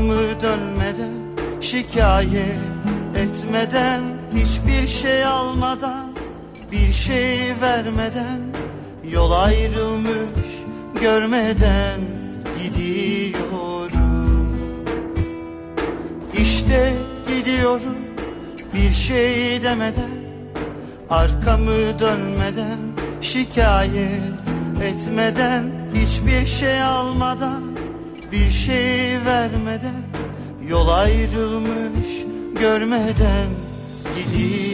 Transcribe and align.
Arkamı 0.00 0.42
dönmeden 0.42 1.12
Şikayet 1.60 2.58
etmeden 3.16 4.02
Hiçbir 4.34 4.86
şey 4.86 5.24
almadan 5.24 6.12
Bir 6.72 6.92
şey 6.92 7.38
vermeden 7.60 8.40
Yol 9.12 9.30
ayrılmış 9.30 10.50
görmeden 11.00 12.00
gidiyorum. 12.62 14.00
İşte 16.38 16.92
gidiyorum 17.28 17.96
bir 18.74 18.90
şey 18.92 19.62
demeden 19.62 20.10
Arkamı 21.10 21.98
dönmeden 22.00 22.78
şikayet 23.20 24.40
etmeden 24.82 25.64
Hiçbir 25.94 26.46
şey 26.46 26.82
almadan 26.82 27.69
bir 28.32 28.50
şey 28.50 29.24
vermeden 29.24 30.02
Yol 30.68 30.88
ayrılmış 30.88 32.24
görmeden 32.60 33.48
gidiyorum. 34.16 34.70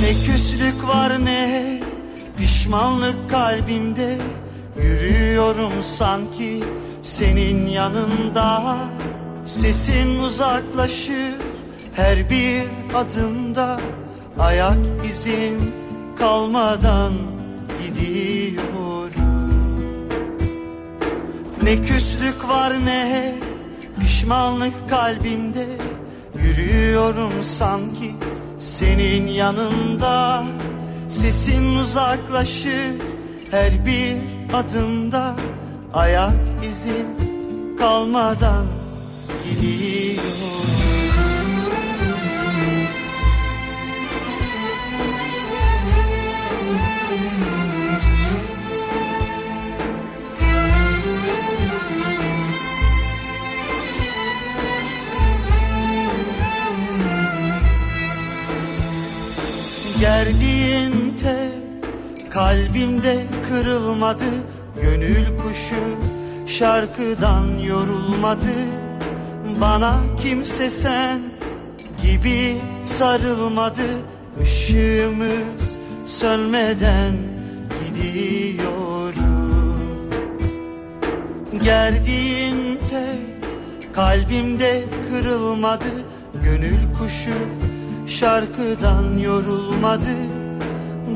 Ne 0.00 0.26
küslük 0.26 0.88
var 0.88 1.24
ne 1.24 1.73
pişmanlık 2.64 3.30
kalbimde 3.30 4.18
Yürüyorum 4.82 5.72
sanki 5.98 6.64
senin 7.02 7.66
yanında. 7.66 8.76
Sesin 9.46 10.18
uzaklaşır 10.18 11.34
her 11.92 12.30
bir 12.30 12.62
adımda. 12.94 13.80
Ayak 14.38 14.76
izin 15.10 15.74
kalmadan 16.18 17.12
gidiyorum 17.82 19.14
Ne 21.62 21.80
küslük 21.80 22.48
var 22.48 22.72
ne 22.84 23.34
pişmanlık 24.00 24.90
kalbimde. 24.90 25.66
Yürüyorum 26.38 27.32
sanki 27.42 28.14
senin 28.58 29.26
yanında 29.26 30.44
Sesin 31.20 31.74
uzaklaşır 31.76 32.92
her 33.50 33.86
bir 33.86 34.16
adımda. 34.54 35.34
Ayak 35.94 36.32
izin 36.70 37.06
kalmadan 37.78 38.66
gidiyor. 39.44 40.24
Tel 60.24 60.40
kalbimde 62.34 63.16
kırılmadı 63.48 64.24
Gönül 64.82 65.38
kuşu 65.38 65.84
şarkıdan 66.46 67.58
yorulmadı. 67.58 68.54
Bana 69.60 69.94
kimse 70.22 70.70
sen 70.70 71.20
gibi 72.02 72.56
sarılmadı. 72.82 73.86
Işığımız 74.42 75.78
sönmeden 76.04 77.14
gidiyorum 77.86 78.74
Gerdiğin 81.64 82.78
tel 82.90 83.18
kalbimde 83.92 84.84
kırılmadı. 85.10 85.92
Gönül 86.44 86.94
kuşu 86.98 87.38
şarkıdan 88.06 89.18
yorulmadı 89.18 90.33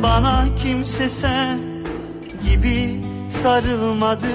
Bana 0.03 0.44
kimse 0.62 1.09
sen 1.09 1.59
gibi 2.50 3.00
sarılmadı 3.42 4.26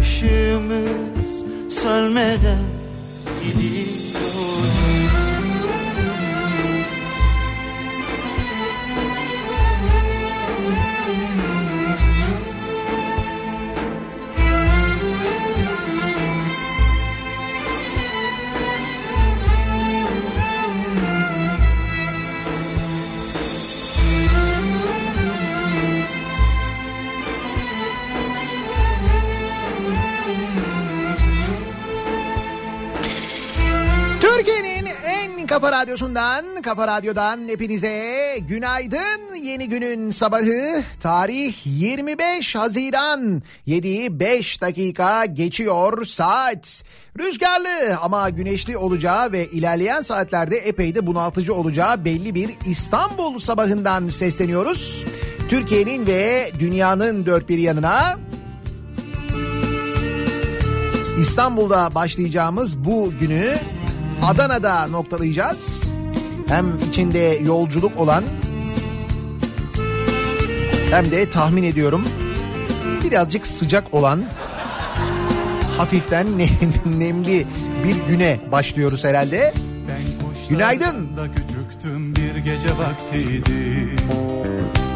Işığımız 0.00 1.44
sönmeden 1.82 2.58
gidiyor 3.42 4.79
radyosundan, 35.90 36.62
kafa 36.62 36.86
radyodan 36.86 37.48
hepinize 37.48 38.38
günaydın. 38.48 39.34
Yeni 39.42 39.68
günün 39.68 40.10
sabahı 40.10 40.82
tarih 41.00 41.54
25 41.64 42.54
Haziran 42.54 43.42
7'yi 43.68 44.20
5 44.20 44.60
dakika 44.60 45.24
geçiyor 45.24 46.04
saat. 46.04 46.82
Rüzgarlı 47.18 47.96
ama 48.02 48.30
güneşli 48.30 48.76
olacağı 48.76 49.32
ve 49.32 49.46
ilerleyen 49.46 50.02
saatlerde 50.02 50.56
epey 50.56 50.94
de 50.94 51.06
bunaltıcı 51.06 51.54
olacağı 51.54 52.04
belli 52.04 52.34
bir 52.34 52.50
İstanbul 52.66 53.38
sabahından 53.38 54.08
sesleniyoruz. 54.08 55.04
Türkiye'nin 55.48 56.06
ve 56.06 56.50
dünyanın 56.58 57.26
dört 57.26 57.48
bir 57.48 57.58
yanına 57.58 58.18
İstanbul'da 61.20 61.94
başlayacağımız 61.94 62.84
bu 62.84 63.12
günü 63.20 63.58
Adana'da 64.22 64.86
noktalayacağız. 64.86 65.92
Hem 66.48 66.66
içinde 66.88 67.38
yolculuk 67.44 68.00
olan 68.00 68.24
hem 70.90 71.10
de 71.10 71.30
tahmin 71.30 71.62
ediyorum 71.62 72.04
birazcık 73.04 73.46
sıcak 73.46 73.94
olan 73.94 74.22
hafiften 75.78 76.38
ne- 76.38 76.48
nemli 76.98 77.46
bir 77.84 77.96
güne 78.08 78.38
başlıyoruz 78.52 79.04
herhalde. 79.04 79.52
Günaydın. 80.48 81.08
Küçüktüm 81.36 82.16
bir 82.16 82.36
gece 82.36 82.70
vaktiydi 82.78 83.88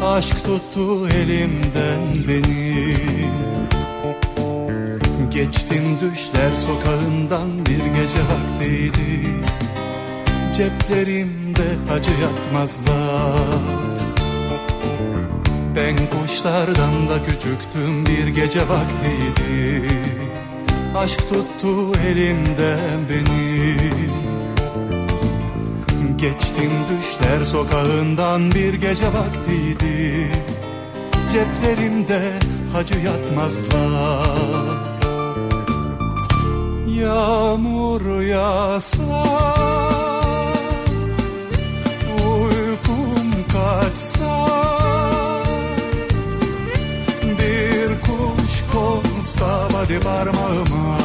Aşk 0.05 0.43
tuttu 0.45 1.07
elimden 1.09 2.27
beni 2.27 2.95
Geçtim 5.35 5.97
düşler 6.01 6.55
sokağından 6.55 7.65
bir 7.65 7.85
gece 7.85 8.21
vaktiydi. 8.31 9.27
Ceplerimde 10.57 11.93
acı 11.93 12.11
yatmazlar. 12.11 13.59
Ben 15.75 15.95
kuşlardan 16.09 17.09
da 17.09 17.23
küçüktüm 17.25 18.05
bir 18.05 18.27
gece 18.27 18.59
vaktiydi. 18.59 19.89
Aşk 20.95 21.19
tuttu 21.19 21.97
elimden 22.07 22.99
beni. 23.09 23.75
Geçtim 26.17 26.71
düşler 26.89 27.45
sokağından 27.45 28.51
bir 28.51 28.73
gece 28.73 29.07
vaktiydi. 29.07 30.27
Ceplerimde 31.31 32.21
hacı 32.73 32.95
yatmazlar 32.95 34.94
Yağmur 37.01 38.21
yağsa 38.21 39.23
Uykum 42.27 43.31
kaçsa 43.53 44.47
Bir 47.23 48.01
kuş 48.01 48.63
konsa 48.73 49.67
hadi 49.73 49.99
parmağıma 49.99 51.04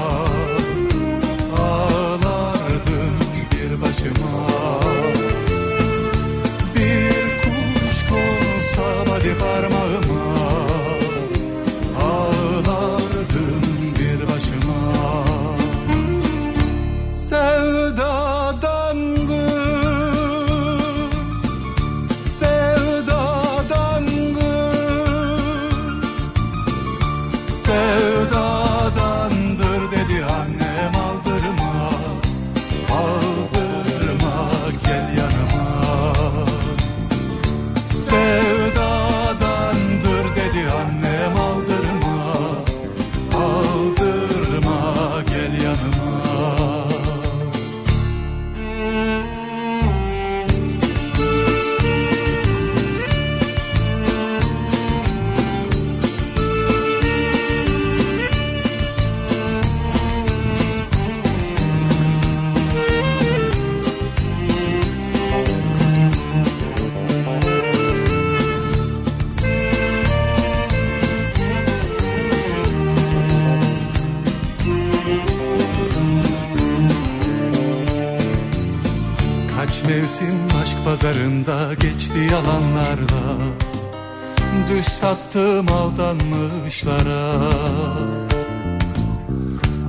Düz 84.80 84.88
sattım 84.88 85.66
aldanmışlara. 85.68 87.32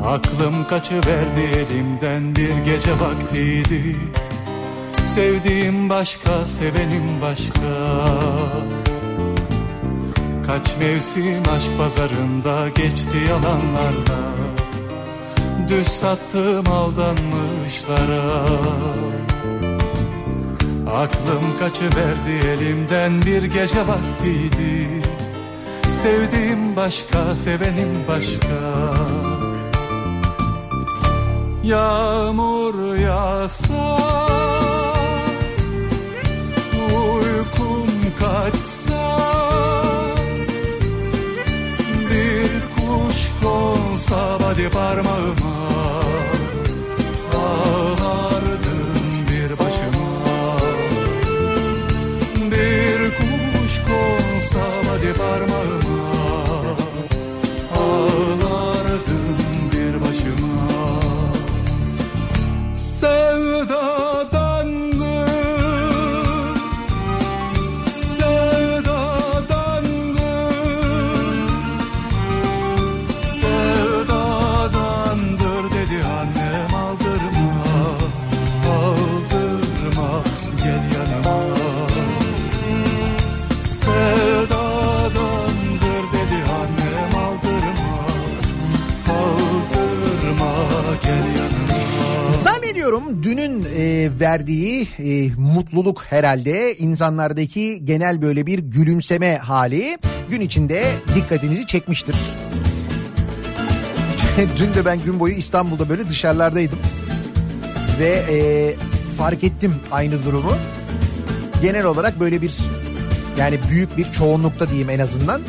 Aklım 0.06 0.68
kaçıverdi 0.68 1.42
elimden 1.56 2.36
bir 2.36 2.56
gece 2.66 2.92
vaktiydi. 3.00 3.96
Sevdiğim 5.06 5.90
başka, 5.90 6.46
sevenim 6.46 7.22
başka. 7.22 7.72
Kaç 10.48 10.78
mevsim 10.78 11.44
aşk 11.56 11.78
pazarında 11.78 12.70
geçti 12.70 13.18
yalanlarla. 13.30 14.22
Düz 15.70 15.88
sattım 15.88 16.68
aldanmışlara 16.68 18.22
Aklım 20.94 21.58
kaçıverdi 21.60 22.48
elimden 22.48 23.22
bir 23.26 23.44
gece 23.44 23.88
vaktiydi. 23.88 24.88
Sevdiğim 25.88 26.76
başka, 26.76 27.36
sevenim 27.36 27.90
başka. 28.08 28.92
Yağmur 31.64 32.96
yağsa 32.96 33.98
Uykum 36.94 37.88
kaçsa 38.20 39.18
Bir 42.10 42.52
kuş 42.76 43.32
konsa 43.44 44.40
vadi 44.40 44.70
parmağıma 44.70 45.41
Dünün 93.32 93.66
e, 93.78 94.10
verdiği 94.20 94.88
e, 95.00 95.30
mutluluk 95.38 96.04
herhalde 96.04 96.76
insanlardaki 96.76 97.86
genel 97.86 98.22
böyle 98.22 98.46
bir 98.46 98.60
gülümseme 98.60 99.38
hali 99.38 99.98
gün 100.30 100.42
içinde 100.42 100.84
dikkatinizi 101.16 101.68
çekmiştir. 101.68 102.16
Dün 104.58 104.74
de 104.74 104.86
ben 104.86 105.04
gün 105.06 105.20
boyu 105.20 105.34
İstanbul'da 105.34 105.90
böyle 105.90 106.08
dışarılardaydım 106.08 106.80
ve 108.00 108.10
e, 108.10 108.76
fark 109.18 109.44
ettim 109.44 109.76
aynı 109.92 110.26
durumu. 110.26 110.54
Genel 111.62 111.86
olarak 111.86 112.20
böyle 112.20 112.42
bir 112.42 112.58
yani 113.40 113.60
büyük 113.70 113.98
bir 113.98 114.12
çoğunlukta 114.12 114.68
diyeyim 114.68 114.90
en 114.90 115.00
azından. 115.00 115.42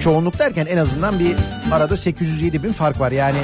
Çoğunluk 0.00 0.38
derken 0.38 0.66
en 0.66 0.76
azından 0.76 1.18
bir 1.18 1.36
arada 1.72 1.96
807 1.96 2.62
bin 2.62 2.72
fark 2.72 3.00
var 3.00 3.12
yani 3.12 3.38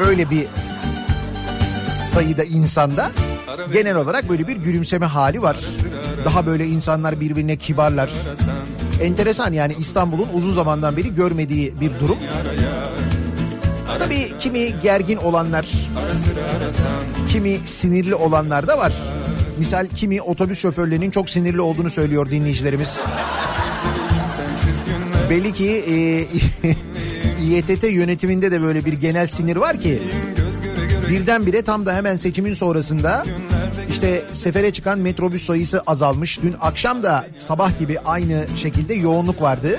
öyle 0.00 0.30
bir 0.30 0.46
sayıda 2.12 2.44
insanda 2.44 3.10
genel 3.72 3.96
olarak 3.96 4.28
böyle 4.28 4.48
bir 4.48 4.56
gülümseme 4.56 5.06
hali 5.06 5.42
var. 5.42 5.56
Daha 6.24 6.46
böyle 6.46 6.66
insanlar 6.66 7.20
birbirine 7.20 7.56
kibarlar. 7.56 8.10
Enteresan 9.02 9.52
yani 9.52 9.74
İstanbul'un 9.78 10.28
uzun 10.32 10.54
zamandan 10.54 10.96
beri 10.96 11.14
görmediği 11.14 11.80
bir 11.80 11.90
durum. 12.00 12.18
Tabii 13.98 14.32
kimi 14.38 14.80
gergin 14.82 15.16
olanlar, 15.16 15.66
kimi 17.32 17.58
sinirli 17.64 18.14
olanlar 18.14 18.66
da 18.66 18.78
var. 18.78 18.92
Misal 19.58 19.86
kimi 19.96 20.22
otobüs 20.22 20.58
şoförlerinin 20.58 21.10
çok 21.10 21.30
sinirli 21.30 21.60
olduğunu 21.60 21.90
söylüyor 21.90 22.30
dinleyicilerimiz. 22.30 23.00
Belli 25.30 25.52
ki 25.52 25.70
e, 26.64 26.74
İETT 27.40 27.84
yönetiminde 27.84 28.52
de 28.52 28.62
böyle 28.62 28.84
bir 28.84 28.92
genel 28.92 29.26
sinir 29.26 29.56
var 29.56 29.80
ki 29.80 30.02
birdenbire 31.10 31.62
tam 31.62 31.86
da 31.86 31.94
hemen 31.94 32.16
seçimin 32.16 32.54
sonrasında 32.54 33.24
işte 33.90 34.22
sefere 34.32 34.72
çıkan 34.72 34.98
metrobüs 34.98 35.46
sayısı 35.46 35.82
azalmış. 35.86 36.42
Dün 36.42 36.54
akşam 36.60 37.02
da 37.02 37.26
sabah 37.36 37.78
gibi 37.78 37.98
aynı 38.00 38.46
şekilde 38.56 38.94
yoğunluk 38.94 39.42
vardı. 39.42 39.78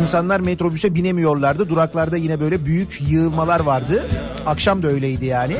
İnsanlar 0.00 0.40
metrobüse 0.40 0.94
binemiyorlardı. 0.94 1.68
Duraklarda 1.68 2.16
yine 2.16 2.40
böyle 2.40 2.64
büyük 2.64 3.02
yığılmalar 3.08 3.60
vardı. 3.60 4.04
Akşam 4.46 4.82
da 4.82 4.88
öyleydi 4.88 5.26
yani. 5.26 5.56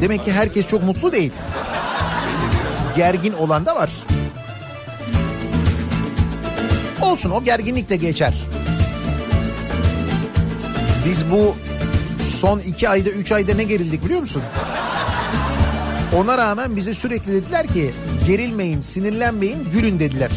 Demek 0.00 0.24
ki 0.24 0.32
herkes 0.32 0.66
çok 0.66 0.82
mutlu 0.82 1.12
değil. 1.12 1.32
Gergin 2.96 3.32
olan 3.32 3.66
da 3.66 3.76
var. 3.76 3.90
Olsun 7.02 7.30
o 7.30 7.44
gerginlik 7.44 7.90
de 7.90 7.96
geçer. 7.96 8.34
Biz 11.06 11.30
bu 11.30 11.56
son 12.40 12.58
iki 12.60 12.88
ayda 12.88 13.10
üç 13.10 13.32
ayda 13.32 13.54
ne 13.54 13.62
gerildik 13.62 14.04
biliyor 14.04 14.20
musun? 14.20 14.42
Ona 16.16 16.38
rağmen 16.38 16.76
bize 16.76 16.94
sürekli 16.94 17.32
dediler 17.32 17.66
ki 17.66 17.90
gerilmeyin, 18.26 18.80
sinirlenmeyin, 18.80 19.68
gülün 19.72 20.00
dediler. 20.00 20.30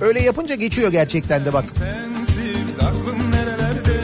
Öyle 0.00 0.20
yapınca 0.20 0.54
geçiyor 0.54 0.92
gerçekten 0.92 1.44
de 1.44 1.52
bak. 1.52 1.64
Sensiz 1.78 2.78
aklım 2.78 3.30
nerelerde 3.30 4.00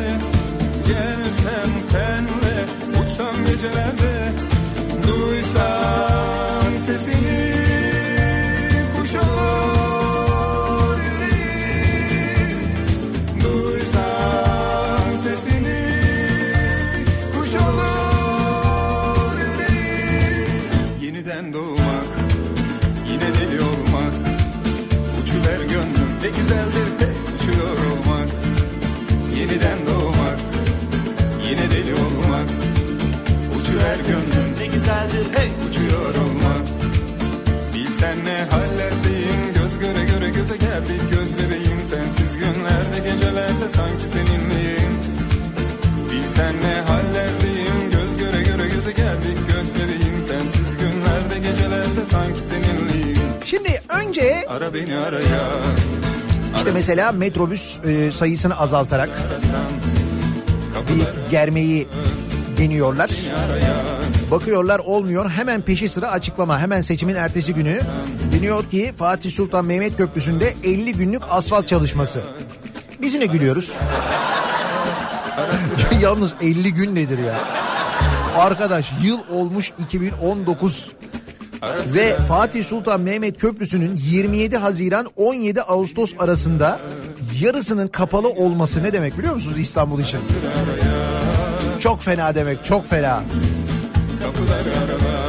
Gelsem 0.87 1.71
senle 1.91 2.65
uçsam 2.91 3.37
gecelerde 3.47 4.33
Duysam 5.07 6.39
geldik 40.81 41.01
Göz 41.11 41.39
bebeğim 41.39 41.83
sensiz 41.91 42.37
günlerde 42.37 43.11
gecelerde 43.11 43.69
sanki 43.77 44.09
seninleyim. 44.09 44.93
Bilsen 46.13 46.55
ne 46.63 46.81
hallerdeyim 46.81 47.91
göz 47.93 48.17
göre 48.17 48.43
göre 48.43 48.69
göze 48.75 48.93
geldik 48.93 49.39
Göz 49.49 49.75
bebeğim 49.75 50.23
sensiz 50.23 50.77
günlerde 50.77 51.49
gecelerde 51.49 52.05
sanki 52.11 52.41
seninleyim. 52.41 53.19
Şimdi 53.45 53.83
önce 53.89 54.45
Ara 54.49 54.75
beni 54.75 54.97
araya. 54.97 55.41
İşte 56.59 56.71
mesela 56.75 57.13
metrobüs 57.13 57.79
e, 57.85 58.13
sayısını 58.13 58.59
azaltarak 58.59 59.09
arasan 59.09 59.71
bir 60.89 61.31
germeyi 61.31 61.89
deniyorlar. 62.59 63.11
Bakıyorlar 64.31 64.79
olmuyor. 64.79 65.31
Hemen 65.31 65.61
peşi 65.61 65.89
sıra 65.89 66.11
açıklama. 66.11 66.61
Hemen 66.61 66.81
seçimin 66.81 67.15
ertesi 67.15 67.55
günü 67.55 67.81
deniyor 68.40 68.64
ki 68.64 68.92
Fatih 68.99 69.32
Sultan 69.32 69.64
Mehmet 69.64 69.97
Köprüsü'nde 69.97 70.54
50 70.64 70.92
günlük 70.92 71.23
asfalt 71.30 71.68
çalışması. 71.68 72.20
Biz 73.02 73.14
yine 73.14 73.26
gülüyoruz. 73.26 73.73
Yalnız 76.00 76.32
50 76.42 76.75
gün 76.75 76.94
nedir 76.94 77.18
ya? 77.18 77.35
Arkadaş 78.38 78.92
yıl 79.02 79.18
olmuş 79.30 79.73
2019 79.78 80.90
ve 81.94 82.16
Fatih 82.16 82.64
Sultan 82.64 83.00
Mehmet 83.00 83.40
Köprüsü'nün 83.40 83.97
27 83.97 84.56
Haziran 84.56 85.11
17 85.16 85.62
Ağustos 85.62 86.14
arasında 86.18 86.80
yarısının 87.40 87.88
kapalı 87.88 88.28
olması 88.28 88.82
ne 88.82 88.92
demek 88.92 89.18
biliyor 89.18 89.35
musunuz 89.35 89.59
İstanbul 89.59 90.00
için? 90.00 90.20
Çok 91.80 92.02
fena 92.02 92.35
demek 92.35 92.64
çok 92.64 92.88
fena. 92.88 93.23
Kapıları 94.23 94.76
arala 94.85 95.20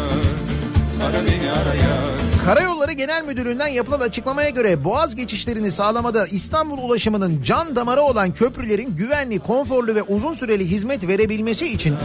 Ara 1.06 1.26
beni 1.26 1.52
araya 1.52 2.11
Karayolları 2.46 2.92
Genel 2.92 3.24
Müdürlüğü'nden 3.24 3.68
yapılan 3.68 4.00
açıklamaya 4.00 4.50
göre 4.50 4.84
Boğaz 4.84 5.16
geçişlerini 5.16 5.72
sağlamada 5.72 6.28
İstanbul 6.28 6.78
ulaşımının 6.78 7.44
can 7.44 7.76
damarı 7.76 8.02
olan 8.02 8.34
köprülerin 8.34 8.96
güvenli, 8.96 9.40
konforlu 9.40 9.96
ve 9.96 10.04
uzun 10.04 10.34
süreli 10.34 10.66
hizmet 10.72 11.08
verebilmesi 11.08 11.68
için 11.68 11.96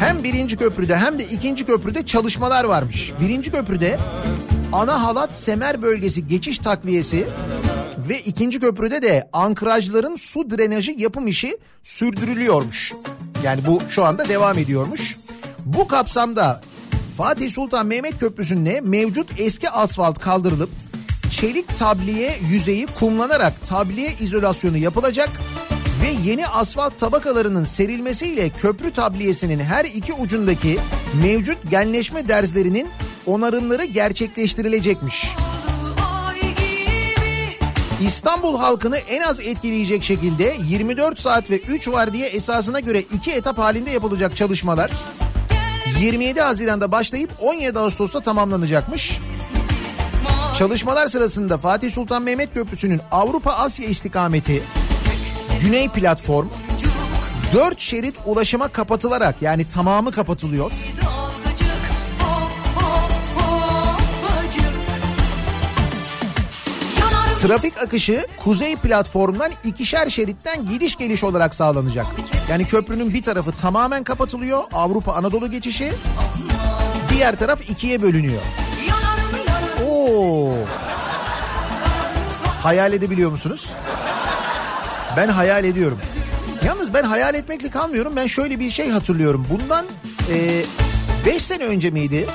hem 0.00 0.24
birinci 0.24 0.56
köprüde 0.56 0.96
hem 0.96 1.18
de 1.18 1.24
ikinci 1.24 1.66
köprüde 1.66 2.06
çalışmalar 2.06 2.64
varmış. 2.64 3.12
Birinci 3.20 3.50
köprüde 3.50 3.98
ana 4.72 5.02
halat 5.02 5.34
semer 5.34 5.82
bölgesi 5.82 6.28
geçiş 6.28 6.58
takviyesi 6.58 7.26
ve 8.08 8.20
ikinci 8.20 8.60
köprüde 8.60 9.02
de 9.02 9.28
ankrajların 9.32 10.16
su 10.16 10.50
drenajı 10.50 10.92
yapım 10.98 11.26
işi 11.26 11.58
sürdürülüyormuş. 11.82 12.92
Yani 13.44 13.66
bu 13.66 13.80
şu 13.88 14.04
anda 14.04 14.28
devam 14.28 14.58
ediyormuş. 14.58 15.16
Bu 15.64 15.88
kapsamda 15.88 16.60
Fatih 17.16 17.52
Sultan 17.52 17.86
Mehmet 17.86 18.18
Köprüsü'nde 18.18 18.80
mevcut 18.80 19.40
eski 19.40 19.70
asfalt 19.70 20.18
kaldırılıp 20.18 20.70
çelik 21.30 21.78
tabliye 21.78 22.36
yüzeyi 22.50 22.86
kumlanarak 22.86 23.66
tabliye 23.68 24.12
izolasyonu 24.20 24.76
yapılacak 24.76 25.30
ve 26.02 26.30
yeni 26.30 26.46
asfalt 26.46 26.98
tabakalarının 26.98 27.64
serilmesiyle 27.64 28.50
köprü 28.50 28.92
tabliyesinin 28.92 29.58
her 29.58 29.84
iki 29.84 30.12
ucundaki 30.12 30.78
mevcut 31.22 31.70
genleşme 31.70 32.28
derzlerinin 32.28 32.88
onarımları 33.26 33.84
gerçekleştirilecekmiş. 33.84 35.26
İstanbul 38.02 38.58
halkını 38.58 38.96
en 38.96 39.20
az 39.20 39.40
etkileyecek 39.40 40.02
şekilde 40.02 40.56
24 40.68 41.20
saat 41.20 41.50
ve 41.50 41.58
3 41.58 41.88
vardiya 41.88 42.26
esasına 42.26 42.80
göre 42.80 43.00
iki 43.00 43.32
etap 43.32 43.58
halinde 43.58 43.90
yapılacak 43.90 44.36
çalışmalar 44.36 44.90
27 46.00 46.40
Haziran'da 46.40 46.92
başlayıp 46.92 47.30
17 47.40 47.78
Ağustos'ta 47.78 48.20
tamamlanacakmış. 48.20 49.18
Çalışmalar 50.58 51.08
sırasında 51.08 51.58
Fatih 51.58 51.92
Sultan 51.92 52.22
Mehmet 52.22 52.54
Köprüsü'nün 52.54 53.00
Avrupa 53.12 53.52
Asya 53.52 53.86
istikameti 53.86 54.62
Güney 55.60 55.88
platform 55.88 56.46
4 57.54 57.80
şerit 57.80 58.14
ulaşıma 58.26 58.68
kapatılarak 58.68 59.42
yani 59.42 59.68
tamamı 59.68 60.12
kapatılıyor. 60.12 60.72
Trafik 67.46 67.82
akışı 67.82 68.26
kuzey 68.36 68.76
platformdan 68.76 69.52
ikişer 69.64 70.08
şeritten 70.08 70.68
gidiş 70.68 70.96
geliş 70.96 71.24
olarak 71.24 71.54
sağlanacak. 71.54 72.06
Yani 72.50 72.66
köprünün 72.66 73.14
bir 73.14 73.22
tarafı 73.22 73.52
tamamen 73.52 74.04
kapatılıyor 74.04 74.62
Avrupa 74.72 75.12
Anadolu 75.12 75.50
geçişi. 75.50 75.92
Diğer 77.10 77.38
taraf 77.38 77.70
ikiye 77.70 78.02
bölünüyor. 78.02 78.40
Oo. 79.86 80.52
Hayal 82.62 82.92
edebiliyor 82.92 83.30
musunuz? 83.30 83.70
Ben 85.16 85.28
hayal 85.28 85.64
ediyorum. 85.64 85.98
Yalnız 86.64 86.94
ben 86.94 87.04
hayal 87.04 87.34
etmekle 87.34 87.70
kalmıyorum. 87.70 88.16
Ben 88.16 88.26
şöyle 88.26 88.60
bir 88.60 88.70
şey 88.70 88.90
hatırlıyorum. 88.90 89.46
Bundan 89.50 89.86
5 91.26 91.42
sene 91.42 91.64
önce 91.64 91.90
miydi? 91.90 92.26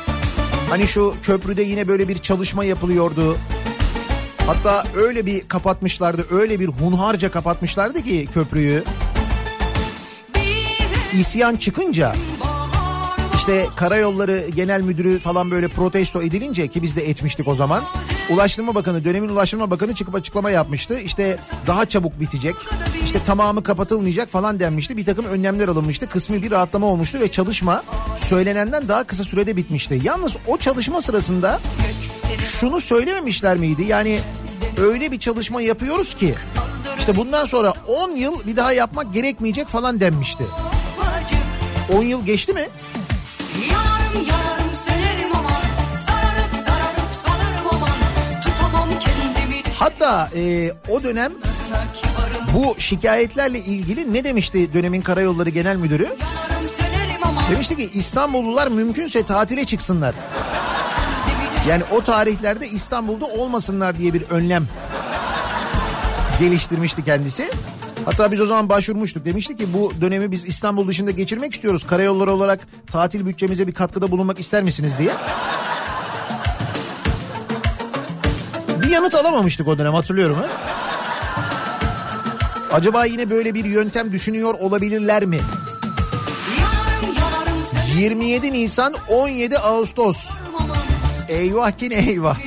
Hani 0.70 0.88
şu 0.88 1.16
köprüde 1.24 1.62
yine 1.62 1.88
böyle 1.88 2.08
bir 2.08 2.18
çalışma 2.18 2.64
yapılıyordu. 2.64 3.38
Hatta 4.50 4.84
öyle 4.96 5.26
bir 5.26 5.48
kapatmışlardı, 5.48 6.26
öyle 6.32 6.60
bir 6.60 6.68
hunharca 6.68 7.32
kapatmışlardı 7.32 8.02
ki 8.02 8.28
köprüyü. 8.34 8.84
İsyan 11.14 11.56
çıkınca 11.56 12.14
işte 13.36 13.68
Karayolları 13.76 14.50
Genel 14.56 14.82
Müdürü 14.82 15.20
falan 15.20 15.52
böyle 15.52 15.68
protesto 15.68 16.22
edilince 16.22 16.68
ki 16.68 16.84
biz 16.84 16.96
de 16.96 17.10
etmiştik 17.10 17.48
o 17.48 17.56
zaman. 17.56 17.84
Ulaştırma 18.30 18.76
Bakanı, 18.76 19.06
dönemin 19.06 19.30
Ulaştırma 19.30 19.72
Bakanı 19.72 19.96
çıkıp 19.96 20.16
açıklama 20.16 20.52
yapmıştı. 20.52 21.00
İşte 21.00 21.40
daha 21.68 21.86
çabuk 21.86 22.20
bitecek, 22.20 22.56
işte 23.04 23.20
tamamı 23.26 23.64
kapatılmayacak 23.64 24.30
falan 24.30 24.60
denmişti. 24.60 24.98
Bir 24.98 25.06
takım 25.06 25.26
önlemler 25.26 25.68
alınmıştı. 25.68 26.10
Kısmi 26.10 26.44
bir 26.44 26.52
rahatlama 26.52 26.88
olmuştu 26.88 27.20
ve 27.20 27.32
çalışma 27.32 27.84
söylenenden 28.18 28.88
daha 28.88 29.04
kısa 29.04 29.24
sürede 29.24 29.56
bitmişti. 29.56 30.02
Yalnız 30.04 30.36
o 30.48 30.58
çalışma 30.58 31.02
sırasında 31.02 31.60
şunu 32.38 32.82
söylememişler 32.82 33.58
miydi? 33.58 33.84
Yani 33.84 34.20
öyle 34.78 35.12
bir 35.12 35.20
çalışma 35.20 35.62
yapıyoruz 35.62 36.14
ki 36.14 36.36
işte 37.00 37.16
bundan 37.16 37.46
sonra 37.46 37.74
10 37.88 38.12
yıl 38.12 38.48
bir 38.48 38.56
daha 38.56 38.74
yapmak 38.74 39.14
gerekmeyecek 39.14 39.68
falan 39.68 40.00
denmişti. 40.00 40.44
10 41.98 42.04
yıl 42.04 42.26
geçti 42.26 42.54
mi? 42.54 42.68
Tutamam 48.44 48.90
kendimi 48.90 49.64
Hatta 49.80 50.30
e, 50.36 50.72
o 50.90 51.04
dönem 51.04 51.32
bu 52.54 52.76
şikayetlerle 52.80 53.60
ilgili 53.60 54.14
ne 54.14 54.24
demişti 54.24 54.74
dönemin 54.74 55.02
Karayolları 55.02 55.50
Genel 55.50 55.76
Müdürü? 55.76 56.08
Demişti 57.52 57.76
ki 57.76 57.90
İstanbullular 57.94 58.68
mümkünse 58.68 59.24
tatile 59.24 59.66
çıksınlar. 59.66 60.16
Yani 61.68 61.84
o 61.92 62.02
tarihlerde 62.02 62.68
İstanbul'da 62.68 63.26
olmasınlar 63.26 63.98
diye 63.98 64.14
bir 64.14 64.22
önlem 64.30 64.66
geliştirmişti 66.40 67.06
kendisi. 67.06 67.52
Hatta 68.06 68.32
biz 68.32 68.42
o 68.42 68.46
zaman 68.46 68.70
başvurmuştuk. 68.70 69.26
Demişti 69.26 69.58
ki 69.58 69.74
bu 69.74 69.92
dönemi 70.02 70.32
biz 70.32 70.46
İstanbul 70.46 70.88
dışında 70.88 71.12
geçirmek 71.12 71.54
istiyoruz. 71.54 71.88
Karayolları 71.88 72.32
olarak 72.32 72.60
tatil 72.88 73.26
bütçemize 73.26 73.68
bir 73.68 73.74
katkıda 73.74 74.12
bulunmak 74.12 74.40
ister 74.40 74.64
misiniz 74.64 74.94
diye. 75.00 75.12
Bir 78.82 78.90
yanıt 78.90 79.16
alamamıştık 79.16 79.68
o 79.68 79.78
dönem 79.78 79.94
hatırlıyorum. 79.94 80.36
Ha? 80.36 80.48
Acaba 82.72 83.06
yine 83.06 83.30
böyle 83.30 83.54
bir 83.54 83.66
yöntem 83.66 84.12
düşünüyor 84.12 84.54
olabilirler 84.54 85.26
mi? 85.26 85.40
Yanarım 86.60 87.16
yanarım 87.20 87.64
sönerim 87.72 87.98
27 88.00 88.54
Nisan 88.54 88.94
17 89.10 89.60
Ağustos. 89.60 90.30
Eyvah 91.30 91.72
ki 91.72 91.90
ne 91.90 91.96
eyvah. 91.96 92.38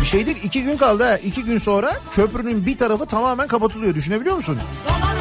Bir 0.00 0.06
şey 0.06 0.26
değil 0.26 0.36
iki 0.42 0.62
gün 0.62 0.76
kaldı 0.76 1.04
ha. 1.04 1.16
İki 1.16 1.44
gün 1.44 1.58
sonra 1.58 1.92
köprünün 2.10 2.66
bir 2.66 2.78
tarafı 2.78 3.06
tamamen 3.06 3.48
kapatılıyor. 3.48 3.94
Düşünebiliyor 3.94 4.36
musun? 4.36 4.58
Yanarım 4.88 5.11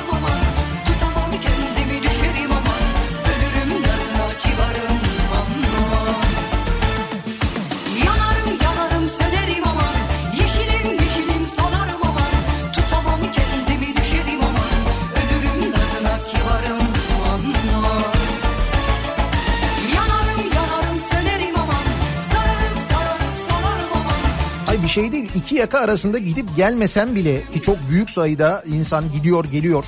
şey 24.92 25.12
değil 25.12 25.30
iki 25.36 25.56
yaka 25.56 25.80
arasında 25.80 26.18
gidip 26.18 26.56
gelmesen 26.58 27.16
bile 27.16 27.42
ki 27.54 27.62
çok 27.62 27.78
büyük 27.90 28.10
sayıda 28.10 28.64
insan 28.68 29.12
gidiyor 29.12 29.46
geliyor. 29.46 29.86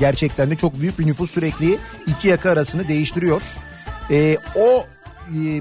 Gerçekten 0.00 0.50
de 0.50 0.56
çok 0.56 0.80
büyük 0.80 0.98
bir 0.98 1.06
nüfus 1.06 1.30
sürekli 1.30 1.78
iki 2.06 2.28
yaka 2.28 2.50
arasını 2.50 2.88
değiştiriyor. 2.88 3.42
Ee, 4.10 4.36
o 4.54 4.84
e, 5.34 5.60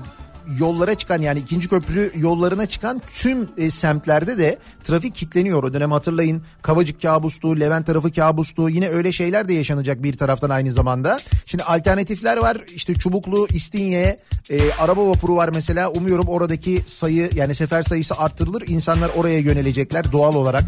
yollara 0.60 0.96
çıkan 0.96 1.22
yani 1.22 1.40
ikinci 1.40 1.68
köprü 1.68 2.12
yollarına 2.16 2.66
çıkan 2.66 3.02
tüm 3.14 3.50
e, 3.58 3.72
semtlerde 3.72 4.38
de 4.38 4.58
trafik 4.84 5.16
kitleniyor. 5.16 5.64
O 5.64 5.74
dönem 5.74 5.92
hatırlayın 5.92 6.42
Kavacık 6.62 7.02
kabustu, 7.02 7.60
Levent 7.60 7.86
tarafı 7.86 8.12
kabustu 8.12 8.70
yine 8.70 8.90
öyle 8.90 9.12
şeyler 9.12 9.48
de 9.50 9.54
yaşanacak 9.54 10.04
bir 10.04 10.18
taraftan 10.18 10.50
aynı 10.50 10.72
zamanda. 10.72 11.18
Şimdi 11.46 11.64
alternatifler 11.64 12.38
var 12.38 12.58
işte 12.76 12.94
Çubuklu, 12.94 13.48
İstinye, 13.54 14.18
e, 14.50 14.72
araba 14.80 15.08
vapuru 15.08 15.36
var 15.36 15.50
mesela 15.54 15.90
umuyorum 15.90 16.28
oradaki 16.28 16.82
sayı 16.86 17.30
yani 17.36 17.56
sefer 17.56 17.84
sayısı 17.84 18.18
arttırılır 18.18 18.64
insanlar 18.68 19.12
oraya 19.16 19.40
yönelecekler 19.40 20.12
doğal 20.12 20.36
olarak. 20.36 20.64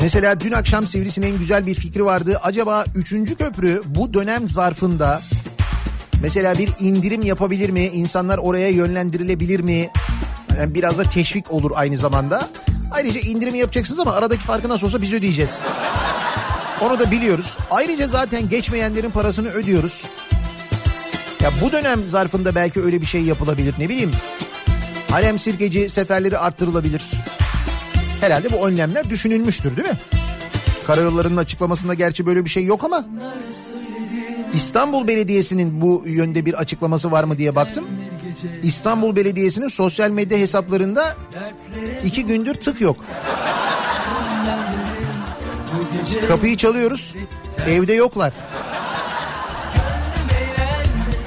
Mesela 0.00 0.40
dün 0.40 0.52
akşam 0.52 0.86
Sivrisineğin 0.86 1.38
güzel 1.38 1.66
bir 1.66 1.74
fikri 1.74 2.04
vardı. 2.04 2.38
Acaba 2.42 2.84
3. 2.94 3.10
köprü 3.38 3.82
bu 3.86 4.14
dönem 4.14 4.48
zarfında 4.48 5.20
mesela 6.22 6.58
bir 6.58 6.70
indirim 6.80 7.22
yapabilir 7.22 7.70
mi? 7.70 7.84
İnsanlar 7.86 8.38
oraya 8.38 8.68
yönlendirilebilir 8.68 9.60
mi? 9.60 9.90
Yani 10.60 10.74
biraz 10.74 10.98
da 10.98 11.02
teşvik 11.02 11.50
olur 11.50 11.70
aynı 11.74 11.96
zamanda. 11.96 12.48
Ayrıca 12.90 13.20
indirim 13.20 13.54
yapacaksınız 13.54 14.00
ama 14.00 14.12
aradaki 14.12 14.42
farkı 14.42 14.68
nasıl 14.68 14.86
olsa 14.86 15.02
biz 15.02 15.12
ödeyeceğiz. 15.12 15.58
Onu 16.80 16.98
da 16.98 17.10
biliyoruz. 17.10 17.56
Ayrıca 17.70 18.06
zaten 18.06 18.48
geçmeyenlerin 18.48 19.10
parasını 19.10 19.48
ödüyoruz. 19.48 20.04
Ya 21.42 21.50
bu 21.62 21.72
dönem 21.72 22.06
zarfında 22.06 22.54
belki 22.54 22.82
öyle 22.82 23.00
bir 23.00 23.06
şey 23.06 23.22
yapılabilir 23.22 23.74
ne 23.78 23.88
bileyim. 23.88 24.10
Harem 25.10 25.38
sirkeci 25.38 25.90
seferleri 25.90 26.38
arttırılabilir. 26.38 27.02
Herhalde 28.20 28.50
bu 28.50 28.68
önlemler 28.68 29.10
düşünülmüştür 29.10 29.76
değil 29.76 29.88
mi? 29.88 29.98
Karayolları'nın 30.86 31.36
açıklamasında 31.36 31.94
gerçi 31.94 32.26
böyle 32.26 32.44
bir 32.44 32.50
şey 32.50 32.64
yok 32.64 32.84
ama 32.84 33.04
İstanbul 34.54 35.08
Belediyesi'nin 35.08 35.80
bu 35.80 36.02
yönde 36.06 36.46
bir 36.46 36.54
açıklaması 36.54 37.10
var 37.10 37.24
mı 37.24 37.38
diye 37.38 37.54
baktım. 37.54 37.84
İstanbul 38.62 39.16
Belediyesi'nin 39.16 39.68
sosyal 39.68 40.10
medya 40.10 40.38
hesaplarında 40.38 41.16
iki 42.04 42.24
gündür 42.24 42.54
tık 42.54 42.80
yok. 42.80 42.96
Kapıyı 46.28 46.56
çalıyoruz. 46.56 47.14
Evde 47.68 47.92
yoklar. 47.92 48.32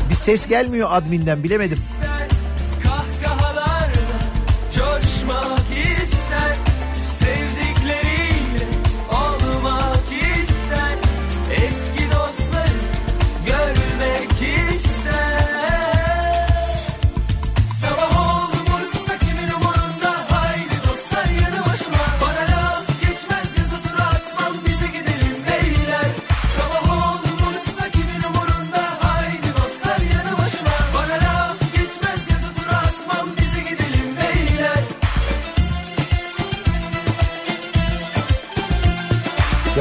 Bir 0.09 0.15
ses 0.15 0.47
gelmiyor 0.47 0.89
adminden 0.91 1.43
bilemedim. 1.43 1.79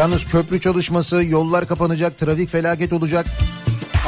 Yalnız 0.08 0.24
köprü 0.24 0.60
çalışması, 0.60 1.24
yollar 1.24 1.66
kapanacak, 1.66 2.18
trafik 2.18 2.50
felaket 2.50 2.92
olacak. 2.92 3.26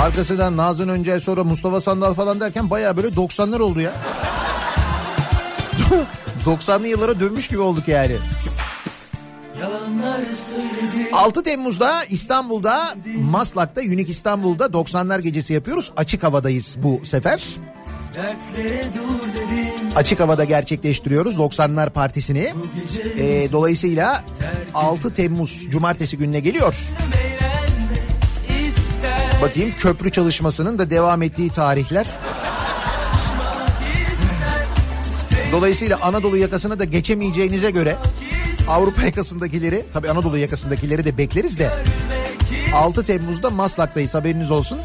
Arkasından 0.00 0.56
Nazan 0.56 0.88
Öncel 0.88 1.20
sonra 1.20 1.44
Mustafa 1.44 1.80
Sandal 1.80 2.14
falan 2.14 2.40
derken 2.40 2.70
baya 2.70 2.96
böyle 2.96 3.08
90'lar 3.08 3.60
oldu 3.60 3.80
ya. 3.80 3.92
90'lı 6.44 6.86
yıllara 6.86 7.20
dönmüş 7.20 7.48
gibi 7.48 7.60
olduk 7.60 7.88
yani. 7.88 8.16
Yalanlar 9.60 10.16
söyledi 10.16 11.10
6 11.12 11.42
Temmuz'da 11.42 12.04
İstanbul'da 12.04 12.94
Maslak'ta 13.30 13.80
Unique 13.80 14.10
İstanbul'da 14.10 14.66
90'lar 14.66 15.20
gecesi 15.20 15.52
yapıyoruz. 15.52 15.92
Açık 15.96 16.22
havadayız 16.22 16.76
bu 16.82 17.00
sefer. 17.04 17.44
Dertlere 18.14 18.84
dur 18.94 19.34
dedim 19.34 19.69
Açık 19.96 20.20
havada 20.20 20.44
gerçekleştiriyoruz 20.44 21.36
90'lar 21.36 21.90
partisini. 21.90 22.52
Ee, 23.18 23.52
dolayısıyla 23.52 24.24
6 24.74 25.14
Temmuz 25.14 25.70
Cumartesi 25.70 26.16
gününe 26.16 26.40
geliyor. 26.40 26.74
Bakayım 29.42 29.72
köprü 29.78 30.10
çalışmasının 30.10 30.78
da 30.78 30.90
devam 30.90 31.22
ettiği 31.22 31.50
tarihler. 31.50 32.06
Dolayısıyla 35.52 35.98
Anadolu 36.02 36.36
yakasına 36.36 36.78
da 36.78 36.84
geçemeyeceğinize 36.84 37.70
göre 37.70 37.96
Avrupa 38.68 39.02
yakasındakileri 39.02 39.84
tabi 39.92 40.10
Anadolu 40.10 40.38
yakasındakileri 40.38 41.04
de 41.04 41.18
bekleriz 41.18 41.58
de 41.58 41.70
6 42.74 43.02
Temmuz'da 43.06 43.50
Maslak'tayız 43.50 44.14
haberiniz 44.14 44.50
olsun. 44.50 44.78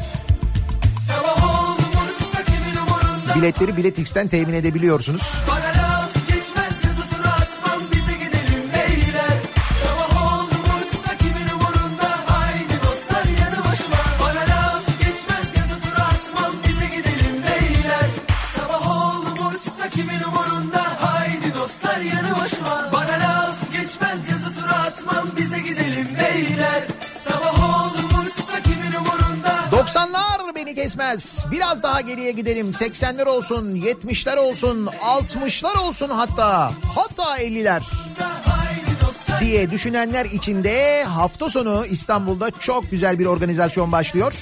Biletleri 3.36 3.76
Biletix'ten 3.76 4.28
temin 4.28 4.54
edebiliyorsunuz. 4.54 5.22
Beni 31.16 31.22
kesmez. 31.22 31.44
Biraz 31.52 31.82
daha 31.82 32.00
geriye 32.00 32.32
gidelim. 32.32 32.70
80'ler 32.70 33.28
olsun, 33.28 33.76
70'ler 33.76 34.38
olsun, 34.38 34.86
60'lar 34.86 35.78
olsun 35.78 36.10
hatta. 36.10 36.72
Hatta 36.94 37.38
50'ler. 37.38 37.82
diye 39.40 39.70
düşünenler 39.70 40.24
için 40.24 40.64
de 40.64 41.04
hafta 41.04 41.48
sonu 41.48 41.86
İstanbul'da 41.86 42.50
çok 42.50 42.90
güzel 42.90 43.18
bir 43.18 43.26
organizasyon 43.26 43.92
başlıyor. 43.92 44.32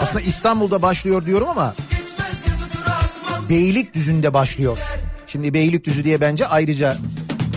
Aslında 0.00 0.20
İstanbul'da 0.20 0.82
başlıyor 0.82 1.24
diyorum 1.24 1.48
ama 1.48 1.74
Beylikdüzü'nde 3.48 4.34
başlıyor. 4.34 4.78
Şimdi 5.26 5.54
Beylikdüzü 5.54 6.04
diye 6.04 6.20
bence 6.20 6.46
ayrıca 6.46 6.96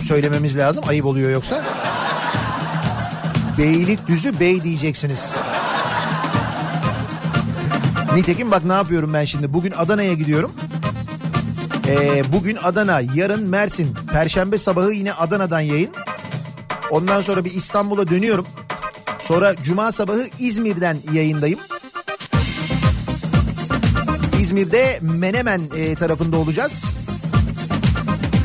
söylememiz 0.08 0.56
lazım. 0.56 0.84
Ayıp 0.88 1.06
oluyor 1.06 1.30
yoksa. 1.30 1.64
Beylikdüzü 3.60 4.40
Bey 4.40 4.64
diyeceksiniz. 4.64 5.34
Nitekim 8.14 8.50
bak 8.50 8.64
ne 8.64 8.72
yapıyorum 8.72 9.12
ben 9.14 9.24
şimdi. 9.24 9.52
Bugün 9.52 9.70
Adana'ya 9.70 10.14
gidiyorum. 10.14 10.52
Ee, 11.88 12.22
bugün 12.32 12.56
Adana, 12.56 13.00
yarın 13.14 13.42
Mersin. 13.42 13.94
Perşembe 14.12 14.58
sabahı 14.58 14.92
yine 14.92 15.12
Adana'dan 15.12 15.60
yayın. 15.60 15.90
Ondan 16.90 17.22
sonra 17.22 17.44
bir 17.44 17.54
İstanbul'a 17.54 18.08
dönüyorum. 18.08 18.46
Sonra 19.22 19.56
Cuma 19.62 19.92
sabahı 19.92 20.28
İzmir'den 20.38 20.96
yayındayım. 21.12 21.58
İzmir'de 24.40 24.98
Menemen 25.02 25.62
e, 25.76 25.94
tarafında 25.94 26.36
olacağız. 26.36 26.84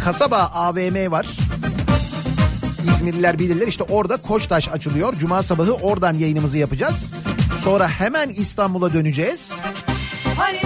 Kasaba 0.04 0.38
AVM 0.38 1.12
var. 1.12 1.45
İzmirliler 2.92 3.40
bilirler 3.40 3.68
işte 3.68 3.84
orada 3.84 4.18
Koçtaş 4.18 4.70
açılıyor. 4.70 5.14
Cuma 5.20 5.44
sabahı 5.44 5.74
oradan 5.74 6.14
yayınımızı 6.14 6.58
yapacağız. 6.58 7.12
Sonra 7.60 7.88
hemen 7.88 8.30
İstanbul'a 8.30 8.94
döneceğiz. 8.94 9.54
Hani 10.38 10.58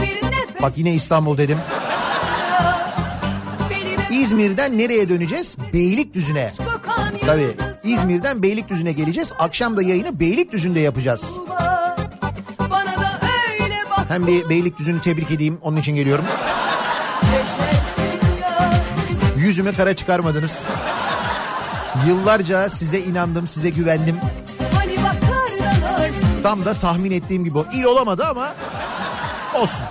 Bak 0.62 0.74
yine 0.76 0.94
İstanbul 0.94 1.38
dedim. 1.38 1.58
İzmir'den 4.12 4.78
nereye 4.78 5.10
döneceğiz? 5.10 5.58
Beylikdüzü'ne. 5.74 6.52
Tabii 7.26 7.48
İzmir'den 7.84 8.44
Beylikdüzü'ne 8.44 8.92
geleceğiz. 8.92 9.34
Akşam 9.40 9.78
da 9.78 9.82
yayını 9.82 10.20
Beylikdüzü'nde 10.20 10.80
yapacağız. 10.80 11.38
Hem 14.08 14.28
bir 14.28 14.50
Beylikdüzü'nü 14.50 15.02
tebrik 15.02 15.32
edeyim 15.32 15.58
onun 15.62 15.78
için 15.78 15.96
geliyorum. 15.96 16.26
Yüzüme 19.38 19.72
kara 19.72 19.96
çıkarmadınız. 19.96 20.68
Yıllarca 22.08 22.70
size 22.70 23.00
inandım, 23.00 23.48
size 23.48 23.70
güvendim. 23.70 24.16
Hani 24.74 24.96
Tam 26.44 26.66
da 26.66 26.74
tahmin 26.74 27.12
ettiğim 27.12 27.44
gibi 27.44 27.58
o. 27.58 27.66
İyi 27.74 27.88
olamadı 27.88 28.26
ama 28.26 28.54
olsun. 29.56 29.86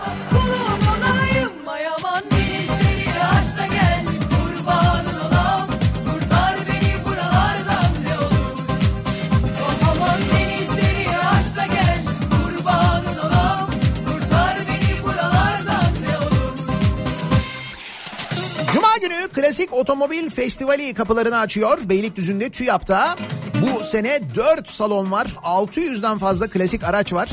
Klasik 19.58 19.74
Otomobil 19.74 20.30
Festivali 20.30 20.94
kapılarını 20.94 21.38
açıyor. 21.38 21.78
Beylikdüzü'nde 21.84 22.50
TÜYAP'ta. 22.50 23.16
Bu 23.62 23.84
sene 23.84 24.20
4 24.34 24.68
salon 24.68 25.12
var. 25.12 25.26
600'den 25.44 26.18
fazla 26.18 26.48
klasik 26.48 26.84
araç 26.84 27.12
var. 27.12 27.30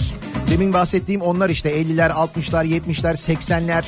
Demin 0.50 0.74
bahsettiğim 0.74 1.22
onlar 1.22 1.50
işte 1.50 1.82
50'ler, 1.82 2.12
60'lar, 2.12 2.66
70'ler, 2.66 3.14
80'ler. 3.14 3.84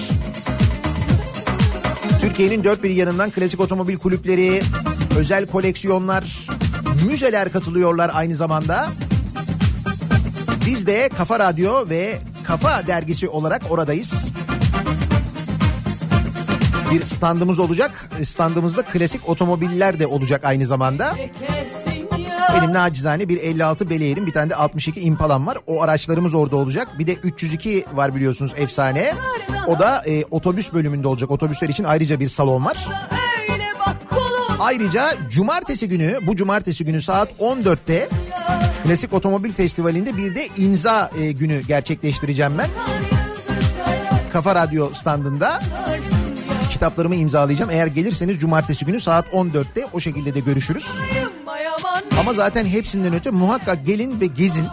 Türkiye'nin 2.22 2.64
dört 2.64 2.84
bir 2.84 2.90
yanından 2.90 3.30
klasik 3.30 3.60
otomobil 3.60 3.98
kulüpleri, 3.98 4.62
özel 5.20 5.48
koleksiyonlar, 5.48 6.48
müzeler 7.06 7.52
katılıyorlar 7.52 8.12
aynı 8.14 8.36
zamanda. 8.36 8.90
Biz 10.66 10.88
de 10.88 11.10
Kafa 11.18 11.40
Radyo 11.40 11.90
ve 11.90 12.20
Kafa 12.48 12.88
Dergisi 12.88 13.30
olarak 13.30 13.62
oradayız. 13.72 14.32
Bir 16.92 17.06
standımız 17.06 17.60
olacak. 17.60 18.10
Standımızda 18.24 18.82
klasik 18.82 19.30
otomobiller 19.30 20.00
de 20.00 20.08
olacak 20.08 20.46
aynı 20.46 20.66
zamanda. 20.66 21.16
Benim 22.58 22.74
nacizane 22.74 23.30
bir 23.30 23.38
56 23.38 23.90
Beleir'im 23.90 24.26
bir 24.26 24.32
tane 24.32 24.50
de 24.50 24.56
62 24.56 25.02
Impala'm 25.02 25.48
var. 25.48 25.58
O 25.68 25.82
araçlarımız 25.82 26.34
orada 26.34 26.56
olacak. 26.56 26.88
Bir 27.00 27.08
de 27.08 27.14
302 27.14 27.86
var 27.94 28.16
biliyorsunuz 28.16 28.54
efsane. 28.58 29.16
O 29.68 29.80
da 29.80 30.04
e, 30.06 30.24
otobüs 30.32 30.74
bölümünde 30.74 31.08
olacak. 31.08 31.32
Otobüsler 31.32 31.70
için 31.70 31.84
ayrıca 31.84 32.20
bir 32.20 32.28
salon 32.28 32.66
var. 32.66 32.88
Ayrıca 34.60 35.14
cumartesi 35.30 35.88
günü 35.88 36.20
bu 36.28 36.36
cumartesi 36.36 36.86
günü 36.86 37.02
saat 37.02 37.30
14'te 37.40 38.10
Klasik 38.84 39.14
Otomobil 39.14 39.52
Festivali'nde 39.52 40.18
bir 40.18 40.36
de 40.36 40.50
imza 40.58 41.12
e, 41.20 41.32
günü 41.32 41.62
gerçekleştireceğim 41.68 42.58
ben. 42.58 42.70
Kafa 44.34 44.56
Radyo 44.56 44.94
standında 44.94 45.62
kitaplarımı 46.70 47.16
imzalayacağım. 47.16 47.72
Eğer 47.72 47.88
gelirseniz 47.88 48.40
cumartesi 48.40 48.86
günü 48.86 49.00
saat 49.00 49.28
14'te 49.28 49.86
o 49.94 50.00
şekilde 50.00 50.34
de 50.34 50.40
görüşürüz. 50.40 50.88
Ama 52.20 52.34
zaten 52.34 52.66
hepsinden 52.66 53.14
öte 53.14 53.30
muhakkak 53.30 53.86
gelin 53.86 54.22
ve 54.22 54.26
gezin. 54.26 54.66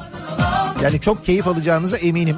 Yani 0.83 1.01
çok 1.01 1.25
keyif 1.25 1.49
alacağınıza 1.49 1.97
eminim. 1.97 2.37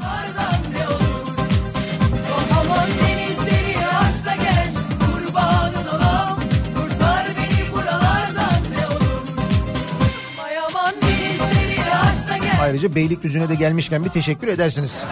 Ayrıca 12.60 12.94
Beylikdüzü'ne 12.94 13.48
de 13.48 13.54
gelmişken 13.54 14.04
bir 14.04 14.10
teşekkür 14.10 14.48
edersiniz. 14.48 15.04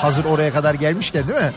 Hazır 0.00 0.24
oraya 0.24 0.52
kadar 0.52 0.74
gelmişken 0.74 1.28
değil 1.28 1.38
mi? 1.38 1.52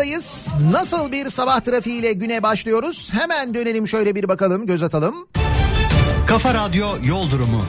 Sabahındayız. 0.00 0.48
Nasıl 0.72 1.12
bir 1.12 1.30
sabah 1.30 1.60
trafiğiyle 1.60 2.12
güne 2.12 2.42
başlıyoruz? 2.42 3.08
Hemen 3.12 3.54
dönelim 3.54 3.88
şöyle 3.88 4.14
bir 4.14 4.28
bakalım, 4.28 4.66
göz 4.66 4.82
atalım. 4.82 5.28
Kafa 6.26 6.54
Radyo 6.54 6.88
Yol 7.04 7.30
Durumu. 7.30 7.62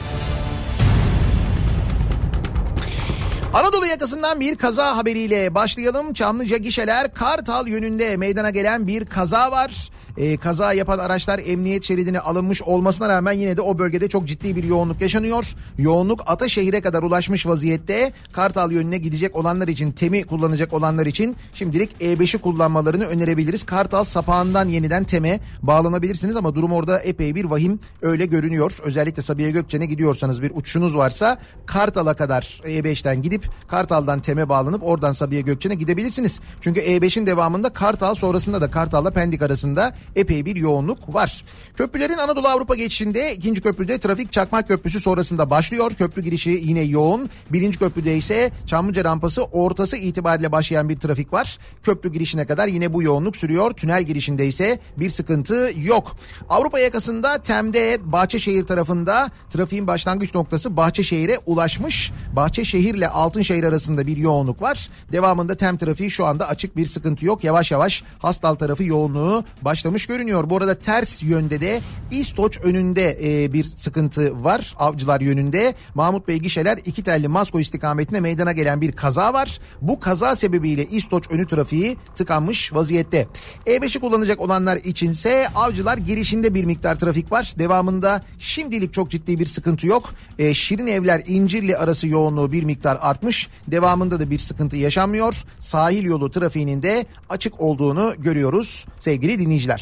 Anadolu 3.54 3.86
yakasından 3.86 4.40
bir 4.40 4.56
kaza 4.56 4.96
haberiyle 4.96 5.54
başlayalım. 5.54 6.12
Çamlıca 6.12 6.56
gişeler 6.56 7.14
Kartal 7.14 7.68
yönünde 7.68 8.16
meydana 8.16 8.50
gelen 8.50 8.86
bir 8.86 9.06
kaza 9.06 9.50
var. 9.50 9.90
Ee, 10.16 10.36
kaza 10.36 10.72
yapan 10.72 10.98
araçlar 10.98 11.40
emniyet 11.46 11.84
şeridine 11.84 12.20
alınmış 12.20 12.62
olmasına 12.62 13.08
rağmen 13.08 13.32
yine 13.32 13.56
de 13.56 13.60
o 13.60 13.78
bölgede 13.78 14.08
çok 14.08 14.28
ciddi 14.28 14.56
bir 14.56 14.64
yoğunluk 14.64 15.00
yaşanıyor. 15.00 15.54
Yoğunluk 15.78 16.20
Ataşehir'e 16.26 16.80
kadar 16.80 17.02
ulaşmış 17.02 17.46
vaziyette. 17.46 18.12
Kartal 18.32 18.72
yönüne 18.72 18.98
gidecek 18.98 19.36
olanlar 19.36 19.68
için, 19.68 19.92
TEM'i 19.92 20.22
kullanacak 20.22 20.72
olanlar 20.72 21.06
için 21.06 21.36
şimdilik 21.54 21.90
E5'i 22.00 22.40
kullanmalarını 22.40 23.04
önerebiliriz. 23.04 23.64
Kartal 23.64 24.04
sapağından 24.04 24.68
yeniden 24.68 25.04
TEM'e 25.04 25.40
bağlanabilirsiniz 25.62 26.36
ama 26.36 26.54
durum 26.54 26.72
orada 26.72 26.98
epey 27.00 27.34
bir 27.34 27.44
vahim 27.44 27.80
öyle 28.02 28.26
görünüyor. 28.26 28.78
Özellikle 28.84 29.22
Sabiha 29.22 29.50
Gökçen'e 29.50 29.86
gidiyorsanız 29.86 30.42
bir 30.42 30.52
uçuşunuz 30.54 30.96
varsa 30.96 31.38
Kartal'a 31.66 32.14
kadar 32.14 32.60
E5'ten 32.64 33.22
gidip 33.22 33.50
Kartal'dan 33.68 34.20
TEM'e 34.20 34.48
bağlanıp 34.48 34.82
oradan 34.82 35.12
Sabiha 35.12 35.40
Gökçen'e 35.40 35.74
gidebilirsiniz. 35.74 36.40
Çünkü 36.60 36.80
E5'in 36.80 37.26
devamında 37.26 37.72
Kartal 37.72 38.14
sonrasında 38.14 38.60
da 38.60 38.70
Kartal'la 38.70 39.10
Pendik 39.10 39.42
arasında 39.42 39.94
epey 40.16 40.44
bir 40.44 40.56
yoğunluk 40.56 41.14
var. 41.14 41.44
Köprülerin 41.76 42.18
Anadolu 42.18 42.48
Avrupa 42.48 42.74
geçişinde 42.74 43.34
ikinci 43.34 43.60
köprüde 43.60 43.98
trafik 43.98 44.32
Çakmak 44.32 44.68
Köprüsü 44.68 45.00
sonrasında 45.00 45.50
başlıyor. 45.50 45.92
Köprü 45.92 46.22
girişi 46.22 46.50
yine 46.50 46.80
yoğun. 46.80 47.30
Birinci 47.50 47.78
köprüde 47.78 48.16
ise 48.16 48.50
Çamlıca 48.66 49.04
rampası 49.04 49.44
ortası 49.44 49.96
itibariyle 49.96 50.52
başlayan 50.52 50.88
bir 50.88 50.98
trafik 50.98 51.32
var. 51.32 51.58
Köprü 51.82 52.12
girişine 52.12 52.46
kadar 52.46 52.68
yine 52.68 52.94
bu 52.94 53.02
yoğunluk 53.02 53.36
sürüyor. 53.36 53.70
Tünel 53.70 54.02
girişinde 54.02 54.46
ise 54.46 54.80
bir 54.96 55.10
sıkıntı 55.10 55.72
yok. 55.76 56.16
Avrupa 56.48 56.78
yakasında 56.78 57.38
Tem'de 57.38 57.98
Bahçeşehir 58.04 58.66
tarafında 58.66 59.30
trafiğin 59.50 59.86
başlangıç 59.86 60.34
noktası 60.34 60.76
Bahçeşehir'e 60.76 61.38
ulaşmış. 61.46 62.12
Bahçeşehir 62.36 62.94
ile 62.94 63.08
Altınşehir 63.08 63.64
arasında 63.64 64.06
bir 64.06 64.16
yoğunluk 64.16 64.62
var. 64.62 64.88
Devamında 65.12 65.56
Tem 65.56 65.76
trafiği 65.76 66.10
şu 66.10 66.26
anda 66.26 66.48
açık 66.48 66.76
bir 66.76 66.86
sıkıntı 66.86 67.26
yok. 67.26 67.44
Yavaş 67.44 67.70
yavaş 67.70 68.02
Hastal 68.18 68.54
tarafı 68.54 68.84
yoğunluğu 68.84 69.44
başlamış 69.62 69.91
görünüyor. 69.92 70.50
Bu 70.50 70.56
arada 70.56 70.78
ters 70.78 71.22
yönde 71.22 71.60
de 71.60 71.80
İstoç 72.10 72.58
önünde 72.62 73.18
e, 73.22 73.52
bir 73.52 73.64
sıkıntı 73.64 74.44
var. 74.44 74.74
Avcılar 74.78 75.20
yönünde. 75.20 75.74
Mahmut 75.94 76.28
Bey 76.28 76.38
gişeler 76.38 76.78
iki 76.84 77.02
telli 77.02 77.28
Masko 77.28 77.60
istikametine 77.60 78.20
meydana 78.20 78.52
gelen 78.52 78.80
bir 78.80 78.92
kaza 78.92 79.32
var. 79.32 79.60
Bu 79.80 80.00
kaza 80.00 80.36
sebebiyle 80.36 80.86
İstoç 80.86 81.30
önü 81.30 81.46
trafiği 81.46 81.96
tıkanmış 82.14 82.74
vaziyette. 82.74 83.28
E5'i 83.66 84.00
kullanacak 84.00 84.40
olanlar 84.40 84.76
içinse 84.76 85.48
Avcılar 85.54 85.98
girişinde 85.98 86.54
bir 86.54 86.64
miktar 86.64 86.98
trafik 86.98 87.32
var. 87.32 87.54
Devamında 87.58 88.22
şimdilik 88.38 88.92
çok 88.92 89.10
ciddi 89.10 89.38
bir 89.38 89.46
sıkıntı 89.46 89.86
yok. 89.86 90.14
E, 90.38 90.54
Şirin 90.54 90.86
Evler 90.86 91.22
İncirli 91.26 91.76
arası 91.76 92.06
yoğunluğu 92.06 92.52
bir 92.52 92.64
miktar 92.64 92.98
artmış. 93.00 93.48
Devamında 93.68 94.20
da 94.20 94.30
bir 94.30 94.38
sıkıntı 94.38 94.76
yaşanmıyor. 94.76 95.42
Sahil 95.58 96.04
yolu 96.04 96.30
trafiğinin 96.30 96.82
de 96.82 97.06
açık 97.28 97.60
olduğunu 97.60 98.14
görüyoruz 98.18 98.86
sevgili 98.98 99.38
dinleyiciler. 99.38 99.81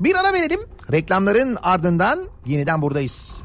Bir 0.00 0.14
ara 0.14 0.32
verelim. 0.32 0.60
Reklamların 0.92 1.58
ardından 1.62 2.28
yeniden 2.46 2.82
buradayız. 2.82 3.42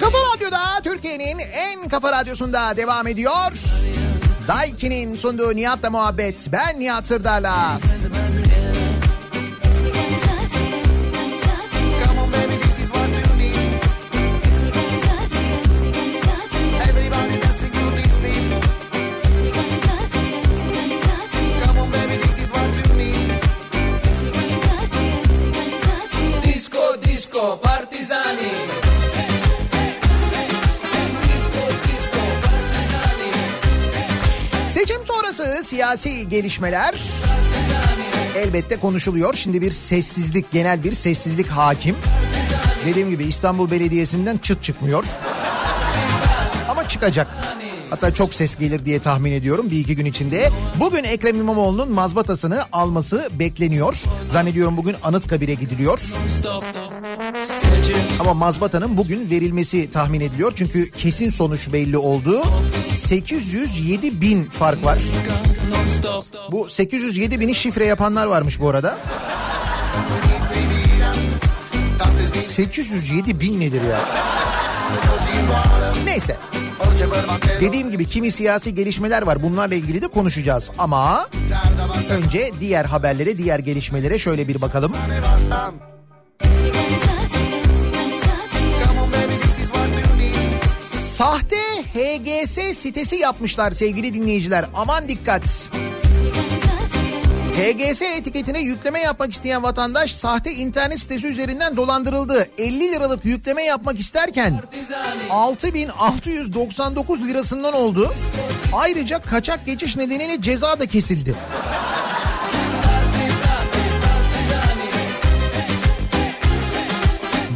Kafa 0.00 0.18
Radyo'da 0.34 0.80
Türkiye'nin 0.84 1.38
en 1.38 1.88
kafa 1.88 2.12
radyosunda 2.12 2.76
devam 2.76 3.06
ediyor. 3.06 3.52
Daiki'nin 4.50 5.16
sunduğu 5.16 5.56
Nihat'la 5.56 5.90
muhabbet. 5.90 6.48
Ben 6.52 6.80
Nihat 6.80 7.06
Sırdar'la. 7.06 7.78
Siyasi 36.00 36.28
gelişmeler 36.28 36.94
elbette 38.36 38.76
konuşuluyor. 38.76 39.34
Şimdi 39.34 39.62
bir 39.62 39.70
sessizlik, 39.70 40.50
genel 40.50 40.84
bir 40.84 40.92
sessizlik 40.92 41.48
hakim. 41.48 41.96
Dediğim 42.86 43.10
gibi 43.10 43.24
İstanbul 43.24 43.70
Belediyesi'nden 43.70 44.38
çıt 44.38 44.62
çıkmıyor. 44.62 45.04
Ama 46.68 46.88
çıkacak. 46.88 47.26
Hatta 47.90 48.14
çok 48.14 48.34
ses 48.34 48.56
gelir 48.56 48.84
diye 48.84 48.98
tahmin 48.98 49.32
ediyorum 49.32 49.70
bir 49.70 49.78
iki 49.78 49.96
gün 49.96 50.04
içinde. 50.04 50.50
Bugün 50.80 51.04
Ekrem 51.04 51.40
İmamoğlu'nun 51.40 51.92
mazbatasını 51.92 52.64
alması 52.72 53.28
bekleniyor. 53.38 54.02
Zannediyorum 54.28 54.76
bugün 54.76 54.96
Anıtkabir'e 55.02 55.54
gidiliyor. 55.54 56.00
Ama 58.20 58.34
mazbatanın 58.34 58.96
bugün 58.96 59.30
verilmesi 59.30 59.90
tahmin 59.90 60.20
ediliyor. 60.20 60.52
Çünkü 60.56 60.90
kesin 60.90 61.30
sonuç 61.30 61.72
belli 61.72 61.98
oldu. 61.98 62.42
807 62.84 64.20
bin 64.20 64.44
fark 64.44 64.84
var. 64.84 64.98
Bu 66.52 66.68
807 66.68 67.40
bini 67.40 67.54
şifre 67.54 67.84
yapanlar 67.84 68.26
varmış 68.26 68.60
bu 68.60 68.68
arada. 68.68 68.98
807 72.48 73.40
bin 73.40 73.60
nedir 73.60 73.82
ya? 73.82 74.00
Neyse. 76.04 76.36
Dediğim 77.60 77.90
gibi 77.90 78.06
kimi 78.06 78.30
siyasi 78.30 78.74
gelişmeler 78.74 79.22
var. 79.22 79.42
Bunlarla 79.42 79.74
ilgili 79.74 80.02
de 80.02 80.08
konuşacağız. 80.08 80.70
Ama 80.78 81.28
önce 82.10 82.50
diğer 82.60 82.84
haberlere, 82.84 83.38
diğer 83.38 83.58
gelişmelere 83.58 84.18
şöyle 84.18 84.48
bir 84.48 84.60
bakalım. 84.60 84.92
Sahte 91.20 91.56
HGS 91.94 92.76
sitesi 92.78 93.16
yapmışlar 93.16 93.70
sevgili 93.70 94.14
dinleyiciler. 94.14 94.64
Aman 94.74 95.08
dikkat. 95.08 95.42
HGS 97.52 98.02
etiketine 98.02 98.60
yükleme 98.60 99.00
yapmak 99.00 99.32
isteyen 99.32 99.62
vatandaş 99.62 100.12
sahte 100.12 100.52
internet 100.52 101.00
sitesi 101.00 101.26
üzerinden 101.26 101.76
dolandırıldı. 101.76 102.48
50 102.58 102.92
liralık 102.92 103.24
yükleme 103.24 103.62
yapmak 103.62 104.00
isterken 104.00 104.62
6699 105.30 107.28
lirasından 107.28 107.74
oldu. 107.74 108.14
Ayrıca 108.72 109.18
kaçak 109.18 109.66
geçiş 109.66 109.96
nedeniyle 109.96 110.42
ceza 110.42 110.80
da 110.80 110.86
kesildi. 110.86 111.34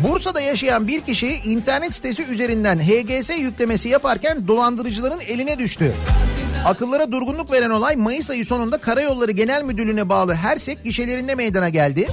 Bursa'da 0.05 0.41
yaşayan 0.41 0.89
bir 0.89 1.01
kişi 1.01 1.27
internet 1.27 1.95
sitesi 1.95 2.23
üzerinden 2.25 2.79
HGS 2.79 3.31
yüklemesi 3.39 3.89
yaparken 3.89 4.49
dolandırıcıların 4.49 5.21
eline 5.21 5.59
düştü. 5.59 5.95
Akıllara 6.65 7.13
durgunluk 7.13 7.53
veren 7.53 7.71
olay 7.71 7.97
Mayıs 7.97 8.31
ayı 8.31 8.45
sonunda 8.45 8.79
Karayolları 8.79 9.31
Genel 9.31 9.63
Müdürlüğü'ne 9.63 10.09
bağlı 10.09 10.35
Hersek 10.35 10.85
gişelerinde 10.85 11.35
meydana 11.35 11.69
geldi. 11.69 12.09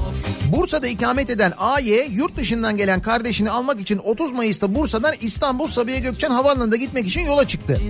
Bursa'da 0.51 0.87
ikamet 0.87 1.29
eden 1.29 1.53
AY 1.57 2.07
yurt 2.11 2.37
dışından 2.37 2.77
gelen 2.77 3.01
kardeşini 3.01 3.49
almak 3.49 3.79
için 3.79 3.97
30 3.97 4.31
Mayıs'ta 4.31 4.75
Bursa'dan 4.75 5.15
İstanbul 5.21 5.67
Sabiha 5.67 5.99
Gökçen 5.99 6.31
Havaalanı'na 6.31 6.75
gitmek 6.75 7.07
için 7.07 7.21
yola 7.21 7.47
çıktı. 7.47 7.81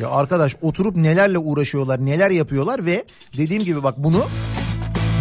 Ya 0.00 0.10
arkadaş 0.10 0.56
oturup 0.62 0.96
nelerle 0.96 1.38
uğraşıyorlar, 1.38 2.06
neler 2.06 2.30
yapıyorlar 2.30 2.86
ve 2.86 3.04
dediğim 3.36 3.64
gibi 3.64 3.82
bak 3.82 3.94
bunu 3.98 4.24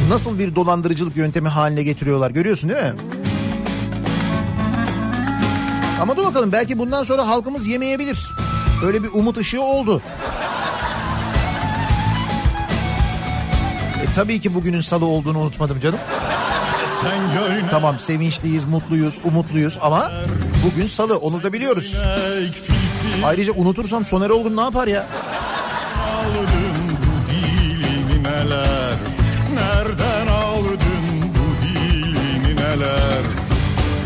nasıl 0.09 0.39
bir 0.39 0.55
dolandırıcılık 0.55 1.17
yöntemi 1.17 1.49
haline 1.49 1.83
getiriyorlar 1.83 2.31
görüyorsun 2.31 2.69
değil 2.69 2.83
mi? 2.83 2.93
Ama 6.01 6.17
dur 6.17 6.25
bakalım 6.25 6.51
belki 6.51 6.79
bundan 6.79 7.03
sonra 7.03 7.27
halkımız 7.27 7.67
yemeyebilir. 7.67 8.29
Öyle 8.85 9.03
bir 9.03 9.09
umut 9.13 9.37
ışığı 9.37 9.61
oldu. 9.61 10.01
E, 14.03 14.13
tabii 14.15 14.41
ki 14.41 14.55
bugünün 14.55 14.81
salı 14.81 15.05
olduğunu 15.05 15.39
unutmadım 15.39 15.79
canım. 15.79 15.99
Tamam 17.71 17.99
sevinçliyiz, 17.99 18.63
mutluyuz, 18.63 19.19
umutluyuz 19.23 19.77
ama 19.81 20.11
bugün 20.65 20.87
salı 20.87 21.17
onu 21.17 21.43
da 21.43 21.53
biliyoruz. 21.53 21.95
Ayrıca 23.23 23.53
unutursam 23.53 24.05
Soner 24.05 24.29
Olgun 24.29 24.57
ne 24.57 24.61
yapar 24.61 24.87
ya? 24.87 25.07
aldın 26.05 26.75
bu 27.01 27.31
dilini 27.31 28.23
neler? 28.23 28.95
Nereden 29.53 30.27
aldın 30.27 31.05
bu 31.35 31.65
dilini 31.65 32.55
neler? 32.55 33.23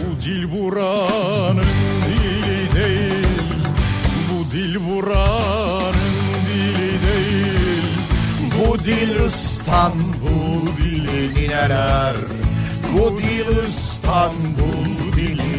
Bu 0.01 0.23
dil 0.23 0.51
buranın 0.51 1.65
dili 2.07 2.75
değil. 2.75 3.25
Bu 4.29 4.51
dil 4.51 4.75
buranın 4.89 5.93
dili 6.49 6.91
değil. 7.01 7.83
Bu 8.59 8.79
dil 8.79 9.25
İstanbul 9.25 10.67
dilini 10.83 11.47
neler? 11.49 12.15
Bu 12.93 13.17
dil 13.21 13.65
İstanbul 13.67 14.85
dilini 15.15 15.58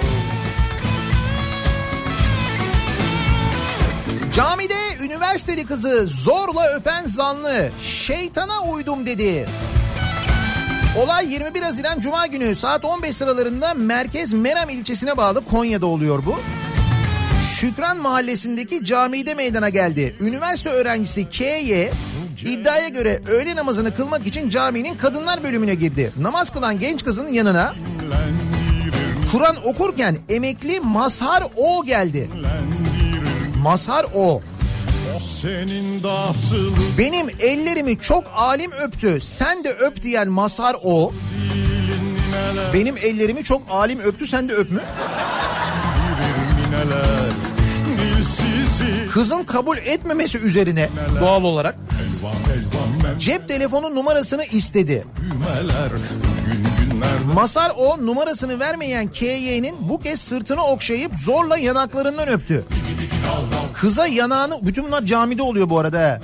Camide 4.35 5.03
üniversiteli 5.05 5.65
kızı 5.65 6.07
zorla 6.07 6.67
öpen 6.75 7.05
zanlı 7.05 7.69
şeytana 7.83 8.61
uydum 8.73 9.05
dedi. 9.05 9.49
Olay 10.97 11.33
21 11.33 11.61
Haziran 11.61 11.99
Cuma 11.99 12.27
günü 12.27 12.55
saat 12.55 12.85
15 12.85 13.15
sıralarında 13.15 13.73
Merkez 13.73 14.33
Meram 14.33 14.69
ilçesine 14.69 15.17
bağlı 15.17 15.45
Konya'da 15.45 15.85
oluyor 15.85 16.23
bu. 16.25 16.39
Şükran 17.55 17.97
mahallesindeki 17.97 18.85
camide 18.85 19.33
meydana 19.33 19.69
geldi. 19.69 20.15
Üniversite 20.19 20.69
öğrencisi 20.69 21.29
K'ye 21.29 21.91
iddiaya 22.45 22.87
göre 22.87 23.21
öğle 23.27 23.55
namazını 23.55 23.95
kılmak 23.95 24.27
için 24.27 24.49
caminin 24.49 24.95
kadınlar 24.97 25.43
bölümüne 25.43 25.75
girdi. 25.75 26.11
Namaz 26.21 26.49
kılan 26.49 26.79
genç 26.79 27.05
kızın 27.05 27.27
yanına 27.27 27.73
Kur'an 29.31 29.67
okurken 29.67 30.17
emekli 30.29 30.79
Mazhar 30.79 31.43
O 31.55 31.85
geldi. 31.85 32.29
Mazhar 33.61 34.05
O. 34.15 34.41
O 35.15 35.19
senin 35.19 36.03
dağıtılı 36.03 36.71
Benim 36.97 37.29
ellerimi 37.39 37.99
çok 37.99 38.23
alim 38.35 38.71
öptü. 38.71 39.21
Sen 39.21 39.63
de 39.63 39.69
öp 39.73 40.03
diyen 40.03 40.27
Mazhar 40.27 40.75
O. 40.83 41.13
Benim 42.73 42.97
ellerimi 42.97 43.43
çok 43.43 43.61
alim 43.69 43.99
öptü 43.99 44.27
sen 44.27 44.49
de 44.49 44.53
öp 44.53 44.71
mü? 44.71 44.81
Kızın 49.11 49.43
kabul 49.43 49.77
etmemesi 49.77 50.37
üzerine 50.37 50.89
doğal 51.21 51.43
olarak 51.43 51.75
Cep 53.19 53.47
telefonu 53.47 53.95
numarasını 53.95 54.43
istedi. 54.43 55.05
Masar 57.33 57.71
o 57.77 58.05
numarasını 58.05 58.59
vermeyen 58.59 59.07
KY'nin 59.07 59.75
bu 59.89 59.99
kez 59.99 60.21
sırtını 60.21 60.63
okşayıp 60.63 61.11
zorla 61.15 61.57
yanaklarından 61.57 62.27
öptü. 62.27 62.63
Kıza 63.73 64.07
yanağını, 64.07 64.59
bütün 64.65 64.85
bunlar 64.85 65.01
camide 65.01 65.41
oluyor 65.41 65.69
bu 65.69 65.79
arada. 65.79 66.21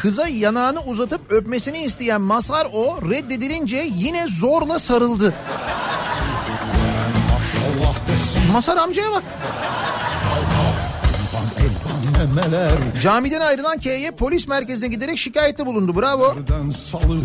Kıza 0.00 0.28
yanağını 0.28 0.80
uzatıp 0.80 1.20
öpmesini 1.32 1.78
isteyen 1.78 2.20
Masar 2.20 2.68
o 2.72 3.10
reddedilince 3.10 3.90
yine 3.94 4.26
zorla 4.28 4.78
sarıldı. 4.78 5.34
Masar 8.52 8.76
amcaya 8.76 9.10
bak. 9.12 9.22
Elvan 12.22 12.34
memeler 12.34 12.70
Camiden 13.02 13.40
ayrılan 13.40 13.78
K'ye 13.78 14.10
polis 14.10 14.48
merkezine 14.48 14.88
giderek 14.88 15.18
şikayette 15.18 15.66
bulundu. 15.66 15.96
Bravo. 15.96 16.34
Salı 16.72 17.18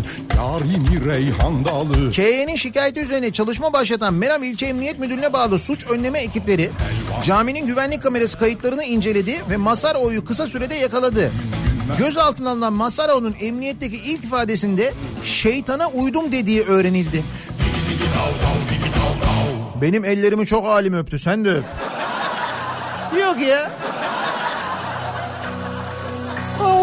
KY'nin 2.12 2.56
şikayeti 2.56 3.00
üzerine 3.00 3.30
çalışma 3.30 3.72
başlatan 3.72 4.14
Meram 4.14 4.42
İlçe 4.42 4.66
Emniyet 4.66 4.98
Müdürlüğü'ne 4.98 5.32
bağlı 5.32 5.58
suç 5.58 5.86
önleme 5.90 6.18
ekipleri 6.18 6.70
caminin 7.24 7.66
güvenlik 7.66 8.02
kamerası 8.02 8.38
kayıtlarını 8.38 8.84
inceledi 8.84 9.42
ve 9.50 9.56
Masaroğlu'yu 9.56 10.24
kısa 10.24 10.46
sürede 10.46 10.74
yakaladı. 10.74 11.32
Gözaltına 11.98 12.50
alınan 12.50 12.72
Masaroğlu'nun 12.72 13.36
emniyetteki 13.40 13.96
ilk 13.96 14.24
ifadesinde 14.24 14.92
şeytana 15.24 15.88
uydum 15.88 16.32
dediği 16.32 16.62
öğrenildi. 16.62 17.24
Benim 19.82 20.04
ellerimi 20.04 20.46
çok 20.46 20.66
alim 20.66 20.94
öptü 20.94 21.18
sen 21.18 21.44
de 21.44 21.50
öp. 21.50 21.64
Yok 23.20 23.40
ya. 23.48 23.70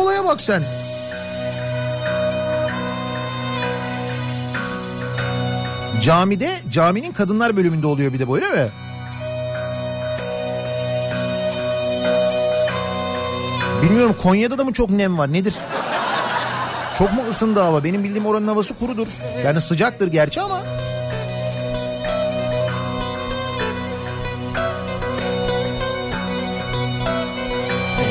Olaya 0.05 0.25
bak 0.25 0.41
sen. 0.41 0.63
Camide, 6.03 6.51
caminin 6.71 7.11
kadınlar 7.11 7.57
bölümünde 7.57 7.87
oluyor 7.87 8.13
bir 8.13 8.19
de 8.19 8.27
bu 8.27 8.35
öyle 8.35 8.49
mi? 8.49 8.67
Bilmiyorum 13.81 14.15
Konya'da 14.23 14.57
da 14.57 14.63
mı 14.63 14.73
çok 14.73 14.89
nem 14.89 15.17
var 15.17 15.33
nedir? 15.33 15.53
Çok 16.97 17.13
mu 17.13 17.21
ısındı 17.29 17.59
hava? 17.59 17.83
Benim 17.83 18.03
bildiğim 18.03 18.25
oranın 18.25 18.47
havası 18.47 18.73
kurudur. 18.73 19.07
Yani 19.45 19.61
sıcaktır 19.61 20.07
gerçi 20.07 20.41
ama. 20.41 20.61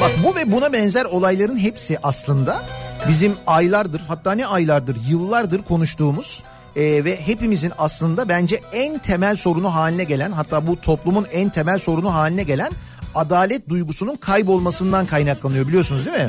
Bak 0.05 0.13
bu 0.25 0.35
ve 0.35 0.53
buna 0.53 0.73
benzer 0.73 1.05
olayların 1.05 1.59
hepsi 1.59 1.99
aslında 2.03 2.63
bizim 3.09 3.33
aylardır 3.47 4.01
hatta 4.09 4.33
ne 4.33 4.47
aylardır 4.47 4.97
yıllardır 5.09 5.63
konuştuğumuz 5.63 6.43
e, 6.77 7.05
ve 7.05 7.21
hepimizin 7.21 7.73
aslında 7.79 8.29
bence 8.29 8.61
en 8.73 8.99
temel 8.99 9.37
sorunu 9.37 9.75
haline 9.75 10.05
gelen 10.05 10.33
hatta 10.33 10.67
bu 10.67 10.81
toplumun 10.81 11.27
en 11.33 11.49
temel 11.49 11.79
sorunu 11.79 12.15
haline 12.15 12.43
gelen 12.43 12.73
adalet 13.15 13.69
duygusunun 13.69 14.17
kaybolmasından 14.17 15.07
kaynaklanıyor 15.07 15.69
biliyorsunuz 15.69 16.07
değil 16.07 16.19
mi? 16.19 16.29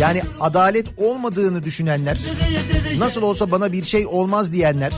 Yani 0.00 0.22
adalet 0.40 0.86
olmadığını 0.96 1.62
düşünenler, 1.64 2.18
nasıl 2.98 3.22
olsa 3.22 3.50
bana 3.50 3.72
bir 3.72 3.84
şey 3.84 4.06
olmaz 4.06 4.52
diyenler, 4.52 4.92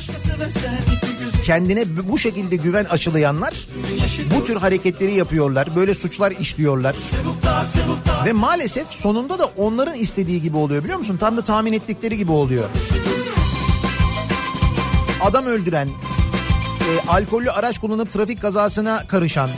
kendine 1.49 1.85
bu 2.09 2.19
şekilde 2.19 2.57
güven 2.57 2.85
aşılayanlar 2.85 3.55
bu 4.37 4.45
tür 4.45 4.57
hareketleri 4.57 5.15
yapıyorlar. 5.15 5.77
Böyle 5.77 5.95
suçlar 5.95 6.31
işliyorlar. 6.31 6.97
Ve 8.27 8.33
maalesef 8.33 8.89
sonunda 8.89 9.39
da 9.39 9.47
onların 9.57 9.95
istediği 9.95 10.43
gibi 10.43 10.57
oluyor 10.57 10.85
biliyor 10.85 10.99
musun? 10.99 11.17
Tam 11.17 11.37
da 11.37 11.45
tahmin 11.45 11.73
ettikleri 11.73 12.19
gibi 12.19 12.33
oluyor. 12.33 12.65
Adam 15.23 15.47
öldüren, 15.47 15.89
e, 15.89 17.11
alkollü 17.11 17.51
araç 17.51 17.79
kullanıp 17.79 18.13
trafik 18.13 18.43
kazasına 18.43 19.07
karışan, 19.07 19.51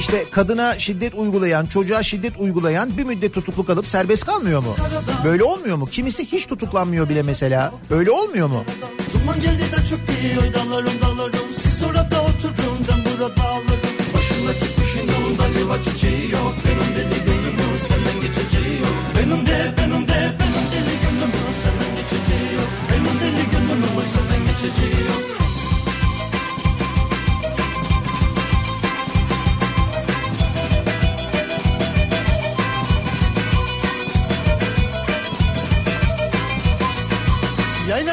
işte 0.00 0.24
kadına 0.30 0.78
şiddet 0.78 1.14
uygulayan, 1.14 1.66
çocuğa 1.66 2.02
şiddet 2.02 2.40
uygulayan 2.40 2.96
bir 2.98 3.04
müddet 3.04 3.34
tutuklu 3.34 3.66
kalıp 3.66 3.88
serbest 3.88 4.24
kalmıyor 4.24 4.62
mu? 4.62 4.74
Böyle 5.24 5.44
olmuyor 5.44 5.76
mu? 5.76 5.86
Kimisi 5.86 6.32
hiç 6.32 6.46
tutuklanmıyor 6.46 7.08
bile 7.08 7.22
mesela. 7.22 7.72
Öyle 7.90 8.10
olmuyor 8.10 8.48
mu? 8.48 8.64
Duman 9.26 9.40
geldi 9.40 9.62
de 9.72 9.84
çöktü 9.88 10.12
oy 10.40 10.54
dalarım 10.54 11.00
dalarım 11.02 11.48
Siz 11.62 11.82
orada 11.82 12.22
oturun 12.22 12.78
ben 12.88 13.00
burada 13.04 13.44
alırım 13.48 13.94
Başındaki 14.14 14.74
kuşun 14.76 15.00
yolunda 15.00 15.58
yuva 15.58 15.82
çiçeği 15.82 16.30
yok. 16.30 16.54
Benim 16.64 16.90
deli 16.96 17.24
gönlümün 17.26 17.76
senden 17.88 18.20
geçeceği 18.20 18.80
yok. 18.80 18.96
Benim 19.16 19.46
de 19.46 19.74
benim 19.78 20.08
de 20.08 20.18
benim 20.40 20.64
deli 20.72 20.94
gönlümün 21.02 21.52
senden 21.62 21.92
geçeceği 21.98 22.54
yok. 22.58 22.70
Benim 22.90 23.14
deli 23.20 23.44
gönlümün 23.50 24.06
senden 24.14 24.42
geçeceği 24.46 25.04
yok 25.10 25.25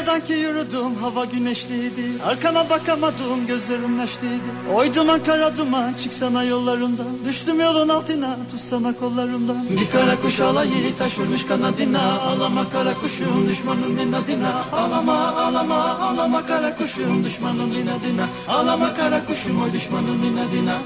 Yayladan 0.07 0.27
ki 0.27 0.33
yürüdüm 0.33 0.95
hava 0.95 1.25
güneşliydi. 1.25 2.23
Arkama 2.25 2.69
bakamadım 2.69 3.47
gözlerim 3.47 3.97
neşliydi 3.97 4.43
Oy 4.75 4.95
duman 4.95 5.23
kara 5.23 5.57
duman 5.57 5.93
çıksana 5.93 6.43
yollarımdan. 6.43 7.07
Düştüm 7.27 7.59
yolun 7.59 7.89
altına 7.89 8.37
tutsana 8.51 8.93
kollarımdan. 8.93 9.69
Bir 9.69 9.91
kara 9.91 10.21
kuş 10.21 10.39
alayı 10.39 10.95
taşırmış 10.97 11.45
kanadına. 11.45 12.19
Ağlama 12.19 12.69
kara 12.69 12.93
kuşum 12.93 13.49
düşmanın 13.49 13.97
inadına. 13.97 14.63
Ağlama 14.73 15.27
ağlama 15.27 15.99
ağlama 15.99 16.45
kara 16.45 16.77
kuşum 16.77 17.25
düşmanın 17.25 17.71
inadına. 17.71 18.27
Ağlama 18.47 18.93
kara 18.93 19.25
kuşum 19.25 19.63
oy 19.63 19.73
düşmanın 19.73 20.19
inadına. 20.23 20.77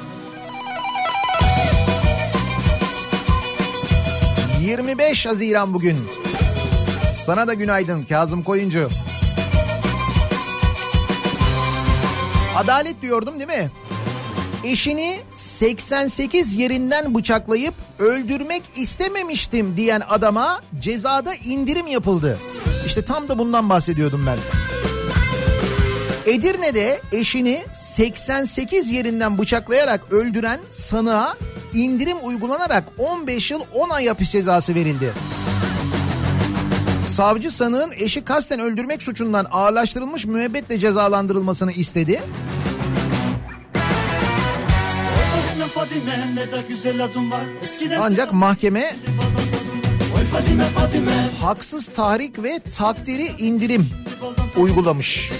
25 4.61 5.25
Haziran 5.25 5.73
bugün. 5.73 5.97
Sana 7.25 7.47
da 7.47 7.53
günaydın 7.53 8.03
Kazım 8.03 8.43
Koyuncu. 8.43 8.89
Adalet 12.57 13.01
diyordum 13.01 13.39
değil 13.39 13.61
mi? 13.61 13.71
Eşini 14.63 15.19
88 15.31 16.55
yerinden 16.55 17.15
bıçaklayıp 17.15 17.73
öldürmek 17.99 18.63
istememiştim 18.75 19.77
diyen 19.77 20.01
adama 20.09 20.61
cezada 20.79 21.35
indirim 21.35 21.87
yapıldı. 21.87 22.39
İşte 22.85 23.05
tam 23.05 23.29
da 23.29 23.37
bundan 23.37 23.69
bahsediyordum 23.69 24.25
ben. 24.27 24.37
Edirne'de 26.33 27.01
eşini 27.11 27.63
88 27.73 28.91
yerinden 28.91 29.37
bıçaklayarak 29.37 30.13
öldüren 30.13 30.59
sanığa 30.71 31.35
indirim 31.73 32.17
uygulanarak 32.23 32.83
15 32.97 33.51
yıl 33.51 33.61
10 33.73 33.89
ay 33.89 34.07
hapis 34.07 34.31
cezası 34.31 34.75
verildi. 34.75 35.13
Savcı 37.17 37.51
sanığın 37.51 37.91
eşi 37.91 38.25
kasten 38.25 38.59
öldürmek 38.59 39.03
suçundan 39.03 39.45
ağırlaştırılmış 39.51 40.25
müebbetle 40.25 40.79
cezalandırılmasını 40.79 41.71
istedi. 41.71 42.21
Ancak 47.99 48.33
mahkeme 48.33 48.95
haksız 51.41 51.87
tahrik 51.87 52.43
ve 52.43 52.59
takdiri 52.77 53.27
indirim 53.37 53.89
uygulamış. 54.57 55.31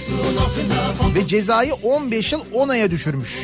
Ve 1.14 1.26
cezayı 1.26 1.74
15 1.74 2.32
yıl 2.32 2.40
10 2.52 2.68
aya 2.68 2.90
düşürmüş. 2.90 3.38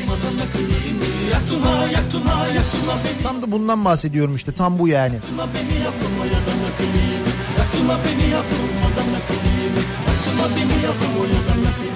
Tam 3.22 3.42
da 3.42 3.52
bundan 3.52 3.84
bahsediyorum 3.84 4.34
işte 4.34 4.52
tam 4.52 4.78
bu 4.78 4.88
yani. 4.88 5.14
Aklıma 7.74 7.98
beni 8.04 8.30
yavrum 8.30 8.70
odanla 8.86 9.20
kıyım 9.26 9.74
Aklıma 10.10 10.56
beni 10.56 10.84
yavrum 10.84 11.14
odanla 11.20 11.70
kıyım 11.76 11.93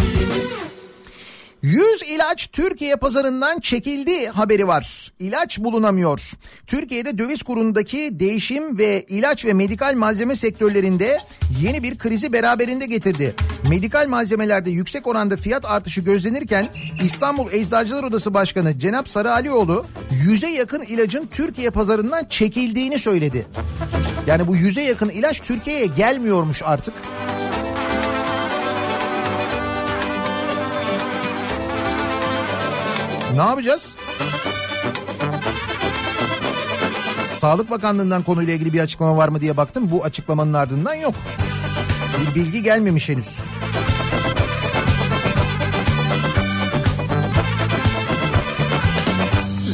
Yüz 1.63 2.03
ilaç 2.03 2.47
Türkiye 2.53 2.97
pazarından 2.97 3.61
çekildi 3.61 4.27
haberi 4.27 4.69
var. 4.69 5.13
İlaç 5.19 5.59
bulunamıyor. 5.59 6.33
Türkiye'de 6.67 7.19
döviz 7.19 7.43
kurundaki 7.43 8.21
değişim 8.21 8.79
ve 8.79 9.05
ilaç 9.09 9.45
ve 9.45 9.53
medikal 9.53 9.95
malzeme 9.95 10.37
sektörlerinde 10.37 11.17
yeni 11.61 11.83
bir 11.83 11.99
krizi 11.99 12.33
beraberinde 12.33 12.87
getirdi. 12.87 13.35
Medikal 13.71 14.09
malzemelerde 14.09 14.71
yüksek 14.71 15.07
oranda 15.07 15.37
fiyat 15.37 15.65
artışı 15.65 16.01
gözlenirken 16.01 16.67
İstanbul 17.05 17.53
Eczacılar 17.53 18.03
Odası 18.03 18.35
Başkanı 18.35 18.79
Cenap 18.79 19.09
Sarıalioğlu 19.09 19.87
yüze 20.11 20.49
yakın 20.49 20.83
ilacın 20.83 21.27
Türkiye 21.27 21.71
pazarından 21.71 22.25
çekildiğini 22.25 22.99
söyledi. 22.99 23.47
Yani 24.27 24.47
bu 24.47 24.57
yüze 24.57 24.83
yakın 24.83 25.09
ilaç 25.09 25.41
Türkiye'ye 25.41 25.87
gelmiyormuş 25.87 26.63
artık. 26.63 26.95
Ne 33.37 33.43
yapacağız? 33.43 33.93
Sağlık 37.39 37.71
Bakanlığı'ndan 37.71 38.23
konuyla 38.23 38.55
ilgili 38.55 38.73
bir 38.73 38.81
açıklama 38.81 39.17
var 39.17 39.29
mı 39.29 39.41
diye 39.41 39.57
baktım. 39.57 39.91
Bu 39.91 40.05
açıklamanın 40.05 40.53
ardından 40.53 40.95
yok. 40.95 41.15
Bir 42.21 42.35
bilgi 42.35 42.63
gelmemiş 42.63 43.09
henüz. 43.09 43.45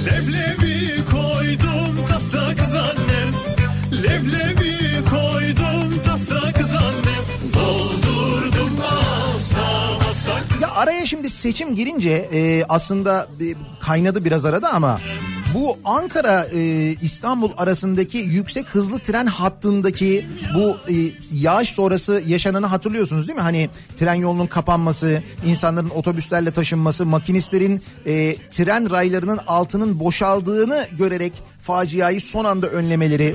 Leblebi 0.07 0.54
araya 10.85 11.07
şimdi 11.07 11.31
seçim 11.31 11.75
girince 11.75 12.29
e, 12.33 12.65
aslında 12.69 13.29
e, 13.41 13.45
kaynadı 13.81 14.25
biraz 14.25 14.45
arada 14.45 14.73
ama 14.73 15.01
bu 15.55 15.79
Ankara 15.85 16.47
e, 16.53 16.61
İstanbul 17.03 17.51
arasındaki 17.57 18.19
yüksek 18.19 18.67
hızlı 18.67 18.99
tren 18.99 19.27
hattındaki 19.27 20.27
bu 20.55 20.77
e, 20.93 20.95
yağış 21.33 21.69
sonrası 21.69 22.23
yaşananı 22.27 22.67
hatırlıyorsunuz 22.67 23.29
değil 23.29 23.37
mi? 23.37 23.43
Hani 23.43 23.71
tren 23.97 24.15
yolunun 24.15 24.47
kapanması, 24.47 25.23
insanların 25.47 25.91
otobüslerle 25.91 26.51
taşınması, 26.51 27.07
makinistlerin 27.07 27.83
e, 28.07 28.37
tren 28.37 28.91
raylarının 28.91 29.41
altının 29.47 30.01
boşaldığını 30.01 30.89
görerek 30.99 31.33
faciayı 31.63 32.21
son 32.21 32.45
anda 32.45 32.67
önlemeleri. 32.67 33.35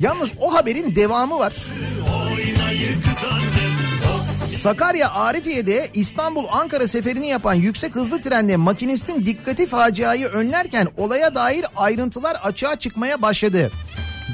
Yalnız 0.00 0.32
o 0.40 0.54
haberin 0.54 0.96
devamı 0.96 1.38
var. 1.38 1.54
Sakarya 4.62 5.10
Arifiye'de 5.10 5.90
İstanbul 5.94 6.44
Ankara 6.50 6.86
seferini 6.86 7.28
yapan 7.28 7.54
yüksek 7.54 7.94
hızlı 7.94 8.20
trenle 8.20 8.56
makinistin 8.56 9.26
dikkati 9.26 9.66
faciayı 9.66 10.26
önlerken 10.26 10.88
olaya 10.96 11.34
dair 11.34 11.66
ayrıntılar 11.76 12.34
açığa 12.34 12.76
çıkmaya 12.76 13.22
başladı. 13.22 13.70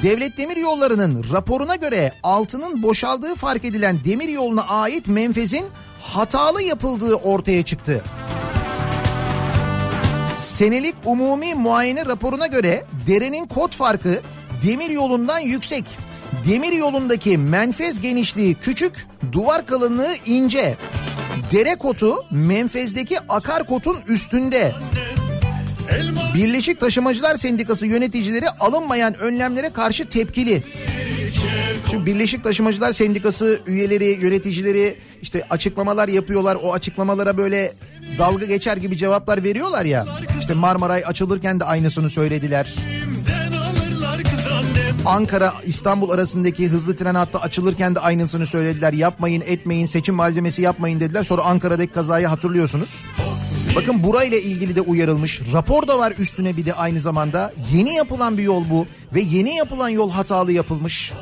Devlet 0.02 0.38
Demir 0.38 0.56
Yolları'nın 0.56 1.24
raporuna 1.32 1.76
göre 1.76 2.12
altının 2.22 2.82
boşaldığı 2.82 3.34
fark 3.34 3.64
edilen 3.64 3.96
demir 4.04 4.28
yoluna 4.28 4.62
ait 4.62 5.06
menfezin 5.06 5.64
hatalı 6.02 6.62
yapıldığı 6.62 7.14
ortaya 7.14 7.62
çıktı. 7.62 8.04
Senelik 10.36 10.94
umumi 11.04 11.54
muayene 11.54 12.06
raporuna 12.06 12.46
göre 12.46 12.86
derenin 13.06 13.46
kod 13.46 13.72
farkı 13.72 14.20
demir 14.66 14.90
yolundan 14.90 15.38
yüksek. 15.38 15.84
Demir 16.48 16.72
yolundaki 16.72 17.38
menfez 17.38 18.00
genişliği 18.00 18.54
küçük, 18.54 19.06
duvar 19.32 19.66
kalınlığı 19.66 20.14
ince. 20.26 20.76
Dere 21.52 21.74
kotu 21.74 22.24
menfezdeki 22.30 23.20
akar 23.28 23.66
kotun 23.66 23.96
üstünde. 24.08 24.72
Birleşik 26.34 26.80
Taşımacılar 26.80 27.34
Sendikası 27.34 27.86
yöneticileri 27.86 28.50
alınmayan 28.50 29.14
önlemlere 29.18 29.70
karşı 29.70 30.08
tepkili. 30.08 30.62
Şimdi 31.90 32.06
Birleşik 32.06 32.44
Taşımacılar 32.44 32.92
Sendikası 32.92 33.60
üyeleri, 33.66 34.18
yöneticileri 34.20 34.96
işte 35.22 35.44
açıklamalar 35.50 36.08
yapıyorlar. 36.08 36.58
O 36.62 36.72
açıklamalara 36.72 37.36
böyle 37.36 37.72
dalga 38.18 38.46
geçer 38.46 38.76
gibi 38.76 38.96
cevaplar 38.96 39.44
veriyorlar 39.44 39.84
ya. 39.84 40.06
İşte 40.40 40.54
Marmaray 40.54 41.02
açılırken 41.06 41.60
de 41.60 41.64
aynısını 41.64 42.10
söylediler. 42.10 42.74
Ankara 45.06 45.54
İstanbul 45.66 46.10
arasındaki 46.10 46.68
hızlı 46.68 46.96
tren 46.96 47.14
hattı 47.14 47.38
açılırken 47.38 47.94
de 47.94 48.00
aynısını 48.00 48.46
söylediler. 48.46 48.92
Yapmayın, 48.92 49.42
etmeyin, 49.46 49.86
seçim 49.86 50.14
malzemesi 50.14 50.62
yapmayın 50.62 51.00
dediler. 51.00 51.22
Sonra 51.22 51.42
Ankara'daki 51.42 51.92
kazayı 51.92 52.26
hatırlıyorsunuz. 52.26 53.04
Bakın 53.76 54.02
burayla 54.02 54.38
ilgili 54.38 54.76
de 54.76 54.80
uyarılmış. 54.80 55.40
Rapor 55.52 55.86
da 55.88 55.98
var 55.98 56.14
üstüne 56.18 56.56
bir 56.56 56.66
de 56.66 56.74
aynı 56.74 57.00
zamanda. 57.00 57.52
Yeni 57.72 57.94
yapılan 57.94 58.38
bir 58.38 58.42
yol 58.42 58.64
bu 58.70 58.86
ve 59.14 59.20
yeni 59.20 59.56
yapılan 59.56 59.88
yol 59.88 60.10
hatalı 60.10 60.52
yapılmış. 60.52 61.12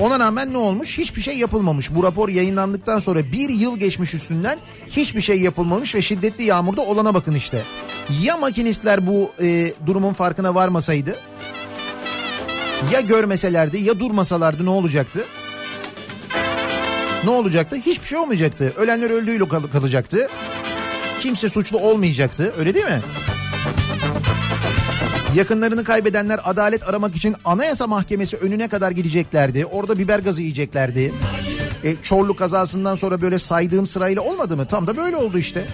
Ona 0.00 0.18
rağmen 0.18 0.52
ne 0.52 0.58
olmuş? 0.58 0.98
Hiçbir 0.98 1.22
şey 1.22 1.38
yapılmamış. 1.38 1.94
Bu 1.94 2.02
rapor 2.02 2.28
yayınlandıktan 2.28 2.98
sonra 2.98 3.32
bir 3.32 3.48
yıl 3.48 3.76
geçmiş 3.78 4.14
üstünden 4.14 4.58
hiçbir 4.88 5.20
şey 5.20 5.40
yapılmamış 5.40 5.94
ve 5.94 6.02
şiddetli 6.02 6.44
yağmurda 6.44 6.82
olana 6.82 7.14
bakın 7.14 7.34
işte. 7.34 7.62
Ya 8.22 8.36
makinistler 8.36 9.06
bu 9.06 9.30
e, 9.42 9.72
durumun 9.86 10.12
farkına 10.12 10.54
varmasaydı? 10.54 11.16
Ya 12.92 13.00
görmeselerdi 13.00 13.78
ya 13.78 14.00
durmasalardı 14.00 14.64
ne 14.64 14.70
olacaktı? 14.70 15.24
Ne 17.24 17.30
olacaktı? 17.30 17.76
Hiçbir 17.86 18.06
şey 18.06 18.18
olmayacaktı. 18.18 18.72
Ölenler 18.76 19.10
öldüğüyle 19.10 19.48
kal- 19.48 19.68
kalacaktı. 19.72 20.28
Kimse 21.20 21.48
suçlu 21.48 21.78
olmayacaktı. 21.78 22.54
Öyle 22.58 22.74
değil 22.74 22.84
mi? 22.86 23.00
Yakınlarını 25.34 25.84
kaybedenler 25.84 26.40
adalet 26.44 26.88
aramak 26.88 27.16
için 27.16 27.36
Anayasa 27.44 27.86
Mahkemesi 27.86 28.36
önüne 28.36 28.68
kadar 28.68 28.90
gideceklerdi. 28.90 29.66
Orada 29.66 29.98
biber 29.98 30.18
gazı 30.18 30.40
yiyeceklerdi. 30.40 31.12
E, 31.84 31.96
Çorlu 32.02 32.36
kazasından 32.36 32.94
sonra 32.94 33.22
böyle 33.22 33.38
saydığım 33.38 33.86
sırayla 33.86 34.22
olmadı 34.22 34.56
mı? 34.56 34.66
Tam 34.66 34.86
da 34.86 34.96
böyle 34.96 35.16
oldu 35.16 35.38
işte. 35.38 35.64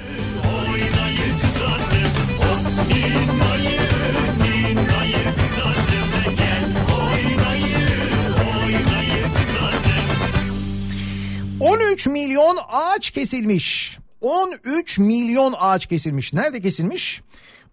...13 11.72 12.08
milyon 12.10 12.58
ağaç 12.72 13.10
kesilmiş. 13.10 13.98
13 14.20 14.98
milyon 14.98 15.54
ağaç 15.58 15.86
kesilmiş. 15.86 16.32
Nerede 16.32 16.60
kesilmiş? 16.60 17.22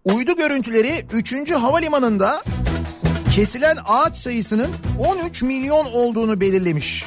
Uydu 0.05 0.35
görüntüleri 0.35 1.05
3. 1.13 1.51
havalimanında 1.51 2.43
kesilen 3.35 3.77
ağaç 3.85 4.17
sayısının 4.17 4.69
13 4.99 5.41
milyon 5.41 5.85
olduğunu 5.85 6.41
belirlemiş. 6.41 7.05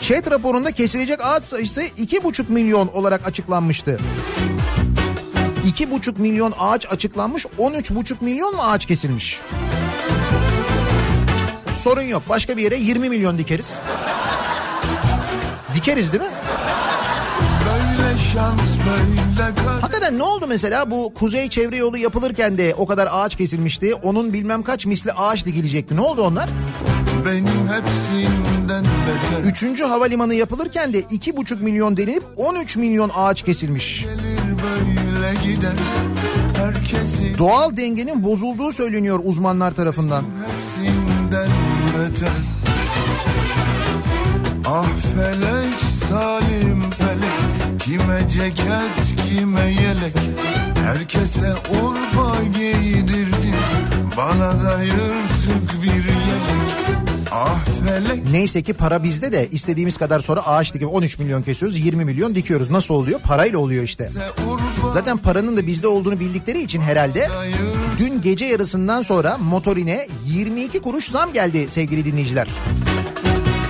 ÇED 0.00 0.30
raporunda 0.30 0.70
kesilecek 0.72 1.20
ağaç 1.22 1.44
sayısı 1.44 1.82
2,5 1.82 2.48
milyon 2.48 2.88
olarak 2.88 3.26
açıklanmıştı. 3.26 4.00
2,5 5.78 6.20
milyon 6.20 6.54
ağaç 6.58 6.86
açıklanmış 6.86 7.46
13,5 7.58 8.14
milyon 8.20 8.54
mu 8.54 8.62
ağaç 8.62 8.86
kesilmiş? 8.86 9.40
Sorun 11.82 12.02
yok 12.02 12.22
başka 12.28 12.56
bir 12.56 12.62
yere 12.62 12.76
20 12.76 13.08
milyon 13.08 13.38
dikeriz. 13.38 13.74
Dikeriz 15.74 16.12
değil 16.12 16.24
mi? 16.24 16.30
Böyle 17.66 18.18
şans 18.18 18.60
böyle 18.88 19.24
Hakikaten 19.80 20.18
ne 20.18 20.22
oldu 20.22 20.46
mesela 20.48 20.90
bu 20.90 21.14
kuzey 21.14 21.48
çevre 21.48 21.76
yolu 21.76 21.98
yapılırken 21.98 22.58
de 22.58 22.74
o 22.78 22.86
kadar 22.86 23.08
ağaç 23.12 23.36
kesilmişti. 23.36 23.94
Onun 23.94 24.32
bilmem 24.32 24.62
kaç 24.62 24.86
misli 24.86 25.12
ağaç 25.12 25.46
dikilecekti. 25.46 25.96
Ne 25.96 26.00
oldu 26.00 26.22
onlar? 26.22 26.50
Benim 27.26 27.68
hepsinden 27.68 28.84
beter 28.84 29.50
Üçüncü 29.50 29.84
havalimanı 29.84 30.34
yapılırken 30.34 30.92
de 30.92 30.98
iki 31.00 31.36
buçuk 31.36 31.60
milyon 31.60 31.96
denilip 31.96 32.24
13 32.36 32.76
milyon 32.76 33.10
ağaç 33.14 33.42
kesilmiş. 33.42 34.06
Gider 35.44 35.72
Herkesin 36.56 37.38
Doğal 37.38 37.76
dengenin 37.76 38.24
bozulduğu 38.24 38.72
söyleniyor 38.72 39.20
uzmanlar 39.24 39.74
tarafından. 39.74 40.24
hepsinden 40.46 41.48
beter 41.98 42.28
Ah 44.66 44.86
felek 45.14 45.74
salim 46.10 46.90
felek 46.90 47.78
Kime 47.78 48.28
ceket 48.32 49.28
kime 49.28 49.60
yelek 49.60 50.14
Herkese 50.84 51.54
urba 51.82 52.36
giydirdi 52.56 53.54
Bana 54.16 54.64
da 54.64 54.82
yırtık 54.82 55.82
bir 55.82 55.88
yelek 55.88 56.64
Ah 57.32 57.58
felek 57.84 58.30
Neyse 58.30 58.62
ki 58.62 58.72
para 58.72 59.02
bizde 59.02 59.32
de 59.32 59.48
istediğimiz 59.52 59.98
kadar 59.98 60.20
sonra 60.20 60.46
ağaç 60.46 60.74
dikip 60.74 60.94
13 60.94 61.18
milyon 61.18 61.42
kesiyoruz 61.42 61.78
20 61.78 62.04
milyon 62.04 62.34
dikiyoruz. 62.34 62.70
Nasıl 62.70 62.94
oluyor? 62.94 63.20
Parayla 63.20 63.58
oluyor 63.58 63.84
işte. 63.84 64.10
Zaten 64.92 65.16
paranın 65.16 65.56
da 65.56 65.66
bizde 65.66 65.86
olduğunu 65.86 66.20
bildikleri 66.20 66.62
için 66.62 66.80
herhalde 66.80 67.28
dün 67.98 68.22
gece 68.22 68.44
yarısından 68.44 69.02
sonra 69.02 69.38
motorine 69.38 70.08
22 70.26 70.80
kuruş 70.80 71.08
zam 71.10 71.32
geldi 71.32 71.66
sevgili 71.70 72.04
dinleyiciler. 72.04 72.48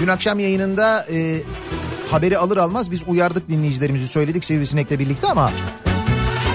Dün 0.04 0.08
akşam 0.08 0.38
yayınında 0.38 1.06
e, 1.10 1.42
haberi 2.10 2.38
alır 2.38 2.56
almaz 2.56 2.90
biz 2.90 3.00
uyardık 3.06 3.48
dinleyicilerimizi 3.48 4.08
söyledik 4.08 4.44
Sivrisinek'le 4.44 4.90
birlikte 4.90 5.26
ama 5.26 5.50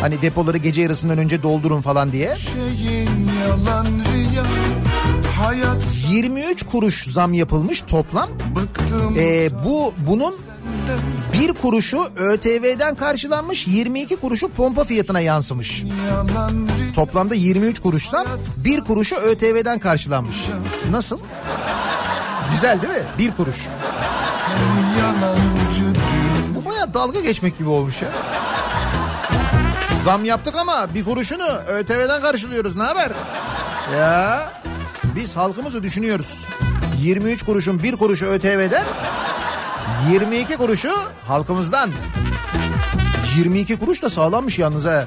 hani 0.02 0.22
depoları 0.22 0.58
gece 0.58 0.82
yarısından 0.82 1.18
önce 1.18 1.43
doldurun 1.43 1.82
falan 1.82 2.12
diye. 2.12 2.38
şeyin 2.38 3.30
yalan 3.47 3.86
rüya 3.86 4.43
Hayat 5.41 5.78
23 6.10 6.64
kuruş 6.64 7.04
zam 7.04 7.34
yapılmış 7.34 7.82
toplam. 7.82 8.30
bıktım 8.56 9.16
E, 9.18 9.50
bu 9.66 9.93
bunun 10.08 10.36
bir 11.34 11.54
kuruşu 11.54 12.08
ÖTV'den 12.16 12.95
karşılanmış 12.95 13.68
22 13.68 14.16
kuruşu 14.16 14.50
pompa 14.50 14.84
fiyatına 14.84 15.20
yansımış. 15.20 15.84
Toplamda 16.95 17.36
23 17.36 17.80
kuruştan 17.80 18.28
bir 18.58 18.82
kuruşu 18.82 19.16
ÖTV'den 19.16 19.80
karşılanmış. 19.80 20.38
Nasıl? 20.91 21.20
Güzel 22.62 22.82
değil 22.82 22.93
mi? 22.93 23.03
Bir 23.18 23.32
kuruş. 23.32 23.68
Bu 26.55 26.66
baya 26.66 26.93
dalga 26.93 27.20
geçmek 27.20 27.57
gibi 27.57 27.70
olmuş 27.70 28.01
ya. 28.01 28.07
Zam 30.03 30.26
yaptık 30.26 30.55
ama 30.55 30.93
bir 30.93 31.03
kuruşunu 31.05 31.47
ÖTV'den 31.68 32.22
karşılıyoruz. 32.22 32.76
Ne 32.76 32.84
haber? 32.84 33.12
Ya 33.97 34.51
biz 35.16 35.38
halkımızı 35.38 35.84
düşünüyoruz. 35.84 36.45
23 36.97 37.45
kuruşun 37.45 37.84
bir 37.84 37.95
kuruşu 37.95 38.26
ÖTV'den 38.26 38.86
22 40.12 40.57
kuruşu 40.57 40.91
halkımızdan. 41.28 41.89
22 43.38 43.80
kuruş 43.80 44.03
da 44.03 44.10
sağlammış 44.10 44.60
yalnız 44.60 44.86
ha. 44.86 45.05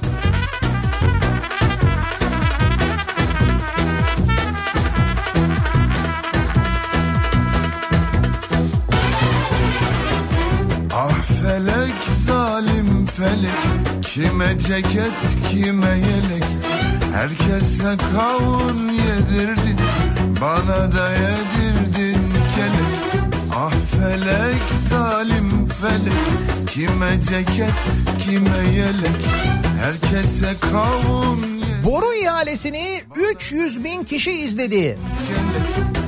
Zalim 13.32 13.50
felek 13.52 14.02
Kime 14.02 14.58
ceket 14.68 15.16
kime 15.50 15.88
yelek? 15.88 16.44
Herkese 17.14 17.96
kavun 18.14 18.88
yedirdin 18.88 19.78
Bana 20.40 20.92
da 20.96 21.08
yedirdin 21.10 22.18
kelek. 22.54 23.24
Ah 23.56 23.70
felek 23.70 24.62
zalim 24.90 25.68
felek 25.68 26.66
Kime 26.70 27.22
ceket 27.28 27.78
kime 28.24 28.74
yelek? 28.76 29.20
Herkese 29.82 30.54
kavun 30.72 31.52
Boru 31.84 32.14
ihalesini 32.14 33.00
300 33.34 33.84
bin 33.84 34.02
kişi 34.04 34.30
izledi. 34.32 34.98
kelek 35.28 35.51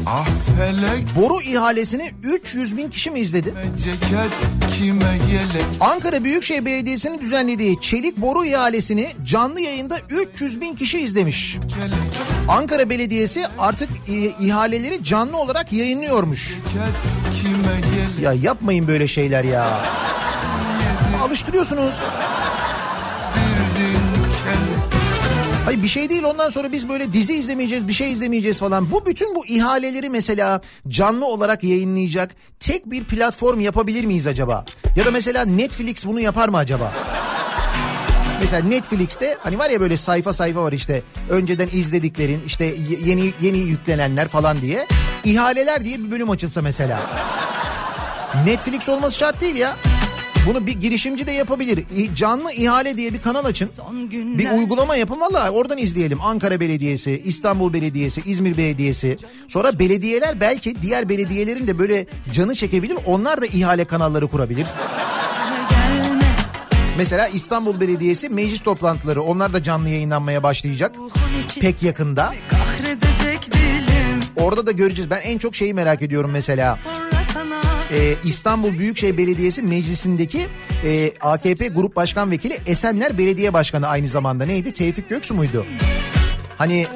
Ah 0.07 0.27
felek 0.59 1.05
Boru 1.17 1.43
ihalesini 1.43 2.11
300 2.23 2.77
bin 2.77 2.91
kişi 2.91 3.11
mi 3.11 3.21
izledi? 3.21 3.55
ceket 3.85 4.31
kime 4.79 5.05
yelek 5.33 5.65
Ankara 5.81 6.25
Büyükşehir 6.25 6.65
Belediyesi'nin 6.65 7.21
düzenlediği 7.21 7.81
çelik 7.81 8.17
boru 8.17 8.45
ihalesini 8.45 9.13
canlı 9.27 9.61
yayında 9.61 9.99
300 10.11 10.61
bin 10.61 10.75
kişi 10.77 10.99
izlemiş. 10.99 11.57
Ankara 12.49 12.91
Belediyesi 12.91 13.45
artık 13.59 13.89
i- 14.09 14.35
ihaleleri 14.47 15.05
canlı 15.05 15.37
olarak 15.37 15.73
yayınlıyormuş. 15.73 16.55
Ya 18.23 18.33
yapmayın 18.33 18.89
böyle 18.89 19.07
şeyler 19.09 19.45
ya. 19.45 19.69
Alıştırıyorsunuz. 21.23 21.95
Hayır 25.65 25.83
bir 25.83 25.89
şey 25.89 26.09
değil 26.09 26.23
ondan 26.23 26.51
sonra 26.51 26.73
biz 26.73 26.89
böyle 26.89 27.12
dizi 27.12 27.35
izlemeyeceğiz 27.35 27.89
bir 27.89 27.93
şey 27.93 28.12
izlemeyeceğiz 28.12 28.59
falan. 28.59 28.91
Bu 28.91 29.07
bütün 29.07 29.35
bu 29.35 29.47
ihaleleri 29.47 30.11
mesela 30.11 30.61
canlı 30.89 31.27
olarak 31.27 31.65
yayınlayacak 31.65 32.31
tek 32.61 32.91
bir 32.91 33.05
platform 33.05 33.61
yapabilir 33.61 34.05
miyiz 34.05 34.27
acaba? 34.27 34.65
Ya 34.97 35.05
da 35.05 35.11
mesela 35.11 35.45
Netflix 35.45 36.07
bunu 36.07 36.21
yapar 36.21 36.49
mı 36.49 36.57
acaba? 36.57 36.93
Mesela 38.41 38.69
Netflix'te 38.69 39.37
hani 39.41 39.59
var 39.59 39.71
ya 39.71 39.81
böyle 39.81 39.97
sayfa 39.97 40.33
sayfa 40.33 40.62
var 40.62 40.73
işte 40.73 41.03
önceden 41.31 41.69
izlediklerin 41.73 42.43
işte 42.47 42.75
yeni 43.05 43.33
yeni 43.41 43.59
yüklenenler 43.59 44.29
falan 44.29 44.61
diye 44.61 44.87
ihaleler 45.25 45.85
diye 45.85 45.99
bir 45.99 46.11
bölüm 46.11 46.31
açılsa 46.31 46.62
mesela. 46.62 47.01
Netflix 48.47 48.89
olması 48.89 49.19
şart 49.19 49.41
değil 49.41 49.57
ya. 49.57 49.77
Bunu 50.47 50.66
bir 50.66 50.80
girişimci 50.80 51.26
de 51.26 51.32
yapabilir. 51.32 51.84
Canlı 52.16 52.53
ihale 52.53 52.97
diye 52.97 53.12
bir 53.12 53.22
kanal 53.22 53.45
açın. 53.45 53.70
Bir 54.38 54.51
uygulama 54.51 54.97
yapın 54.97 55.20
valla 55.20 55.51
oradan 55.51 55.78
izleyelim. 55.78 56.20
Ankara 56.20 56.61
Belediyesi, 56.61 57.22
İstanbul 57.24 57.72
Belediyesi, 57.72 58.22
İzmir 58.26 58.57
Belediyesi. 58.57 59.16
Sonra 59.49 59.78
belediyeler 59.78 60.40
belki 60.40 60.82
diğer 60.82 61.09
belediyelerin 61.09 61.66
de 61.66 61.78
böyle 61.78 62.07
canı 62.32 62.55
çekebilir. 62.55 62.99
Onlar 63.07 63.42
da 63.42 63.47
ihale 63.47 63.84
kanalları 63.84 64.26
kurabilir. 64.26 64.66
Mesela 66.99 67.28
İstanbul 67.28 67.80
Belediyesi 67.80 68.28
meclis 68.28 68.61
toplantıları 68.61 69.22
onlar 69.22 69.53
da 69.53 69.62
canlı 69.62 69.88
yayınlanmaya 69.88 70.42
başlayacak. 70.42 70.92
Pek 71.61 71.82
yakında. 71.82 72.34
Orada 74.36 74.66
da 74.66 74.72
göreceğiz. 74.72 75.11
Ben 75.11 75.20
en 75.20 75.38
çok 75.38 75.55
şeyi 75.57 75.74
merak 75.74 76.03
ediyorum 76.03 76.30
mesela. 76.30 76.78
Ee, 77.95 78.16
İstanbul 78.24 78.78
Büyükşehir 78.78 79.18
Belediyesi 79.18 79.62
meclisindeki 79.62 80.47
e, 80.84 81.12
AKP 81.20 81.68
Grup 81.68 81.97
Başkan 81.97 82.30
Vekili 82.30 82.61
Esenler 82.66 83.18
Belediye 83.18 83.53
Başkanı 83.53 83.88
aynı 83.88 84.09
zamanda 84.09 84.47
neydi? 84.47 84.72
Tevfik 84.72 85.09
Göksu 85.09 85.34
muydu? 85.34 85.66
Hani 86.59 86.86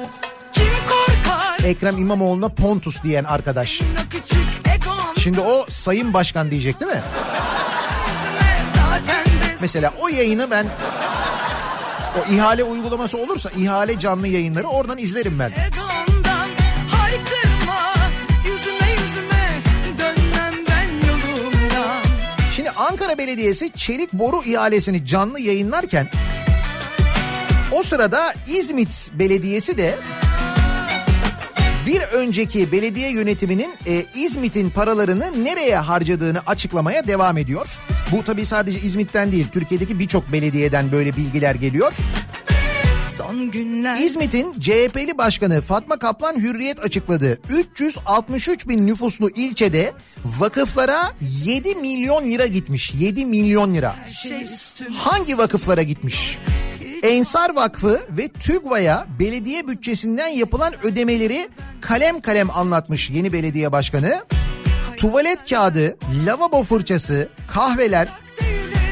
Ekrem 1.63 1.97
İmamoğlu'na 1.97 2.49
Pontus 2.49 3.03
diyen 3.03 3.23
arkadaş. 3.23 3.81
Şimdi 5.19 5.39
o 5.39 5.65
Sayın 5.69 6.13
Başkan 6.13 6.51
diyecek 6.51 6.79
değil 6.79 6.91
mi? 6.91 7.01
Mesela 9.61 9.93
o 10.01 10.07
yayını 10.07 10.51
ben 10.51 10.65
o 12.17 12.33
ihale 12.33 12.63
uygulaması 12.63 13.17
olursa 13.17 13.49
ihale 13.57 13.99
canlı 13.99 14.27
yayınları 14.27 14.67
oradan 14.67 14.97
izlerim 14.97 15.39
ben. 15.39 15.49
egondan 15.49 15.98
Ankara 22.79 23.17
Belediyesi 23.17 23.71
çelik 23.75 24.13
boru 24.13 24.43
ihalesini 24.43 25.05
canlı 25.05 25.39
yayınlarken 25.39 26.07
o 27.71 27.83
sırada 27.83 28.33
İzmit 28.47 29.11
Belediyesi 29.13 29.77
de 29.77 29.95
bir 31.85 32.01
önceki 32.01 32.71
belediye 32.71 33.11
yönetiminin 33.11 33.73
e, 33.87 34.05
İzmit'in 34.15 34.69
paralarını 34.69 35.45
nereye 35.45 35.77
harcadığını 35.77 36.39
açıklamaya 36.47 37.07
devam 37.07 37.37
ediyor. 37.37 37.67
Bu 38.11 38.23
tabii 38.23 38.45
sadece 38.45 38.79
İzmit'ten 38.79 39.31
değil 39.31 39.47
Türkiye'deki 39.51 39.99
birçok 39.99 40.31
belediyeden 40.31 40.91
böyle 40.91 41.15
bilgiler 41.15 41.55
geliyor. 41.55 41.93
Son 43.19 43.51
günler 43.51 43.97
İzmit'in 43.97 44.53
CHP'li 44.59 45.17
başkanı 45.17 45.61
Fatma 45.61 45.97
Kaplan 45.97 46.35
Hürriyet 46.35 46.79
açıkladı. 46.79 47.39
363 47.49 48.67
bin 48.67 48.87
nüfuslu 48.87 49.29
ilçede 49.29 49.93
vakıflara 50.25 51.13
7 51.45 51.75
milyon 51.75 52.25
lira 52.25 52.45
gitmiş. 52.45 52.93
7 52.99 53.25
milyon 53.25 53.73
lira. 53.73 53.95
şey 54.23 54.45
Hangi 54.97 55.37
vakıflara 55.37 55.83
gitmiş? 55.83 56.37
Ensar 57.03 57.55
Vakfı 57.55 58.01
ve 58.09 58.27
TÜGVA'ya 58.27 59.07
belediye 59.19 59.67
bütçesinden 59.67 60.27
yapılan 60.27 60.85
ödemeleri 60.85 61.49
kalem 61.81 62.21
kalem 62.21 62.49
anlatmış 62.49 63.09
yeni 63.09 63.33
belediye 63.33 63.71
başkanı. 63.71 64.23
Tuvalet 64.97 65.49
kağıdı, 65.49 65.97
lavabo 66.25 66.63
fırçası, 66.63 67.29
kahveler 67.51 68.07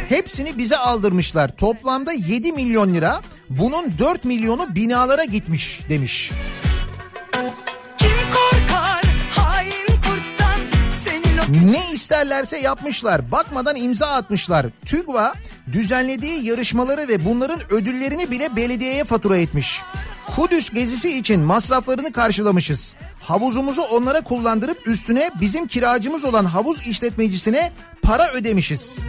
hepsini 0.09 0.57
bize 0.57 0.77
aldırmışlar. 0.77 1.55
Toplamda 1.55 2.13
7 2.13 2.51
milyon 2.51 2.93
lira. 2.93 3.21
Bunun 3.49 3.93
4 3.99 4.25
milyonu 4.25 4.75
binalara 4.75 5.23
gitmiş 5.23 5.81
demiş. 5.89 6.31
kurttan 9.87 10.59
Ne 11.63 11.91
isterlerse 11.93 12.57
yapmışlar. 12.57 13.31
Bakmadan 13.31 13.75
imza 13.75 14.07
atmışlar. 14.07 14.65
TÜGVA 14.85 15.33
düzenlediği 15.71 16.45
yarışmaları 16.45 17.07
ve 17.07 17.25
bunların 17.25 17.73
ödüllerini 17.73 18.31
bile 18.31 18.55
belediyeye 18.55 19.03
fatura 19.03 19.37
etmiş. 19.37 19.81
Kudüs 20.35 20.69
gezisi 20.69 21.17
için 21.17 21.39
masraflarını 21.41 22.11
karşılamışız. 22.11 22.93
Havuzumuzu 23.21 23.81
onlara 23.81 24.21
kullandırıp 24.21 24.87
üstüne 24.87 25.31
bizim 25.41 25.67
kiracımız 25.67 26.25
olan 26.25 26.45
havuz 26.45 26.87
işletmecisine 26.87 27.71
para 28.01 28.31
ödemişiz. 28.31 28.99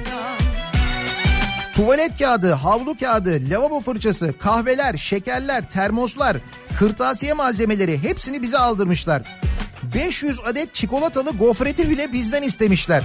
Tuvalet 1.78 2.18
kağıdı, 2.18 2.52
havlu 2.52 2.96
kağıdı, 2.96 3.50
lavabo 3.50 3.80
fırçası, 3.80 4.34
kahveler, 4.38 4.96
şekerler, 4.96 5.70
termoslar, 5.70 6.36
kırtasiye 6.78 7.32
malzemeleri 7.32 8.02
hepsini 8.02 8.42
bize 8.42 8.58
aldırmışlar. 8.58 9.22
500 9.94 10.40
adet 10.46 10.74
çikolatalı 10.74 11.30
gofreti 11.30 11.90
bile 11.90 12.12
bizden 12.12 12.42
istemişler. 12.42 13.04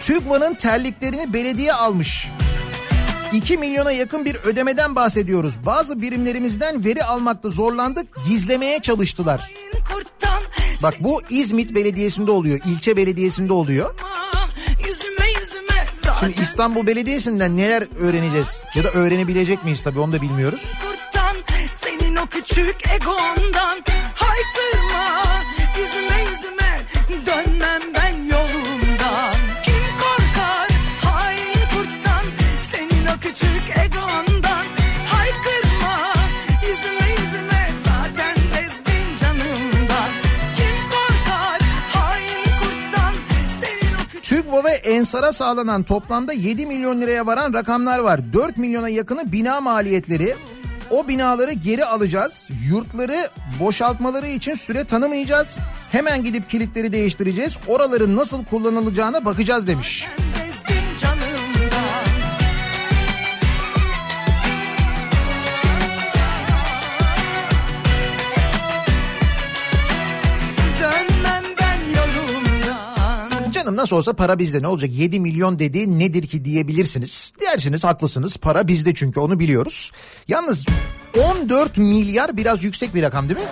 TÜGVA'nın 0.00 0.54
terliklerini 0.54 1.32
belediye 1.32 1.72
almış. 1.72 2.28
2 3.32 3.56
milyona 3.58 3.92
yakın 3.92 4.24
bir 4.24 4.34
ödemeden 4.34 4.96
bahsediyoruz. 4.96 5.54
Bazı 5.66 6.02
birimlerimizden 6.02 6.84
veri 6.84 7.04
almakta 7.04 7.48
zorlandık, 7.48 8.08
gizlemeye 8.28 8.78
çalıştılar. 8.78 9.52
Bak 10.82 10.94
bu 11.00 11.22
İzmit 11.30 11.74
Belediyesi'nde 11.74 12.30
oluyor, 12.30 12.60
ilçe 12.66 12.96
belediyesinde 12.96 13.52
oluyor. 13.52 13.94
Şimdi 16.20 16.40
İstanbul 16.40 16.86
Belediyesi'nden 16.86 17.56
neler 17.56 17.86
öğreneceğiz? 18.00 18.64
Ya 18.74 18.84
da 18.84 18.90
öğrenebilecek 18.90 19.64
miyiz 19.64 19.82
tabii 19.82 19.98
onu 20.00 20.12
da 20.12 20.22
bilmiyoruz. 20.22 20.72
senin 21.74 22.16
o 22.16 22.26
küçük 22.26 22.76
egondan 22.94 23.84
haykırma 24.14 24.77
TÜGVA 44.58 44.64
ve 44.64 44.70
Ensar'a 44.70 45.32
sağlanan 45.32 45.82
toplamda 45.82 46.32
7 46.32 46.66
milyon 46.66 47.00
liraya 47.00 47.26
varan 47.26 47.54
rakamlar 47.54 47.98
var. 47.98 48.20
4 48.32 48.56
milyona 48.56 48.88
yakını 48.88 49.32
bina 49.32 49.60
maliyetleri. 49.60 50.36
O 50.90 51.08
binaları 51.08 51.52
geri 51.52 51.84
alacağız. 51.84 52.50
Yurtları 52.70 53.30
boşaltmaları 53.60 54.28
için 54.28 54.54
süre 54.54 54.84
tanımayacağız. 54.84 55.58
Hemen 55.92 56.24
gidip 56.24 56.50
kilitleri 56.50 56.92
değiştireceğiz. 56.92 57.56
Oraların 57.66 58.16
nasıl 58.16 58.44
kullanılacağına 58.44 59.24
bakacağız 59.24 59.68
demiş. 59.68 60.06
Bezdim 60.34 60.47
Canım 73.68 73.80
nasıl 73.80 73.96
olsa 73.96 74.12
para 74.12 74.38
bizde 74.38 74.62
ne 74.62 74.66
olacak 74.66 74.90
7 74.92 75.20
milyon 75.20 75.58
dediği 75.58 75.98
nedir 75.98 76.26
ki 76.26 76.44
diyebilirsiniz. 76.44 77.32
Dersiniz 77.40 77.84
haklısınız 77.84 78.36
para 78.36 78.68
bizde 78.68 78.94
çünkü 78.94 79.20
onu 79.20 79.38
biliyoruz. 79.38 79.92
Yalnız 80.28 80.66
14 81.42 81.76
milyar 81.76 82.36
biraz 82.36 82.64
yüksek 82.64 82.94
bir 82.94 83.02
rakam 83.02 83.28
değil 83.28 83.40
mi? 83.40 83.46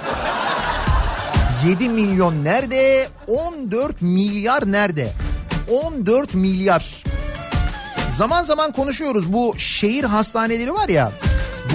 7 1.68 1.88
milyon 1.88 2.44
nerede? 2.44 3.08
14 3.26 4.02
milyar 4.02 4.72
nerede? 4.72 5.12
14 5.84 6.34
milyar. 6.34 7.04
Zaman 8.16 8.42
zaman 8.42 8.72
konuşuyoruz 8.72 9.32
bu 9.32 9.54
şehir 9.58 10.04
hastaneleri 10.04 10.74
var 10.74 10.88
ya. 10.88 11.12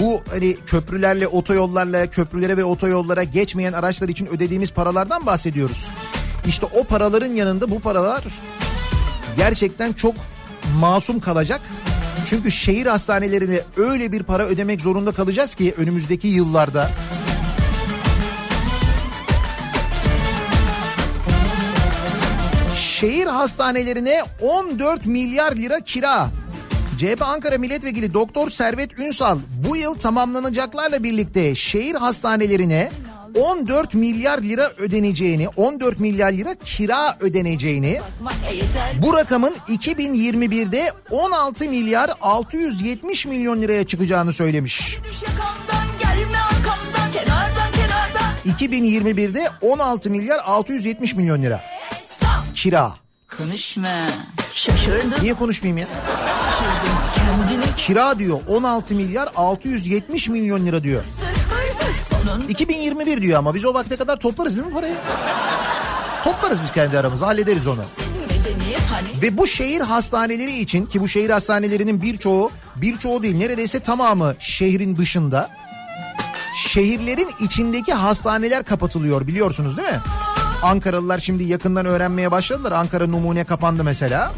Bu 0.00 0.22
hani 0.30 0.56
köprülerle, 0.66 1.28
otoyollarla, 1.28 2.06
köprülere 2.06 2.56
ve 2.56 2.64
otoyollara 2.64 3.22
geçmeyen 3.22 3.72
araçlar 3.72 4.08
için 4.08 4.26
ödediğimiz 4.26 4.72
paralardan 4.72 5.26
bahsediyoruz. 5.26 5.90
İşte 6.46 6.66
o 6.66 6.84
paraların 6.84 7.34
yanında 7.34 7.70
bu 7.70 7.80
paralar 7.80 8.24
gerçekten 9.36 9.92
çok 9.92 10.14
masum 10.80 11.20
kalacak. 11.20 11.60
Çünkü 12.26 12.50
şehir 12.50 12.86
hastanelerine 12.86 13.60
öyle 13.76 14.12
bir 14.12 14.22
para 14.22 14.46
ödemek 14.46 14.80
zorunda 14.80 15.12
kalacağız 15.12 15.54
ki 15.54 15.74
önümüzdeki 15.76 16.28
yıllarda. 16.28 16.90
Şehir 22.76 23.26
hastanelerine 23.26 24.22
14 24.40 25.06
milyar 25.06 25.56
lira 25.56 25.80
kira. 25.80 26.28
CHP 26.98 27.22
Ankara 27.22 27.58
Milletvekili 27.58 28.14
Doktor 28.14 28.50
Servet 28.50 28.98
Ünsal 28.98 29.38
bu 29.68 29.76
yıl 29.76 29.94
tamamlanacaklarla 29.94 31.04
birlikte 31.04 31.54
şehir 31.54 31.94
hastanelerine 31.94 32.90
14 33.34 33.94
milyar 33.94 34.38
lira 34.42 34.70
ödeneceğini, 34.78 35.48
14 35.48 36.00
milyar 36.00 36.32
lira 36.32 36.54
kira 36.64 37.16
ödeneceğini, 37.20 38.00
bu 39.02 39.16
rakamın 39.16 39.54
2021'de 39.68 40.92
16 41.10 41.68
milyar 41.68 42.10
670 42.20 43.26
milyon 43.26 43.62
liraya 43.62 43.86
çıkacağını 43.86 44.32
söylemiş. 44.32 44.98
Yakamdan 45.22 45.98
gelme 45.98 46.38
arkamdan 46.38 47.12
kenardan 47.12 47.72
kenardan 47.72 48.32
2021'de 48.58 49.48
16 49.60 50.10
milyar 50.10 50.38
670 50.44 51.14
milyon 51.14 51.42
lira 51.42 51.60
kira. 52.54 52.92
Konuşma 53.38 54.06
şaşırdım 54.54 55.12
Niye 55.22 55.34
konuşmayayım 55.34 55.78
ya? 55.78 55.86
kendini 57.16 57.76
Kira 57.76 58.18
diyor 58.18 58.40
16 58.48 58.94
milyar 58.94 59.28
670 59.36 60.28
milyon 60.28 60.66
lira 60.66 60.82
diyor. 60.82 61.02
Sonun 62.26 62.48
2021 62.48 63.22
diyor 63.22 63.38
ama 63.38 63.54
biz 63.54 63.64
o 63.64 63.74
vakte 63.74 63.96
kadar 63.96 64.16
toplarız 64.16 64.56
değil 64.56 64.66
mi 64.66 64.72
parayı? 64.74 64.94
Toplarız 66.24 66.58
biz 66.62 66.72
kendi 66.72 66.98
aramızda 66.98 67.26
hallederiz 67.26 67.66
onu. 67.66 67.80
Ve 69.22 69.38
bu 69.38 69.46
şehir 69.46 69.80
hastaneleri 69.80 70.58
için 70.58 70.86
ki 70.86 71.00
bu 71.00 71.08
şehir 71.08 71.30
hastanelerinin 71.30 72.02
birçoğu 72.02 72.50
birçoğu 72.76 73.22
değil 73.22 73.36
neredeyse 73.36 73.80
tamamı 73.80 74.34
şehrin 74.38 74.96
dışında. 74.96 75.50
Şehirlerin 76.68 77.28
içindeki 77.40 77.92
hastaneler 77.92 78.64
kapatılıyor 78.64 79.26
biliyorsunuz 79.26 79.76
değil 79.76 79.88
mi? 79.88 80.00
Ankaralılar 80.62 81.18
şimdi 81.18 81.44
yakından 81.44 81.86
öğrenmeye 81.86 82.30
başladılar. 82.30 82.72
Ankara 82.72 83.06
numune 83.06 83.44
kapandı 83.44 83.84
mesela. 83.84 84.32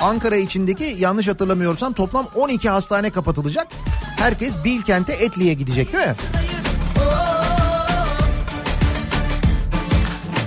Ankara 0.00 0.36
içindeki 0.36 0.96
yanlış 0.98 1.28
hatırlamıyorsam 1.28 1.92
toplam 1.92 2.28
12 2.34 2.68
hastane 2.68 3.10
kapatılacak. 3.10 3.68
Herkes 4.18 4.64
Bilkent'e 4.64 5.12
Etli'ye 5.12 5.54
gidecek 5.54 5.92
değil 5.92 6.06
mi? 6.06 6.14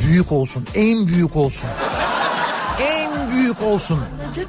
Büyük 0.07 0.31
olsun, 0.31 0.67
en 0.75 1.07
büyük 1.07 1.35
olsun. 1.35 1.69
En 2.81 3.31
büyük 3.31 3.61
olsun. 3.61 3.99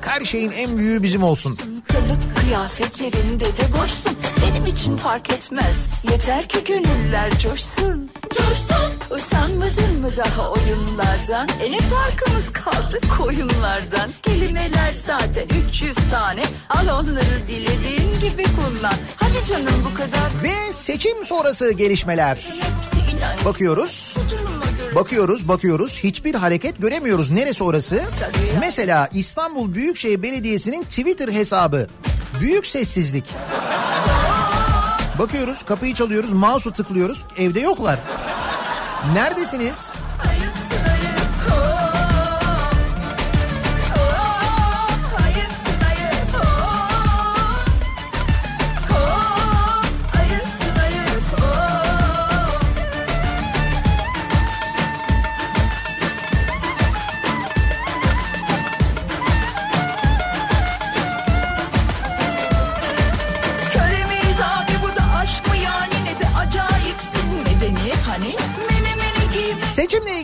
Her 0.01 0.20
şeyin 0.20 0.51
en 0.53 0.78
büyüğü 0.78 1.03
bizim 1.03 1.22
olsun. 1.22 1.59
Kılık 1.89 2.37
kıyafetlerinde 2.37 3.45
de 3.45 3.72
boşsun. 3.72 4.16
Benim 4.43 4.66
için 4.66 4.97
fark 4.97 5.30
etmez. 5.32 5.89
Yeter 6.11 6.49
ki 6.49 6.64
gönüller 6.64 7.39
coşsun. 7.39 8.11
Coşsun. 8.30 9.16
Usanmadın 9.16 10.01
mı 10.01 10.16
daha 10.16 10.51
oyunlardan 10.51 11.49
E 11.62 11.72
ne 11.72 11.78
farkımız 11.78 12.53
kaldı 12.53 13.01
koyunlardan. 13.18 14.11
Kelimeler 14.22 14.93
zaten 15.07 15.47
300 15.68 15.97
tane. 16.11 16.43
Al 16.70 16.89
onları 16.89 17.49
dilediğin 17.49 18.20
gibi 18.20 18.43
kullan. 18.43 18.95
Hadi 19.16 19.49
canım 19.49 19.85
bu 19.91 19.95
kadar. 19.95 20.30
Ve 20.43 20.72
seçim 20.72 21.24
sonrası 21.24 21.72
gelişmeler. 21.72 22.49
Bakıyoruz. 23.45 24.16
Duruma 24.30 24.49
göre 24.49 24.63
Bakıyoruz, 24.95 25.49
bakıyoruz. 25.49 26.01
Hiçbir 26.05 26.34
hareket 26.34 26.78
göremiyoruz. 26.82 27.30
Neresi 27.30 27.64
orası? 27.64 28.03
Mesela 28.61 29.09
İstanbul 29.12 29.74
Büyükşehir 29.74 30.22
Belediyesi'nin 30.22 30.82
Twitter 30.82 31.28
hesabı. 31.28 31.86
Büyük 32.40 32.66
sessizlik. 32.66 33.24
Bakıyoruz, 35.18 35.62
kapıyı 35.62 35.95
çalıyoruz, 35.95 36.32
mouse'u 36.32 36.72
tıklıyoruz. 36.72 37.24
Evde 37.38 37.61
yoklar. 37.61 37.99
Neredesiniz? 39.14 39.93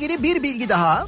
İlgili 0.00 0.22
bir 0.22 0.42
bilgi 0.42 0.68
daha. 0.68 1.06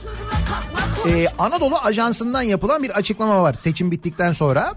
Ee, 1.08 1.26
Anadolu 1.38 1.78
Ajansı'ndan 1.78 2.42
yapılan 2.42 2.82
bir 2.82 2.90
açıklama 2.90 3.42
var 3.42 3.52
seçim 3.52 3.90
bittikten 3.90 4.32
sonra. 4.32 4.74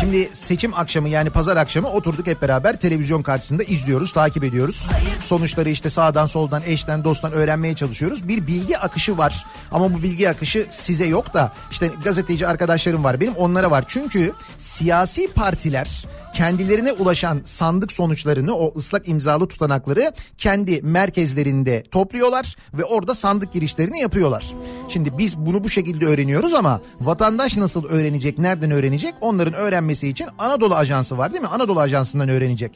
Şimdi 0.00 0.28
seçim 0.32 0.74
akşamı 0.74 1.08
yani 1.08 1.30
pazar 1.30 1.56
akşamı 1.56 1.88
oturduk 1.88 2.26
hep 2.26 2.42
beraber 2.42 2.76
televizyon 2.76 3.22
karşısında 3.22 3.62
izliyoruz, 3.62 4.12
takip 4.12 4.44
ediyoruz. 4.44 4.88
Sonuçları 5.20 5.68
işte 5.68 5.90
sağdan 5.90 6.26
soldan, 6.26 6.62
eşten 6.66 7.04
dosttan 7.04 7.32
öğrenmeye 7.32 7.74
çalışıyoruz. 7.74 8.28
Bir 8.28 8.46
bilgi 8.46 8.78
akışı 8.78 9.18
var 9.18 9.46
ama 9.72 9.94
bu 9.94 10.02
bilgi 10.02 10.28
akışı 10.30 10.66
size 10.70 11.06
yok 11.06 11.34
da 11.34 11.52
işte 11.70 11.90
gazeteci 12.04 12.48
arkadaşlarım 12.48 13.04
var 13.04 13.20
benim 13.20 13.34
onlara 13.34 13.70
var. 13.70 13.84
Çünkü 13.88 14.32
siyasi 14.58 15.32
partiler 15.32 16.04
kendilerine 16.34 16.92
ulaşan 16.92 17.40
sandık 17.44 17.92
sonuçlarını 17.92 18.54
o 18.56 18.78
ıslak 18.78 19.08
imzalı 19.08 19.48
tutanakları 19.48 20.12
kendi 20.38 20.82
merkezlerinde 20.82 21.82
topluyorlar 21.90 22.56
ve 22.74 22.84
orada 22.84 23.14
sandık 23.14 23.52
girişlerini 23.52 24.00
yapıyorlar. 24.00 24.54
Şimdi 24.88 25.18
biz 25.18 25.36
bunu 25.38 25.64
bu 25.64 25.68
şekilde 25.68 26.06
öğreniyoruz 26.06 26.54
ama 26.54 26.80
vatandaş 27.00 27.56
nasıl 27.56 27.84
öğrenecek, 27.84 28.38
nereden 28.38 28.70
öğrenecek? 28.70 29.14
Onların 29.20 29.54
öğrenmesi 29.54 30.08
için 30.08 30.26
Anadolu 30.38 30.74
Ajansı 30.74 31.18
var 31.18 31.32
değil 31.32 31.42
mi? 31.42 31.48
Anadolu 31.48 31.80
Ajansı'ndan 31.80 32.28
öğrenecek. 32.28 32.72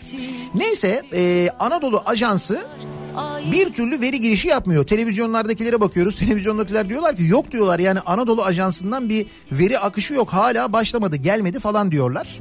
Neyse 0.55 1.03
e, 1.15 1.51
Anadolu 1.59 2.03
Ajansı 2.07 2.67
bir 3.53 3.73
türlü 3.73 4.01
veri 4.01 4.21
girişi 4.21 4.49
yapmıyor. 4.49 4.87
Televizyonlardakilere 4.87 5.81
bakıyoruz. 5.81 6.17
Televizyondakiler 6.19 6.89
diyorlar 6.89 7.17
ki 7.17 7.25
yok 7.27 7.51
diyorlar 7.51 7.79
yani 7.79 8.01
Anadolu 8.01 8.45
Ajansı'ndan 8.45 9.09
bir 9.09 9.27
veri 9.53 9.79
akışı 9.79 10.15
yok. 10.15 10.29
Hala 10.29 10.73
başlamadı, 10.73 11.17
gelmedi 11.17 11.61
falan 11.61 11.91
diyorlar. 11.91 12.39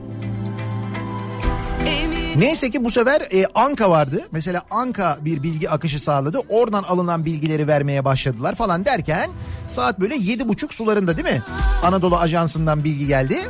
Neyse 2.38 2.70
ki 2.70 2.86
bu 2.86 2.92
sefer 2.92 3.22
e, 3.22 3.46
Anka 3.56 3.90
vardı. 3.90 4.28
Mesela 4.32 4.62
Anka 4.72 5.18
bir 5.22 5.44
bilgi 5.44 5.70
akışı 5.70 6.00
sağladı. 6.00 6.40
Oradan 6.50 6.84
alınan 6.84 7.26
bilgileri 7.26 7.68
vermeye 7.68 8.06
başladılar 8.06 8.56
falan 8.56 8.86
derken 8.86 9.30
saat 9.68 10.00
böyle 10.00 10.16
yedi 10.16 10.48
buçuk 10.48 10.74
sularında 10.74 11.18
değil 11.18 11.36
mi? 11.36 11.42
Anadolu 11.84 12.18
Ajansı'ndan 12.18 12.84
bilgi 12.84 13.08
geldi. 13.08 13.50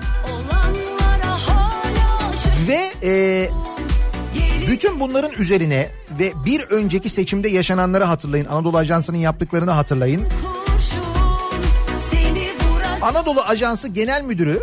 Ve 2.67 2.93
e, 3.03 3.49
bütün 4.67 4.99
bunların 4.99 5.31
üzerine 5.31 5.89
ve 6.19 6.33
bir 6.45 6.61
önceki 6.61 7.09
seçimde 7.09 7.49
yaşananları 7.49 8.03
hatırlayın. 8.03 8.45
Anadolu 8.45 8.77
Ajansı'nın 8.77 9.17
yaptıklarını 9.17 9.71
hatırlayın. 9.71 10.27
Anadolu 13.01 13.41
Ajansı 13.41 13.87
Genel 13.87 14.21
Müdürü 14.23 14.59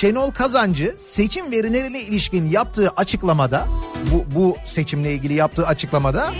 Şenol 0.00 0.30
Kazancı 0.30 0.94
seçim 0.98 1.52
verileriyle 1.52 2.00
ilişkin 2.00 2.46
yaptığı 2.46 2.88
açıklamada 2.88 3.66
bu, 4.12 4.34
bu 4.34 4.56
seçimle 4.66 5.12
ilgili 5.12 5.34
yaptığı 5.34 5.66
açıklamada 5.66 6.32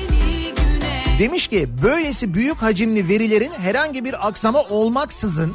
demiş 1.19 1.47
ki 1.47 1.69
böylesi 1.83 2.35
büyük 2.35 2.57
hacimli 2.57 3.09
verilerin 3.09 3.53
herhangi 3.53 4.05
bir 4.05 4.29
aksama 4.29 4.63
olmaksızın 4.63 5.55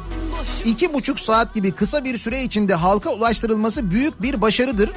iki 0.64 0.94
buçuk 0.94 1.20
saat 1.20 1.54
gibi 1.54 1.72
kısa 1.72 2.04
bir 2.04 2.18
süre 2.18 2.42
içinde 2.42 2.74
halka 2.74 3.10
ulaştırılması 3.10 3.90
büyük 3.90 4.22
bir 4.22 4.40
başarıdır. 4.40 4.90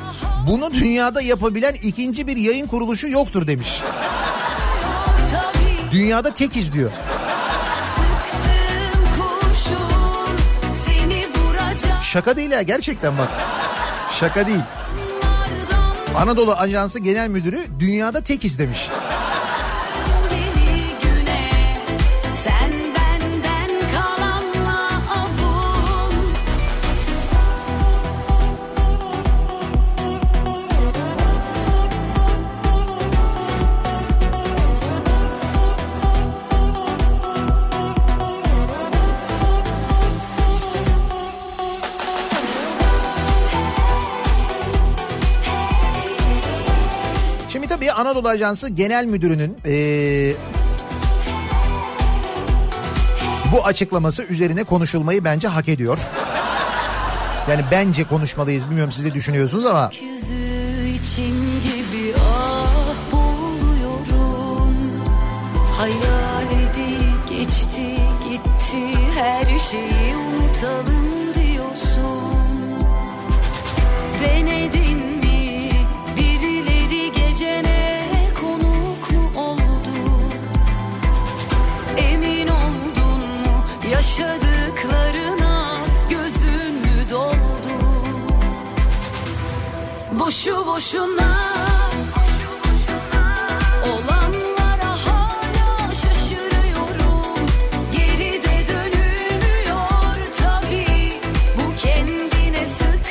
Bunu 0.47 0.74
dünyada 0.74 1.22
yapabilen 1.22 1.74
ikinci 1.74 2.28
bir 2.28 2.38
yayın 2.38 2.68
kuruluşu 2.68 3.08
yoktur 3.08 3.47
demiş. 3.47 3.82
Dünyada 5.91 6.32
tekiz 6.32 6.74
diyor. 6.74 6.91
Şaka 12.16 12.38
değil 12.38 12.51
ya 12.51 12.61
gerçekten 12.61 13.18
bak. 13.18 13.28
Şaka 14.20 14.47
değil. 14.47 14.61
Anadolu 16.18 16.53
Ajansı 16.53 16.99
Genel 16.99 17.30
Müdürü 17.30 17.59
dünyada 17.80 18.22
tekiz 18.22 18.59
demiş. 18.59 18.89
Şimdi 47.86 47.93
Anadolu 47.93 48.27
Ajansı 48.27 48.69
Genel 48.69 49.05
Müdürü'nün 49.05 49.57
eee, 49.65 50.36
bu 53.51 53.65
açıklaması 53.65 54.23
üzerine 54.23 54.63
konuşulmayı 54.63 55.23
bence 55.23 55.47
hak 55.47 55.69
ediyor. 55.69 55.97
Yani 57.49 57.61
bence 57.71 58.03
konuşmalıyız. 58.03 58.65
Bilmiyorum 58.65 58.91
siz 58.91 59.05
de 59.05 59.13
düşünüyorsunuz 59.13 59.65
ama. 59.65 59.89
Ah 62.19 62.91
geçti 67.29 67.97
gitti 68.29 68.97
her 69.15 69.59
şeyi 69.59 70.15
unutalım 70.15 70.94
yaşadıklarına 84.06 85.78
gözün 86.10 87.10
doldu 87.10 87.76
Boşu 90.20 90.66
boşuna 90.68 91.36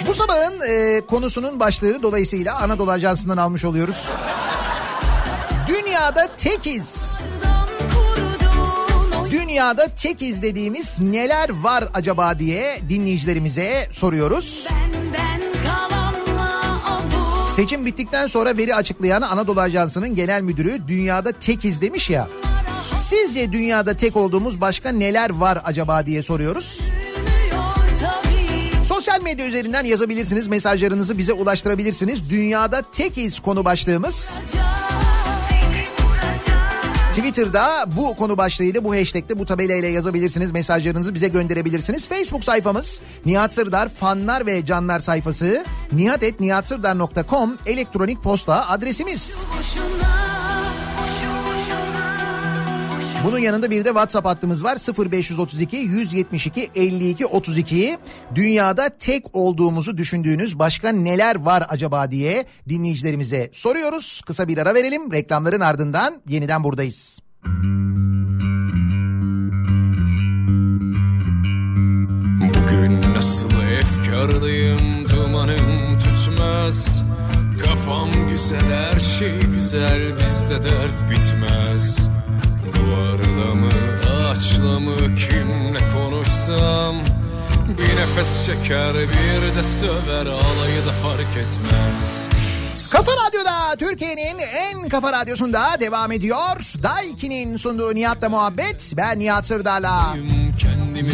bu 0.06 0.14
sabahın 0.14 0.60
eee, 0.60 1.06
konusunun 1.06 1.60
başlığı 1.60 2.02
dolayısıyla 2.02 2.56
Anadolu 2.60 2.90
Ajansı'ndan 2.90 3.36
almış 3.36 3.64
oluyoruz. 3.64 4.08
Dünyada 5.68 6.28
tekiz. 6.36 7.03
Dünyada 9.54 9.88
tekiz 9.88 10.42
dediğimiz 10.42 11.00
neler 11.00 11.48
var 11.50 11.88
acaba 11.94 12.38
diye 12.38 12.80
dinleyicilerimize 12.88 13.88
soruyoruz. 13.92 14.66
Seçim 17.56 17.86
bittikten 17.86 18.26
sonra 18.26 18.56
veri 18.56 18.74
açıklayan 18.74 19.22
Anadolu 19.22 19.60
Ajansı'nın 19.60 20.14
genel 20.14 20.42
müdürü 20.42 20.88
dünyada 20.88 21.32
tekiz 21.32 21.80
demiş 21.80 22.10
ya. 22.10 22.28
Sizce 22.94 23.52
dünyada 23.52 23.96
tek 23.96 24.16
olduğumuz 24.16 24.60
başka 24.60 24.92
neler 24.92 25.30
var 25.30 25.58
acaba 25.64 26.06
diye 26.06 26.22
soruyoruz. 26.22 26.80
Sosyal 28.84 29.22
medya 29.22 29.46
üzerinden 29.46 29.84
yazabilirsiniz, 29.84 30.48
mesajlarınızı 30.48 31.18
bize 31.18 31.32
ulaştırabilirsiniz. 31.32 32.30
Dünyada 32.30 32.82
tekiz 32.92 33.40
konu 33.40 33.64
başlığımız. 33.64 34.30
Twitter'da 37.14 37.84
bu 37.96 38.14
konu 38.14 38.36
başlığıyla 38.38 38.84
bu 38.84 38.96
hashtag'te 38.96 39.38
bu 39.38 39.46
tabelayla 39.46 39.88
yazabilirsiniz. 39.88 40.52
Mesajlarınızı 40.52 41.14
bize 41.14 41.28
gönderebilirsiniz. 41.28 42.08
Facebook 42.08 42.44
sayfamız 42.44 43.00
Nihat 43.26 43.54
Sırdar 43.54 43.88
fanlar 43.88 44.46
ve 44.46 44.66
canlar 44.66 45.00
sayfası 45.00 45.64
nihatetnihatsırdar.com 45.92 47.56
elektronik 47.66 48.22
posta 48.22 48.68
adresimiz. 48.68 49.44
Bunun 53.24 53.38
yanında 53.38 53.70
bir 53.70 53.84
de 53.84 53.88
WhatsApp 53.88 54.26
hattımız 54.26 54.64
var 54.64 54.76
0532 55.10 55.76
172 55.76 56.70
52 56.74 57.26
32. 57.26 57.98
Dünyada 58.34 58.88
tek 58.98 59.24
olduğumuzu 59.32 59.96
düşündüğünüz 59.96 60.58
başka 60.58 60.92
neler 60.92 61.36
var 61.36 61.66
acaba 61.68 62.10
diye 62.10 62.44
dinleyicilerimize 62.68 63.50
soruyoruz. 63.52 64.22
Kısa 64.26 64.48
bir 64.48 64.58
ara 64.58 64.74
verelim. 64.74 65.12
Reklamların 65.12 65.60
ardından 65.60 66.22
yeniden 66.28 66.64
buradayız. 66.64 67.18
Bugün 72.40 73.14
nasıl 73.14 73.50
efkarlıyım 73.80 75.08
dumanım 75.08 75.98
tutmaz 75.98 77.02
Kafam 77.64 78.10
güzel 78.30 78.72
her 78.72 79.00
şey 79.00 79.40
güzel 79.54 80.12
bizde 80.16 80.64
dert 80.64 81.10
bitmez 81.10 82.08
Duvarla 82.74 83.54
mı 83.54 83.68
ağaçla 84.10 84.80
mı 84.80 84.96
kimle 84.96 85.78
konuşsam 85.94 86.96
Bir 87.78 87.96
nefes 87.96 88.46
çeker 88.46 88.94
bir 88.94 89.56
de 89.56 89.62
söver 89.62 90.26
alayı 90.26 90.86
da 90.86 90.92
fark 91.02 91.36
etmez 91.36 92.28
Kafa 92.92 93.12
Radyo'da 93.12 93.76
Türkiye'nin 93.76 94.38
en 94.38 94.88
kafa 94.88 95.12
radyosunda 95.12 95.80
devam 95.80 96.12
ediyor. 96.12 96.72
Daiki'nin 96.82 97.56
sunduğu 97.56 97.94
Nihat'la 97.94 98.28
muhabbet. 98.28 98.92
Ben 98.96 99.18
Nihat 99.18 99.46
Sırdar'la. 99.46 100.16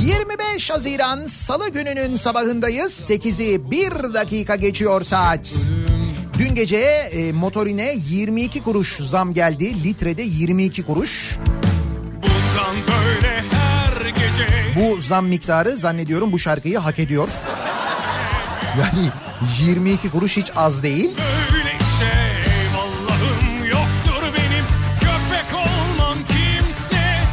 25 0.00 0.70
Haziran 0.70 1.26
Salı 1.26 1.68
gününün 1.68 2.16
sabahındayız. 2.16 3.10
8'i 3.10 3.70
1 3.70 4.14
dakika 4.14 4.56
geçiyor 4.56 5.02
saat. 5.04 5.52
Dün 6.40 6.54
gece 6.54 6.76
e, 6.76 7.32
motorine 7.32 7.94
22 8.08 8.62
kuruş 8.62 8.96
zam 8.96 9.34
geldi. 9.34 9.84
Litrede 9.84 10.22
22 10.22 10.82
kuruş. 10.82 11.38
Bu 14.76 15.00
zam 15.00 15.26
miktarı 15.26 15.76
zannediyorum 15.76 16.32
bu 16.32 16.38
şarkıyı 16.38 16.78
hak 16.78 16.98
ediyor. 16.98 17.28
Yani 18.78 19.08
22 19.60 20.10
kuruş 20.10 20.36
hiç 20.36 20.50
az 20.56 20.82
değil. 20.82 21.16
Şey 21.98 22.08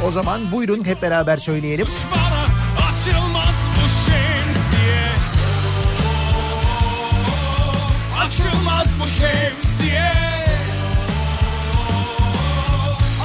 O 0.08 0.12
zaman 0.12 0.51
buyurun 0.51 0.86
hep 0.86 1.01
beraber 1.01 1.38
söyleyelim. 1.38 1.88
Açılmaz 2.78 3.55
bu 3.76 3.88
şemsiye 3.89 5.12
Açılmaz 8.20 8.66
şemsiye. 9.20 10.13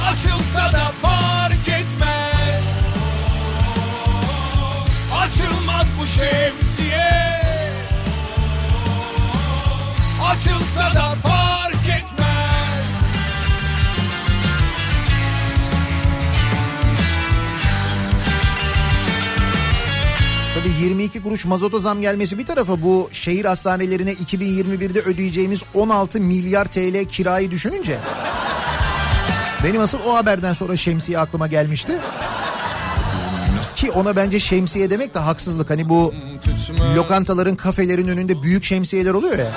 Açılsa 0.09 0.71
da 0.71 0.91
fark 1.01 1.67
etmez. 1.67 2.95
Açılmaz 5.21 5.87
bu 5.99 6.05
şemsiye. 6.05 7.41
Açılsa 10.31 10.93
da 10.93 11.15
fark 11.23 11.42
Tabii 20.63 20.83
22 20.83 21.21
kuruş 21.21 21.45
mazota 21.45 21.79
zam 21.79 22.01
gelmesi 22.01 22.37
bir 22.37 22.45
tarafa 22.45 22.81
bu 22.81 23.09
şehir 23.11 23.45
hastanelerine 23.45 24.13
2021'de 24.13 24.99
ödeyeceğimiz 24.99 25.61
16 25.73 26.19
milyar 26.19 26.65
TL 26.65 27.05
kirayı 27.05 27.51
düşününce 27.51 27.97
benim 29.63 29.81
asıl 29.81 29.97
o 30.07 30.15
haberden 30.15 30.53
sonra 30.53 30.77
şemsiye 30.77 31.19
aklıma 31.19 31.47
gelmişti. 31.47 31.97
Ki 33.75 33.91
ona 33.91 34.15
bence 34.15 34.39
şemsiye 34.39 34.89
demek 34.89 35.13
de 35.13 35.19
haksızlık. 35.19 35.69
Hani 35.69 35.89
bu 35.89 36.13
lokantaların, 36.95 37.55
kafelerin 37.55 38.07
önünde 38.07 38.43
büyük 38.43 38.63
şemsiyeler 38.63 39.13
oluyor 39.13 39.39
ya. 39.39 39.51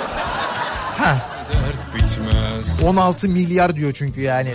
Ha, 0.98 1.18
Dert 1.52 1.94
bitmez 1.94 2.82
16 2.82 3.28
milyar 3.28 3.76
diyor 3.76 3.92
çünkü 3.92 4.20
yani. 4.20 4.52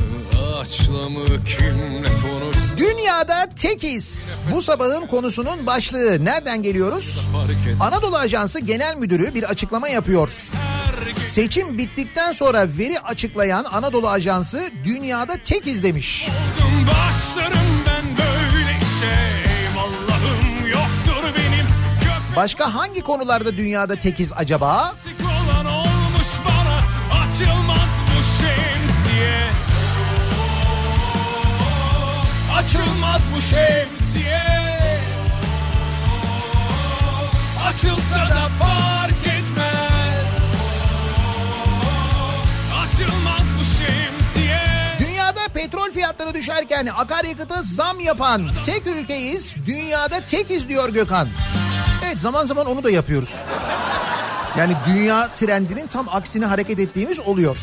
Ağaçla 0.60 1.10
mı 1.10 1.26
kimle 1.46 2.08
konuş 2.08 2.41
Dünyada 2.82 3.50
tekiz. 3.56 4.36
Bu 4.52 4.62
sabahın 4.62 5.08
konusunun 5.08 5.66
başlığı. 5.66 6.26
Nereden 6.26 6.64
geliyoruz? 6.64 7.30
Anadolu 7.80 8.18
Ajansı 8.18 8.60
Genel 8.60 8.98
Müdürü 8.98 9.34
bir 9.34 9.44
açıklama 9.44 9.90
yapıyor. 9.90 10.30
Seçim 11.12 11.78
bittikten 11.78 12.32
sonra 12.32 12.68
veri 12.78 13.00
açıklayan 13.00 13.64
Anadolu 13.72 14.10
Ajansı 14.10 14.64
dünyada 14.84 15.34
tekiz 15.44 15.84
demiş. 15.84 16.28
Oldum 16.30 16.88
başlarım 16.88 17.68
ben 17.88 18.04
böyle 18.18 18.72
işe 18.72 19.52
Eyvallahım 19.52 20.68
yoktur 20.68 21.24
benim 21.38 21.66
Gök 22.02 22.36
Başka 22.36 22.74
hangi 22.74 23.02
konularda 23.02 23.58
dünyada 23.58 23.96
tekiz 23.96 24.34
acaba? 24.36 24.96
Açılmaz 32.62 33.22
bu 33.36 33.42
şemsiye 33.42 34.44
Açılsa 37.68 38.30
da 38.30 38.50
fark 38.60 39.28
etmez 39.28 40.38
Açılmaz 42.84 43.46
bu 43.60 43.64
şemsiye 43.64 44.60
Dünyada 45.00 45.48
petrol 45.54 45.92
fiyatları 45.92 46.34
düşerken 46.34 46.90
akaryakıta 46.98 47.62
zam 47.62 48.00
yapan 48.00 48.50
tek 48.66 48.88
ülkeyiz. 48.88 49.56
Dünyada 49.66 50.22
tekiz 50.26 50.70
diyor 50.70 50.90
Gökhan. 50.90 51.28
Evet 52.06 52.22
zaman 52.22 52.46
zaman 52.46 52.66
onu 52.66 52.84
da 52.84 52.92
yapıyoruz. 52.92 53.36
Yani 54.58 54.74
dünya 54.88 55.30
trendinin 55.34 55.88
tam 55.88 56.10
aksine 56.10 56.46
hareket 56.46 56.80
ettiğimiz 56.80 57.20
oluyor. 57.20 57.58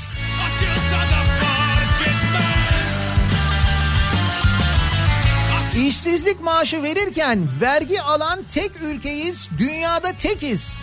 İşsizlik 5.87 6.41
maaşı 6.41 6.83
verirken 6.83 7.49
vergi 7.61 8.03
alan 8.03 8.39
tek 8.55 8.71
ülkeyiz. 8.83 9.49
Dünyada 9.59 10.13
tekiz. 10.13 10.83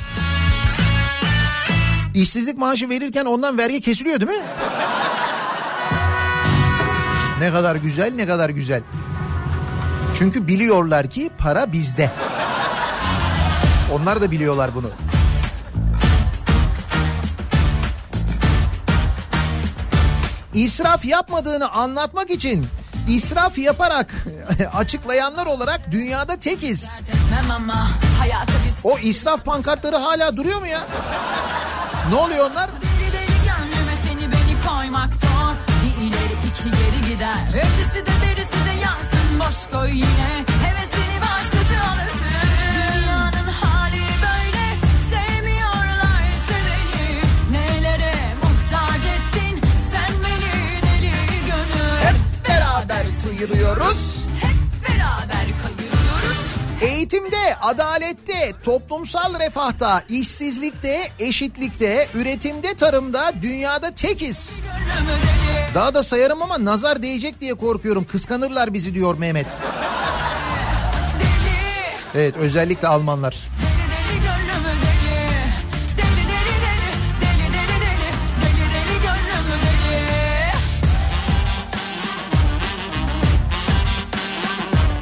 İşsizlik 2.13 2.57
maaşı 2.57 2.89
verirken 2.89 3.25
ondan 3.25 3.57
vergi 3.57 3.81
kesiliyor 3.81 4.19
değil 4.19 4.31
mi? 4.31 4.45
Ne 7.39 7.51
kadar 7.51 7.75
güzel, 7.75 8.13
ne 8.15 8.27
kadar 8.27 8.49
güzel. 8.49 8.81
Çünkü 10.17 10.47
biliyorlar 10.47 11.09
ki 11.09 11.29
para 11.37 11.71
bizde. 11.71 12.11
Onlar 13.93 14.21
da 14.21 14.31
biliyorlar 14.31 14.69
bunu. 14.75 14.89
İsraf 20.53 21.05
yapmadığını 21.05 21.71
anlatmak 21.71 22.29
için 22.29 22.65
israf 23.07 23.57
yaparak 23.57 24.07
açıklayanlar 24.73 25.45
olarak 25.45 25.91
dünyada 25.91 26.35
tekiz. 26.39 27.01
Ama 27.55 27.85
biz 28.65 28.75
O 28.83 28.97
israf 28.99 29.45
pankartları 29.45 29.95
hala 29.95 30.37
duruyor 30.37 30.59
mu 30.59 30.67
ya? 30.67 30.81
Ne 32.09 32.15
oluyor 32.15 32.51
onlar? 32.51 32.69
Deli 32.69 33.13
deli 33.13 33.35
gönlüme 33.37 33.95
seni 34.07 34.31
beni 34.31 34.67
koymak 34.67 35.13
zor 35.13 35.55
Bir 35.83 36.03
ileri 36.07 36.33
iki 36.49 36.63
geri 36.63 37.13
gider 37.13 37.35
Ötesi 37.49 38.05
de 38.05 38.11
birisi 38.21 38.65
de 38.65 38.81
yansın 38.83 39.39
boş 39.39 39.71
koy 39.73 39.91
yine 39.91 40.45
beraber 53.45 53.55
sıyırıyoruz. 53.55 54.25
Hep 54.41 54.89
beraber 54.89 55.45
kayıyoruz 55.63 56.45
Eğitimde, 56.81 57.55
adalette, 57.61 58.53
toplumsal 58.63 59.39
refahta, 59.39 60.03
işsizlikte, 60.09 61.11
eşitlikte, 61.19 62.07
üretimde, 62.13 62.75
tarımda 62.75 63.33
dünyada 63.41 63.91
tekiz. 63.91 64.59
Daha 65.75 65.93
da 65.93 66.03
sayarım 66.03 66.41
ama 66.41 66.65
nazar 66.65 67.01
değecek 67.01 67.41
diye 67.41 67.53
korkuyorum. 67.53 68.05
Kıskanırlar 68.05 68.73
bizi 68.73 68.93
diyor 68.93 69.17
Mehmet. 69.17 69.47
Evet 72.15 72.37
özellikle 72.37 72.87
Almanlar. 72.87 73.35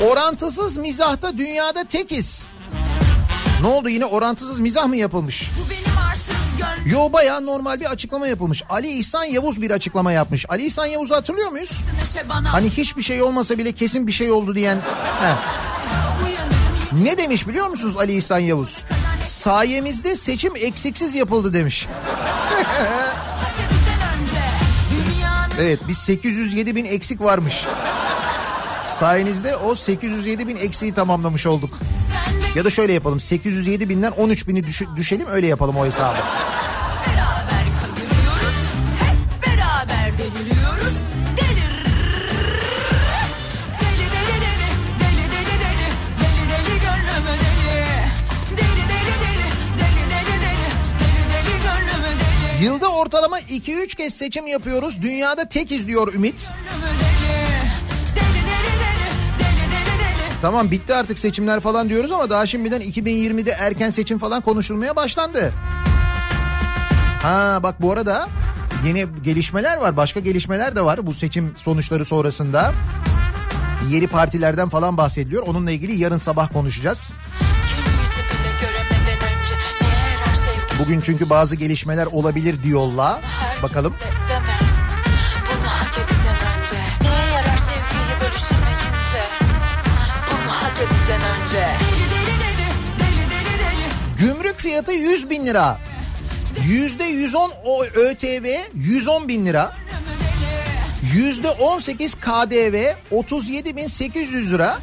Orantısız 0.03 0.77
mizahta 0.77 1.37
dünyada 1.37 1.83
tekiz. 1.83 2.47
Ne 3.61 3.67
oldu 3.67 3.89
yine 3.89 4.05
orantısız 4.05 4.59
mizah 4.59 4.87
mı 4.87 4.95
yapılmış? 4.97 5.49
Yo 6.85 7.13
bayağı 7.13 7.45
normal 7.45 7.79
bir 7.79 7.85
açıklama 7.85 8.27
yapılmış. 8.27 8.63
Ali 8.69 8.87
İhsan 8.87 9.23
Yavuz 9.23 9.61
bir 9.61 9.71
açıklama 9.71 10.11
yapmış. 10.11 10.45
Ali 10.49 10.65
İhsan 10.65 10.85
Yavuz'u 10.85 11.15
hatırlıyor 11.15 11.49
muyuz? 11.51 11.81
bana 12.29 12.53
Hani 12.53 12.69
hiçbir 12.69 13.01
şey 13.01 13.21
olmasa 13.21 13.57
bile 13.57 13.71
kesin 13.71 14.07
bir 14.07 14.11
şey 14.11 14.31
oldu 14.31 14.55
diyen. 14.55 14.77
Ne 16.91 17.17
demiş 17.17 17.47
biliyor 17.47 17.67
musunuz 17.67 17.97
Ali 17.97 18.13
İhsan 18.13 18.39
Yavuz? 18.39 18.83
Sayemizde 19.27 20.15
seçim 20.15 20.55
eksiksiz 20.55 21.15
yapıldı 21.15 21.53
demiş. 21.53 21.87
Evet 25.59 25.79
biz 25.87 25.97
807 25.97 26.75
bin 26.75 26.85
eksik 26.85 27.21
varmış. 27.21 27.65
Sayenizde 29.03 29.55
o 29.57 29.75
807 29.75 30.47
bin 30.47 30.57
eksiği 30.57 30.93
tamamlamış 30.93 31.47
olduk. 31.47 31.79
Ya 32.55 32.65
da 32.65 32.69
şöyle 32.69 32.93
yapalım 32.93 33.19
807 33.19 33.89
binden 33.89 34.11
13 34.11 34.47
bini 34.47 34.63
düş- 34.63 34.95
düşelim 34.95 35.27
öyle 35.31 35.47
yapalım 35.47 35.75
o 35.77 35.85
hesabı. 35.85 36.17
Yılda 52.61 52.87
ortalama 52.87 53.39
2-3 53.39 53.95
kez 53.95 54.13
seçim 54.13 54.47
yapıyoruz. 54.47 55.01
Dünyada 55.01 55.49
tekiz 55.49 55.87
diyor 55.87 56.13
Ümit. 56.13 56.49
Tamam 60.43 60.71
bitti 60.71 60.93
artık 60.93 61.19
seçimler 61.19 61.59
falan 61.59 61.89
diyoruz 61.89 62.11
ama 62.11 62.29
daha 62.29 62.45
şimdiden 62.45 62.81
2020'de 62.81 63.51
erken 63.51 63.89
seçim 63.89 64.19
falan 64.19 64.41
konuşulmaya 64.41 64.95
başlandı. 64.95 65.53
Ha 67.21 67.59
bak 67.63 67.81
bu 67.81 67.91
arada 67.91 68.27
yeni 68.85 69.05
gelişmeler 69.23 69.77
var. 69.77 69.97
Başka 69.97 70.19
gelişmeler 70.19 70.75
de 70.75 70.85
var 70.85 71.05
bu 71.05 71.13
seçim 71.13 71.53
sonuçları 71.55 72.05
sonrasında. 72.05 72.73
Yeni 73.89 74.07
partilerden 74.07 74.69
falan 74.69 74.97
bahsediliyor. 74.97 75.47
Onunla 75.47 75.71
ilgili 75.71 76.01
yarın 76.01 76.17
sabah 76.17 76.53
konuşacağız. 76.53 77.13
Bugün 80.79 81.01
çünkü 81.01 81.29
bazı 81.29 81.55
gelişmeler 81.55 82.05
olabilir 82.05 82.63
diyorlar. 82.63 83.21
Her 83.21 83.63
Bakalım. 83.63 83.93
Deli 91.53 91.93
Gümrük 94.19 94.59
fiyatı 94.59 94.91
100 94.91 95.29
bin 95.29 95.45
lira. 95.45 95.79
Yüzde 96.67 97.03
110 97.03 97.51
o 97.65 97.83
ÖTV 97.83 98.57
110 98.73 99.27
bin 99.27 99.45
lira. 99.45 99.75
Yüzde 101.15 101.49
18 101.49 102.15
KDV 102.15 102.93
37 103.11 103.75
bin 103.75 103.87
800 103.87 104.53
lira. 104.53 104.79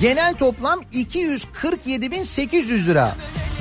Genel 0.00 0.34
toplam 0.34 0.80
247 0.92 2.10
bin 2.10 2.22
800 2.22 2.88
lira. 2.88 3.16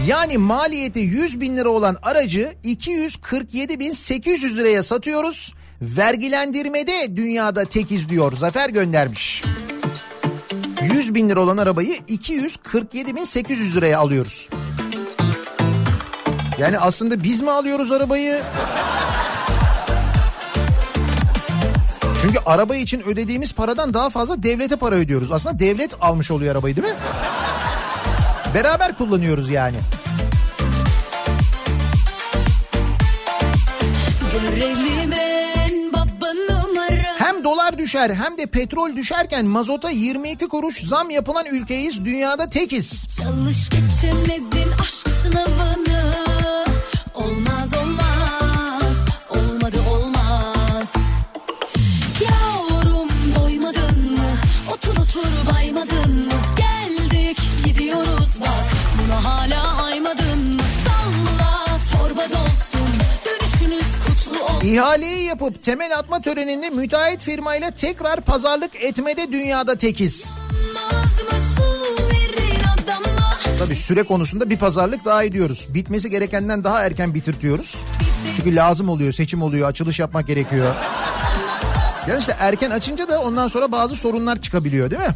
Yani 0.08 0.38
maliyeti 0.38 1.00
100 1.00 1.40
bin 1.40 1.58
lira 1.58 1.70
olan 1.70 1.98
aracı 2.04 2.54
247 2.64 3.80
bin 3.80 3.94
800 3.94 4.58
liraya 4.58 4.84
satıyoruz. 4.84 5.54
Vergilendirmede 5.82 7.18
dünyada 7.18 7.66
tekiz 7.66 8.10
diyor 8.10 8.34
Zafer 8.34 8.70
göndermiş. 8.70 9.44
100 10.82 11.16
bin 11.16 11.30
lira 11.30 11.40
olan 11.40 11.58
arabayı 11.58 12.00
247 12.08 13.16
bin 13.16 13.24
800 13.24 13.76
liraya 13.76 14.00
alıyoruz. 14.00 14.50
Yani 16.58 16.80
aslında 16.80 17.24
biz 17.24 17.42
mi 17.42 17.52
alıyoruz 17.52 17.92
arabayı? 17.92 18.42
Çünkü 22.22 22.40
araba 22.46 22.76
için 22.76 23.02
ödediğimiz 23.02 23.54
paradan 23.54 23.94
daha 23.94 24.10
fazla 24.10 24.44
devlete 24.44 24.76
para 24.76 24.96
ödüyoruz. 24.96 25.32
Aslında 25.32 25.60
devlet 25.60 25.96
almış 26.02 26.32
oluyor 26.32 26.52
arabayı 26.56 26.76
değil 26.76 26.88
mi? 26.88 26.94
Beraber 28.54 28.98
kullanıyoruz 28.98 29.50
yani. 29.50 29.78
Görelim 34.32 34.87
düşer 37.78 38.10
hem 38.10 38.38
de 38.38 38.46
petrol 38.46 38.96
düşerken 38.96 39.46
mazota 39.46 39.90
22 39.90 40.48
kuruş 40.48 40.84
zam 40.84 41.10
yapılan 41.10 41.46
ülkeyiz. 41.46 42.06
Dünyada 42.06 42.50
tekiz. 42.50 43.08
Çalış 43.18 43.70
geçemedin 43.70 44.72
aşk 44.82 45.08
sınavını. 45.24 46.14
Olmaz, 47.16 47.74
İhaleyi 64.68 65.24
yapıp 65.24 65.64
temel 65.64 65.98
atma 65.98 66.22
töreninde 66.22 66.70
müteahhit 66.70 67.24
firmayla 67.24 67.72
tekrar 67.72 68.22
pazarlık 68.22 68.84
etmede 68.84 69.32
dünyada 69.32 69.76
tekiz. 69.76 70.34
Tabii 73.60 73.76
süre 73.76 74.04
konusunda 74.04 74.50
bir 74.50 74.58
pazarlık 74.58 75.06
daha 75.06 75.24
ediyoruz. 75.24 75.68
Bitmesi 75.74 76.10
gerekenden 76.10 76.64
daha 76.64 76.86
erken 76.86 77.14
bitirtiyoruz. 77.14 77.76
Çünkü 78.36 78.56
lazım 78.56 78.90
oluyor, 78.90 79.14
seçim 79.14 79.42
oluyor, 79.42 79.70
açılış 79.70 80.00
yapmak 80.00 80.28
gerekiyor. 80.28 80.76
Yani 82.10 82.20
işte 82.20 82.36
erken 82.40 82.72
açınca 82.72 83.08
da 83.08 83.22
ondan 83.22 83.48
sonra 83.48 83.72
bazı 83.72 83.96
sorunlar 83.96 84.42
çıkabiliyor 84.42 84.92
değil 84.92 85.02
mi? 85.02 85.16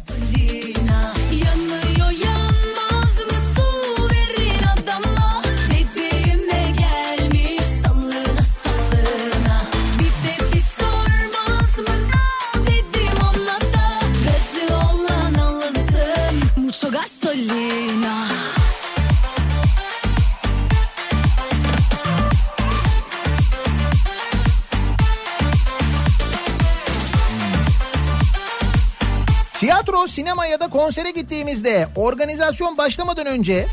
Tiyatro, 29.92 30.08
sinema 30.08 30.46
ya 30.46 30.60
da 30.60 30.68
konsere 30.68 31.10
gittiğimizde 31.10 31.88
organizasyon 31.96 32.78
başlamadan 32.78 33.26
önce 33.26 33.66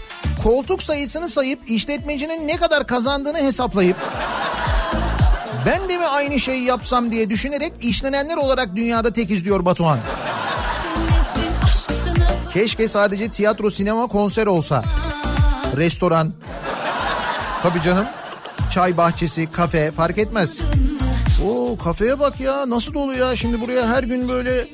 koltuk 0.43 0.83
sayısını 0.83 1.29
sayıp 1.29 1.71
işletmecinin 1.71 2.47
ne 2.47 2.57
kadar 2.57 2.87
kazandığını 2.87 3.37
hesaplayıp 3.37 3.95
ben 5.65 5.89
de 5.89 5.97
mi 5.97 6.05
aynı 6.05 6.39
şeyi 6.39 6.63
yapsam 6.63 7.11
diye 7.11 7.29
düşünerek 7.29 7.73
işlenenler 7.81 8.37
olarak 8.37 8.75
dünyada 8.75 9.13
tekiz 9.13 9.45
diyor 9.45 9.65
Batuhan. 9.65 9.99
Keşke 12.53 12.87
sadece 12.87 13.29
tiyatro, 13.29 13.71
sinema, 13.71 14.07
konser 14.07 14.47
olsa. 14.47 14.83
Restoran. 15.77 16.33
Tabii 17.63 17.81
canım. 17.81 18.05
Çay 18.73 18.97
bahçesi, 18.97 19.51
kafe 19.51 19.91
fark 19.91 20.17
etmez. 20.17 20.59
Oo 21.47 21.77
kafeye 21.77 22.19
bak 22.19 22.39
ya 22.39 22.69
nasıl 22.69 22.93
dolu 22.93 23.13
ya. 23.13 23.35
Şimdi 23.35 23.61
buraya 23.61 23.87
her 23.87 24.03
gün 24.03 24.29
böyle 24.29 24.67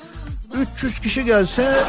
300 0.56 0.99
kişi 0.99 1.26
gelse 1.26 1.84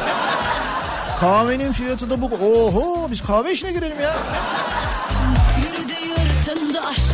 kahvenin 1.19 1.71
fiyatı 1.71 2.09
da 2.09 2.21
bu. 2.21 2.25
Oho 2.25 3.11
biz 3.11 3.21
kahve 3.21 3.51
işine 3.51 3.71
girelim 3.71 4.01
ya. 4.01 4.15
Yürüdü 5.57 5.93
yırtındı 5.93 6.79
aşklarca 6.79 7.06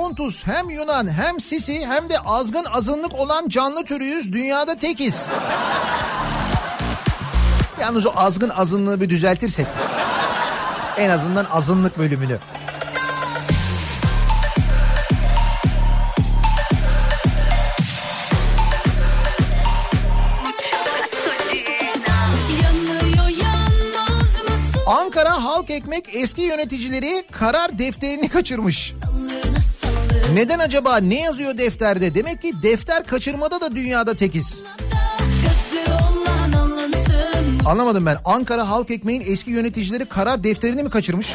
Pontus 0.00 0.46
hem 0.46 0.70
Yunan 0.70 1.08
hem 1.08 1.40
Sisi 1.40 1.86
hem 1.86 2.08
de 2.08 2.18
azgın 2.18 2.64
azınlık 2.64 3.14
olan 3.14 3.48
canlı 3.48 3.84
türüyüz. 3.84 4.32
Dünyada 4.32 4.76
tekiz. 4.76 5.26
Yalnız 7.80 8.06
o 8.06 8.12
azgın 8.16 8.48
azınlığı 8.48 9.00
bir 9.00 9.08
düzeltirsek. 9.08 9.66
En 10.98 11.10
azından 11.10 11.44
azınlık 11.44 11.98
bölümünü. 11.98 12.38
Ankara 24.86 25.44
Halk 25.44 25.70
Ekmek 25.70 26.04
eski 26.12 26.42
yöneticileri 26.42 27.24
karar 27.30 27.78
defterini 27.78 28.28
kaçırmış. 28.28 28.94
Neden 30.34 30.58
acaba? 30.58 30.96
Ne 30.96 31.20
yazıyor 31.20 31.58
defterde? 31.58 32.14
Demek 32.14 32.42
ki 32.42 32.52
defter 32.62 33.04
kaçırmada 33.04 33.60
da 33.60 33.76
dünyada 33.76 34.14
tekiz. 34.14 34.62
Anlamadım 37.66 38.06
ben. 38.06 38.18
Ankara 38.24 38.68
Halk 38.68 38.90
Ekmeğin 38.90 39.22
eski 39.26 39.50
yöneticileri 39.50 40.04
karar 40.04 40.44
defterini 40.44 40.82
mi 40.82 40.90
kaçırmış? 40.90 41.34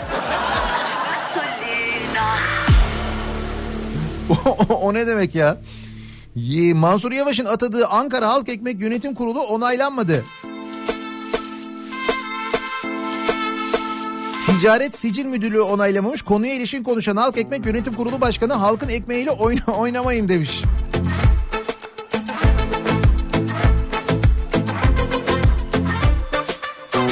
o, 4.69 4.93
ne 4.93 5.07
demek 5.07 5.35
ya? 5.35 5.57
Mansur 6.73 7.11
Yavaş'ın 7.11 7.45
atadığı 7.45 7.87
Ankara 7.87 8.27
Halk 8.27 8.49
Ekmek 8.49 8.81
Yönetim 8.81 9.15
Kurulu 9.15 9.41
onaylanmadı. 9.41 10.23
Ticaret 14.45 14.97
Sicil 14.97 15.25
Müdürlüğü 15.25 15.61
onaylamamış. 15.61 16.21
Konuya 16.21 16.53
ilişkin 16.53 16.83
konuşan 16.83 17.15
Halk 17.15 17.37
Ekmek 17.37 17.65
Yönetim 17.65 17.93
Kurulu 17.93 18.21
Başkanı 18.21 18.53
halkın 18.53 18.89
ekmeğiyle 18.89 19.31
oyna, 19.31 19.65
oynamayın 19.65 20.29
demiş. 20.29 20.61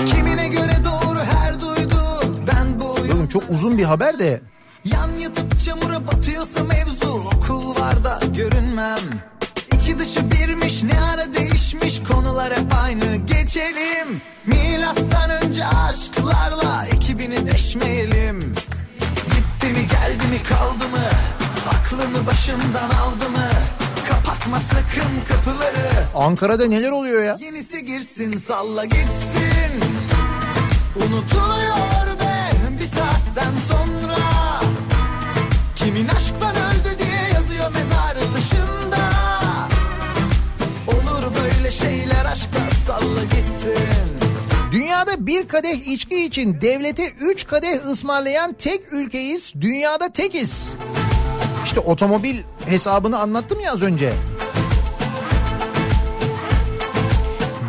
Kimine 0.05 0.47
göre 0.47 0.75
doğru 0.85 1.19
her 1.19 1.61
duydu 1.61 2.01
Ben 2.47 2.79
bu 2.79 2.85
Oğlum 2.85 3.27
çok 3.27 3.43
uzun 3.49 3.77
bir 3.77 3.83
haber 3.83 4.19
de 4.19 4.41
Yan 4.85 5.17
yatıp 5.17 5.59
çamura 5.59 6.07
batıyorsa 6.07 6.63
mevzu 6.63 7.29
Okul 7.35 7.75
var 7.81 8.03
da 8.03 8.19
görünmem 8.37 8.99
İçi 9.75 9.99
dışı 9.99 10.31
birmiş 10.31 10.83
ne 10.83 11.01
ara 11.01 11.33
değişmiş 11.33 12.03
Konular 12.03 12.53
hep 12.53 12.73
aynı 12.83 13.15
geçelim 13.15 14.21
Milattan 14.45 15.29
önce 15.29 15.65
aşklarla 15.65 16.85
ekibini 16.85 17.47
deşmeyelim. 17.47 18.39
Gitti 19.25 19.67
mi 19.67 19.87
geldi 19.87 20.27
mi 20.31 20.43
kaldı 20.49 20.89
mı? 20.91 21.03
Aklını 21.69 22.25
başından 22.27 22.89
aldı 22.89 23.29
mı? 23.29 23.47
Kapatma 24.09 24.59
sakın 24.59 25.11
kapıları. 25.27 26.05
Ankara'da 26.15 26.65
neler 26.67 26.91
oluyor 26.91 27.23
ya? 27.23 27.37
Yenisi 27.41 27.85
girsin 27.85 28.31
salla 28.37 28.85
gitsin. 28.85 29.73
Unutuluyor 30.95 32.19
be 32.19 32.51
bir 32.79 32.87
saatten 32.87 33.53
sonra 33.67 33.72
bir 45.33 45.47
kadeh 45.47 45.87
içki 45.87 46.25
için 46.25 46.61
devlete 46.61 47.09
üç 47.19 47.47
kadeh 47.47 47.85
ısmarlayan 47.85 48.53
tek 48.53 48.93
ülkeyiz. 48.93 49.53
Dünyada 49.61 50.09
tekiz. 50.09 50.73
İşte 51.65 51.79
otomobil 51.79 52.37
hesabını 52.65 53.19
anlattım 53.19 53.59
ya 53.59 53.71
az 53.73 53.81
önce. 53.81 54.13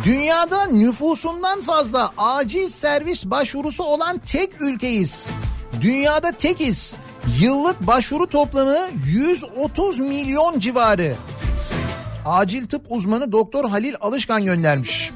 Dünyada 0.05 0.65
nüfusundan 0.65 1.61
fazla 1.61 2.11
acil 2.17 2.69
servis 2.69 3.25
başvurusu 3.25 3.83
olan 3.83 4.17
tek 4.17 4.61
ülkeyiz. 4.61 5.29
Dünyada 5.81 6.31
tekiz. 6.31 6.95
Yıllık 7.39 7.87
başvuru 7.87 8.27
toplamı 8.27 8.77
130 9.05 9.99
milyon 9.99 10.59
civarı. 10.59 11.15
Acil 12.25 12.67
tıp 12.67 12.85
uzmanı 12.89 13.31
Doktor 13.31 13.69
Halil 13.69 13.95
Alışkan 14.01 14.45
göndermiş. 14.45 15.11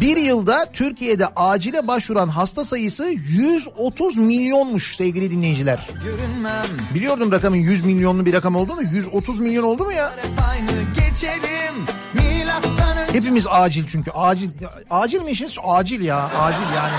Bir 0.00 0.16
yılda 0.16 0.66
Türkiye'de 0.72 1.26
acile 1.26 1.86
başvuran 1.86 2.28
hasta 2.28 2.64
sayısı 2.64 3.04
130 3.04 4.16
milyonmuş 4.16 4.96
sevgili 4.96 5.30
dinleyiciler. 5.30 5.86
Görünmem 6.04 6.66
Biliyordum 6.94 7.32
rakamın 7.32 7.56
100 7.56 7.84
milyonlu 7.84 8.26
bir 8.26 8.32
rakam 8.32 8.56
olduğunu. 8.56 8.82
130 8.82 9.40
milyon 9.40 9.64
oldu 9.64 9.84
mu 9.84 9.92
ya? 9.92 10.12
Hepimiz 13.12 13.46
acil 13.50 13.86
çünkü. 13.86 14.10
Acil. 14.10 14.50
Acil 14.90 15.22
mi 15.22 15.30
işiniz? 15.30 15.56
Acil 15.64 16.00
ya. 16.00 16.18
Acil 16.18 16.76
yani. 16.76 16.92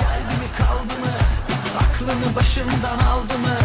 geldi 0.00 0.34
mi 0.40 0.48
kaldı 0.58 1.00
mı 1.00 1.12
Aklımı 1.80 2.36
başımdan 2.36 2.98
aldı 2.98 3.38
mı 3.38 3.56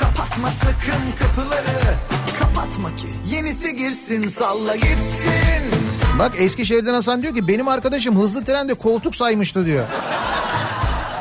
Kapatma 0.00 0.50
sakın 0.50 1.02
kapıları 1.18 1.94
Kapatma 2.38 2.96
ki 2.96 3.08
yenisi 3.30 3.76
girsin 3.76 4.22
salla 4.28 4.76
gitsin 4.76 5.73
Bak 6.18 6.32
Eskişehir'den 6.38 6.94
Hasan 6.94 7.22
diyor 7.22 7.34
ki 7.34 7.48
benim 7.48 7.68
arkadaşım 7.68 8.20
hızlı 8.20 8.44
trende 8.44 8.74
koltuk 8.74 9.14
saymıştı 9.14 9.66
diyor. 9.66 9.84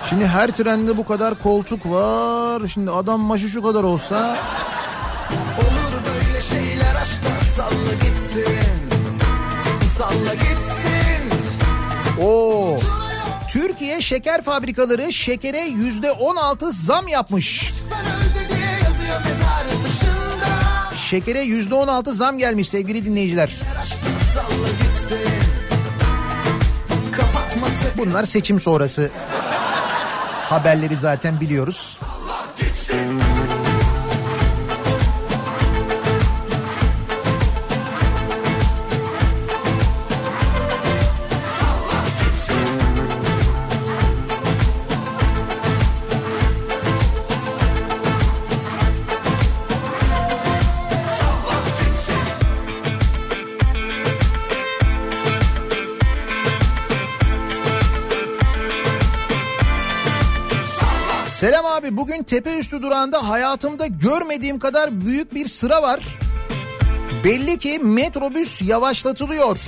Şimdi 0.10 0.28
her 0.28 0.52
trende 0.52 0.98
bu 0.98 1.06
kadar 1.06 1.36
koltuk 1.44 1.86
var. 1.86 2.62
Şimdi 2.74 2.91
adam 2.91 3.30
başı 3.30 3.50
şu 3.50 3.64
kadar 3.64 3.84
olsa 3.84 4.38
Olur 5.58 5.94
böyle 6.06 6.41
şeyler 6.41 6.96
aşkta 6.96 7.30
salla 7.56 7.94
gitsin 7.94 8.46
Salla 9.98 10.34
gitsin 10.34 11.39
o 12.22 12.78
Türkiye 13.50 14.02
şeker 14.02 14.41
fabrikaları 14.44 15.14
şekere 15.14 15.62
yüzde 15.62 16.12
16 16.12 16.72
zam 16.72 17.08
yapmış. 17.08 17.72
Şekere 21.10 21.41
yüzde 21.41 21.76
16 21.76 22.14
zam 22.14 22.38
gelmiş 22.38 22.70
sevgili 22.70 23.06
dinleyiciler. 23.06 23.50
Aşkta 23.82 24.12
Bunlar 27.98 28.24
seçim 28.24 28.60
sonrası 28.60 29.12
haberleri 30.50 30.96
zaten 30.96 31.40
biliyoruz. 31.42 32.00
Abi 61.84 61.98
bugün 61.98 62.24
tepe 62.24 62.60
üstü 62.60 62.82
durağında 62.82 63.30
hayatımda 63.30 63.88
görmediğim 63.88 64.60
kadar 64.60 65.06
büyük 65.06 65.36
bir 65.36 65.48
sıra 65.48 65.82
var. 65.82 66.20
Belli 67.24 67.60
ki 67.60 67.80
metrobüs 67.80 68.62
yavaşlatılıyor. 68.62 69.60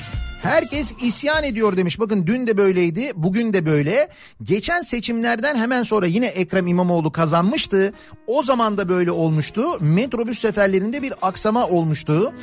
Herkes 0.41 0.93
isyan 1.01 1.43
ediyor 1.43 1.77
demiş. 1.77 1.99
Bakın 1.99 2.27
dün 2.27 2.47
de 2.47 2.57
böyleydi, 2.57 3.11
bugün 3.15 3.53
de 3.53 3.65
böyle. 3.65 4.09
Geçen 4.43 4.81
seçimlerden 4.81 5.55
hemen 5.55 5.83
sonra 5.83 6.05
yine 6.05 6.25
Ekrem 6.25 6.67
İmamoğlu 6.67 7.11
kazanmıştı. 7.11 7.93
O 8.27 8.43
zaman 8.43 8.77
da 8.77 8.89
böyle 8.89 9.11
olmuştu. 9.11 9.63
Metrobüs 9.79 10.39
seferlerinde 10.39 11.01
bir 11.01 11.13
aksama 11.21 11.67
olmuştu. 11.67 12.33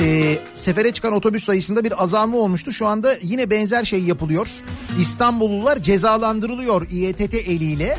Ee, 0.00 0.38
sefere 0.54 0.92
çıkan 0.92 1.12
otobüs 1.12 1.44
sayısında 1.44 1.84
bir 1.84 2.02
azalma 2.02 2.36
olmuştu. 2.38 2.72
Şu 2.72 2.86
anda 2.86 3.14
yine 3.22 3.50
benzer 3.50 3.84
şey 3.84 4.02
yapılıyor. 4.02 4.48
İstanbullular 5.00 5.76
cezalandırılıyor 5.76 6.86
İETT 6.90 7.34
eliyle. 7.34 7.96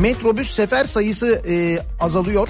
Metrobüs 0.00 0.50
sefer 0.50 0.84
sayısı 0.84 1.42
e, 1.48 1.78
azalıyor. 2.00 2.48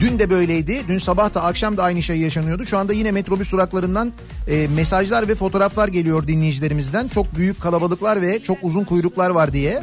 Dün 0.00 0.18
de 0.18 0.30
böyleydi. 0.30 0.82
Dün 0.88 0.98
sabah 0.98 1.34
da 1.34 1.42
akşam 1.42 1.76
da 1.76 1.82
aynı 1.82 2.02
şey 2.02 2.18
yaşanıyordu. 2.18 2.66
Şu 2.66 2.78
anda 2.78 2.92
yine 2.92 3.12
metrobüs 3.12 3.52
duraklarından 3.52 4.12
e, 4.48 4.68
mesajlar 4.76 5.28
ve 5.28 5.34
fotoğraflar 5.34 5.88
geliyor 5.88 6.26
dinleyicilerimizden. 6.26 7.08
Çok 7.08 7.36
büyük 7.36 7.60
kalabalıklar 7.60 8.22
ve 8.22 8.42
çok 8.42 8.58
uzun 8.62 8.84
kuyruklar 8.84 9.30
var 9.30 9.52
diye. 9.52 9.82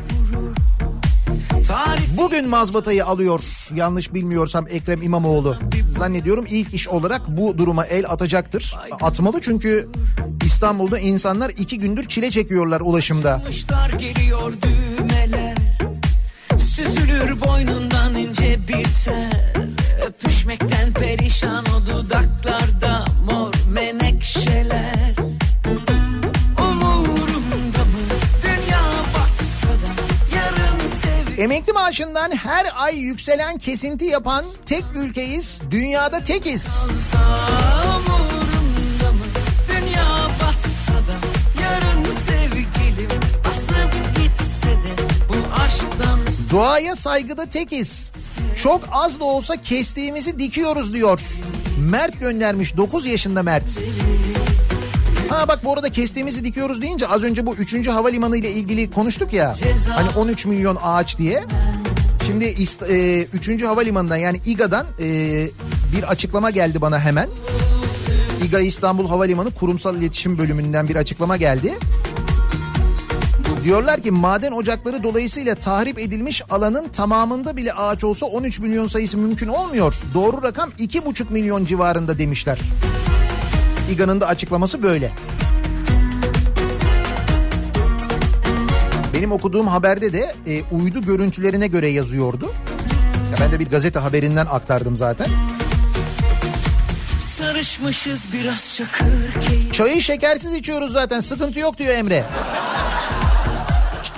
Bugün 2.18 2.50
mazbatayı 2.50 3.06
alıyor 3.06 3.44
yanlış 3.76 4.14
bilmiyorsam 4.14 4.68
Ekrem 4.70 5.02
İmamoğlu. 5.02 5.58
Zannediyorum 5.98 6.46
ilk 6.50 6.74
iş 6.74 6.88
olarak 6.88 7.22
bu 7.28 7.58
duruma 7.58 7.86
el 7.86 8.10
atacaktır. 8.10 8.76
Atmalı 9.02 9.42
çünkü 9.42 9.90
İstanbul'da 10.46 11.00
insanlar 11.00 11.50
iki 11.50 11.80
gündür 11.80 12.04
çile 12.04 12.32
çekiyorlar 12.32 12.82
ulaşımda. 12.82 13.44
Geliyor 13.98 14.54
Süzülür 16.78 17.42
boynundan 17.42 18.16
ince 18.16 18.68
bir 18.68 18.84
tel 19.06 19.32
Öpüşmekten 20.08 20.94
perişan 20.94 21.66
o 21.66 21.86
dudaklarda 21.86 23.06
mor 23.26 23.54
menekşeler 23.70 25.16
Umurumda 26.60 27.80
mı 27.80 28.04
dünya 28.44 28.82
batsa 29.14 29.68
da 29.68 29.92
yarın 30.36 30.90
sev 30.90 31.44
Emekli 31.44 31.74
maaşından 31.74 32.32
her 32.32 32.66
ay 32.76 32.98
yükselen 32.98 33.58
kesinti 33.58 34.06
yapan 34.06 34.46
tek 34.66 34.84
ülkeyiz. 34.96 35.62
Dünyada 35.72 36.24
tekiz. 36.24 36.68
Umurumda 37.86 38.17
Doğaya 46.52 46.96
saygıda 46.96 47.46
tekiz. 47.46 48.12
Çok 48.56 48.82
az 48.92 49.20
da 49.20 49.24
olsa 49.24 49.62
kestiğimizi 49.62 50.40
dikiyoruz 50.40 50.94
diyor. 50.94 51.20
Mert 51.80 52.20
göndermiş 52.20 52.78
9 52.78 53.06
yaşında 53.06 53.44
Mert. 53.44 53.70
Ha 55.30 55.48
bak 55.48 55.64
bu 55.64 55.74
arada 55.74 55.90
kestiğimizi 55.90 56.44
dikiyoruz 56.44 56.82
deyince 56.82 57.08
az 57.08 57.24
önce 57.24 57.46
bu 57.46 57.56
3. 57.56 57.88
havalimanı 57.88 58.38
ile 58.38 58.52
ilgili 58.52 58.92
konuştuk 58.92 59.34
ya. 59.34 59.56
Hani 59.90 60.10
13 60.10 60.46
milyon 60.46 60.78
ağaç 60.84 61.18
diye. 61.18 61.44
Şimdi 62.26 62.46
3. 63.34 63.64
havalimanından 63.64 64.18
yani 64.18 64.42
İGA'dan 64.46 64.86
e, 65.00 65.06
bir 65.96 66.04
açıklama 66.04 66.50
geldi 66.50 66.82
bana 66.82 67.00
hemen. 67.00 67.30
İGA 68.44 68.60
İstanbul 68.60 69.08
Havalimanı 69.08 69.52
Kurumsal 69.52 69.98
İletişim 69.98 70.38
Bölümünden 70.38 70.88
bir 70.88 70.96
açıklama 70.96 71.38
geldi. 71.38 71.74
Diyorlar 73.64 74.02
ki 74.02 74.12
maden 74.12 74.52
ocakları 74.52 75.04
dolayısıyla 75.04 75.56
tahrip 75.56 76.00
edilmiş 76.00 76.42
alanın 76.50 76.90
tamamında 76.90 77.58
bile 77.58 77.74
ağaç 77.74 78.04
olsa 78.04 78.26
13 78.26 78.60
milyon 78.60 78.88
sayısı 78.88 79.18
mümkün 79.18 79.48
olmuyor. 79.48 79.96
Doğru 80.14 80.44
rakam 80.44 80.70
2,5 80.80 81.34
milyon 81.34 81.66
civarında 81.66 82.18
demişler. 82.18 82.60
İGA'nın 83.92 84.22
da 84.22 84.28
açıklaması 84.28 84.84
böyle. 84.84 85.12
Benim 89.14 89.32
okuduğum 89.32 89.68
haberde 89.68 90.14
de 90.14 90.36
e, 90.48 90.64
uydu 90.76 91.02
görüntülerine 91.02 91.68
göre 91.68 91.88
yazıyordu. 91.88 92.52
Ya 93.32 93.38
ben 93.40 93.52
de 93.52 93.60
bir 93.60 93.70
gazete 93.70 94.00
haberinden 94.00 94.46
aktardım 94.46 94.96
zaten. 94.96 95.28
Sarışmışız 97.38 98.26
biraz 98.34 98.76
çakır 98.76 99.42
keyif 99.42 99.74
Çayı 99.74 100.02
şekersiz 100.02 100.54
içiyoruz 100.54 100.92
zaten 100.92 101.20
sıkıntı 101.20 101.60
yok 101.60 101.78
diyor 101.78 101.94
Emre. 101.94 102.24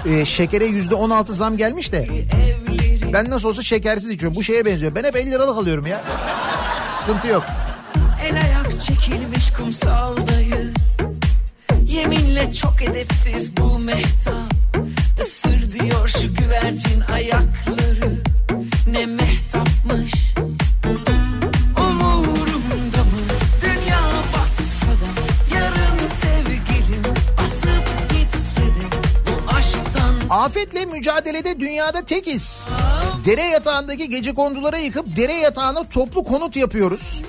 E, 0.05 0.25
şekere 0.25 0.65
yüzde 0.65 0.95
on 0.95 1.09
altı 1.09 1.33
zam 1.33 1.57
gelmiş 1.57 1.91
de. 1.91 2.07
Ben 3.13 3.29
nasıl 3.29 3.47
olsa 3.47 3.61
şekersiz 3.61 4.09
içiyorum. 4.09 4.35
Bu 4.35 4.43
şeye 4.43 4.65
benziyor. 4.65 4.95
Ben 4.95 5.03
hep 5.03 5.15
50 5.15 5.31
liralık 5.31 5.57
alıyorum 5.57 5.87
ya. 5.87 6.01
Sıkıntı 6.99 7.27
yok. 7.27 7.43
El 8.23 8.35
ayak 8.35 8.79
çekilmiş 8.79 9.53
kumsaldayız 9.53 10.73
Yeminle 11.85 12.53
çok 12.53 12.81
edepsiz 12.81 13.57
bu 13.57 13.79
mehtap 13.79 14.53
Isır 15.21 15.79
diyor 15.79 16.07
şu 16.07 16.35
güvercin 16.35 17.01
ayakları 17.13 18.15
Ne 18.91 19.05
mehtapmış 19.05 20.13
Afetle 30.39 30.85
mücadelede 30.85 31.59
dünyada 31.59 32.05
tekiz. 32.05 32.63
Dere 33.25 33.41
yatağındaki 33.41 34.09
gece 34.09 34.33
kondulara 34.33 34.77
yıkıp 34.77 35.15
dere 35.17 35.33
yatağına 35.33 35.89
toplu 35.89 36.23
konut 36.23 36.55
yapıyoruz. 36.55 37.21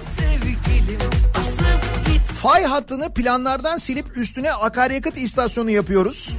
Fay 2.43 2.65
hattını 2.65 3.15
planlardan 3.15 3.79
silip 3.79 4.17
üstüne 4.17 4.53
akaryakıt 4.53 5.19
istasyonu 5.19 5.71
yapıyoruz. 5.71 6.37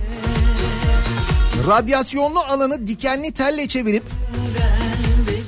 Radyasyonlu 1.68 2.40
alanı 2.40 2.88
dikenli 2.88 3.32
telle 3.32 3.68
çevirip 3.68 4.04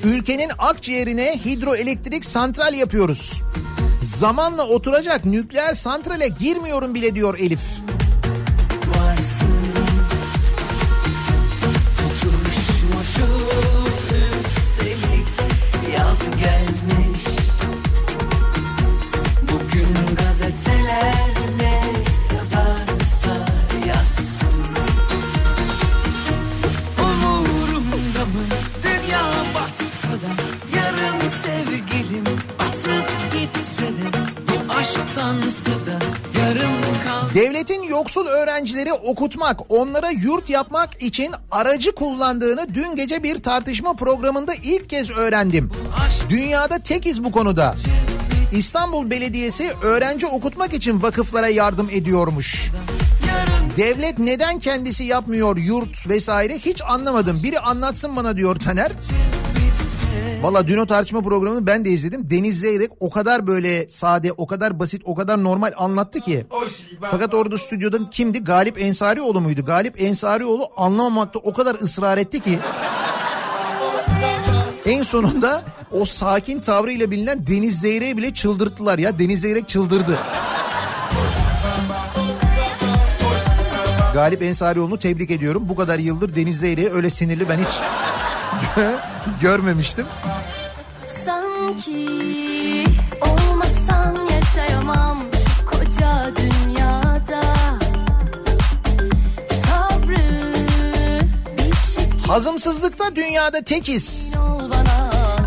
Ülkenin 0.04 0.52
akciğerine 0.58 1.40
hidroelektrik 1.45 2.26
santral 2.26 2.74
yapıyoruz. 2.74 3.41
Zamanla 4.02 4.68
oturacak 4.68 5.26
nükleer 5.26 5.74
santrale 5.74 6.28
girmiyorum 6.28 6.94
bile 6.94 7.16
diyor 7.16 7.40
Elif. 7.40 7.62
Devletin 37.34 37.84
yoksul 37.84 38.27
öğrencileri 38.27 38.93
okutmak, 38.93 39.60
onlara 39.69 40.10
yurt 40.10 40.49
yapmak 40.49 41.03
için 41.03 41.31
aracı 41.51 41.91
kullandığını 41.91 42.68
dün 42.73 42.95
gece 42.95 43.23
bir 43.23 43.43
tartışma 43.43 43.93
programında 43.93 44.53
ilk 44.53 44.89
kez 44.89 45.11
öğrendim. 45.11 45.72
Dünyada 46.30 46.80
tekiz 46.80 47.23
bu 47.23 47.31
konuda. 47.31 47.76
İstanbul 48.51 49.10
Belediyesi 49.10 49.72
öğrenci 49.84 50.27
okutmak 50.27 50.73
için 50.73 51.01
vakıflara 51.01 51.47
yardım 51.47 51.89
ediyormuş. 51.91 52.72
Devlet 53.77 54.19
neden 54.19 54.60
kendisi 54.60 55.03
yapmıyor 55.03 55.57
yurt 55.57 56.07
vesaire 56.10 56.60
hiç 56.60 56.81
anlamadım. 56.81 57.43
Biri 57.43 57.60
anlatsın 57.60 58.15
bana 58.15 58.38
diyor 58.38 58.55
Taner. 58.55 58.91
Valla 60.44 60.68
dün 60.68 60.78
o 60.78 60.86
tartışma 60.86 61.22
programını 61.22 61.68
ben 61.68 61.86
de 61.86 61.90
izledim. 61.90 62.30
Deniz 62.30 62.60
Zeyrek 62.60 62.91
o 62.99 63.10
kadar 63.10 63.48
böyle 63.48 63.90
sade, 63.90 64.32
o 64.32 64.48
kadar 64.48 64.80
basit, 64.80 65.02
o 65.06 65.15
kadar 65.15 65.44
normal 65.44 65.72
anlattı 65.78 66.20
ki. 66.20 66.45
Fakat 67.02 67.34
orada 67.34 67.57
stüdyoda 67.57 68.10
kimdi? 68.11 68.44
Galip 68.44 68.82
Ensarioğlu 68.82 69.41
muydu? 69.41 69.65
Galip 69.65 70.02
Ensarioğlu 70.02 70.70
anlamamakta 70.78 71.40
o 71.40 71.53
kadar 71.53 71.76
ısrar 71.76 72.18
etti 72.18 72.40
ki. 72.40 72.60
En 74.86 75.03
sonunda 75.03 75.64
o 75.91 76.06
sakin 76.06 76.60
tavrıyla 76.60 77.11
bilinen 77.11 77.48
Deniz 77.48 77.80
Zeyrek'i 77.80 78.18
bile 78.18 78.34
çıldırttılar 78.34 78.99
ya. 78.99 79.20
Deniz 79.20 79.41
Zeyrek 79.41 79.70
çıldırdı. 79.70 80.18
Galip 84.14 84.41
Ensarioğlu'nu 84.41 84.99
tebrik 84.99 85.32
ediyorum. 85.32 85.64
Bu 85.70 85.76
kadar 85.76 85.99
yıldır 85.99 86.36
Deniz 86.36 86.60
Zeyrek'i 86.60 86.91
öyle 86.94 87.10
sinirli 87.10 87.49
ben 87.49 87.57
hiç 87.57 87.80
görmemiştim. 89.41 90.06
Sanki 91.26 92.08
olmasan 93.22 94.18
yaşayamam 94.32 95.24
koca 95.66 96.32
dünyada 96.36 97.41
Sabrı 99.48 100.54
şekil 101.95 102.28
Hazımsızlıkta 102.28 103.16
dünyada 103.16 103.62
tekiz. 103.62 104.34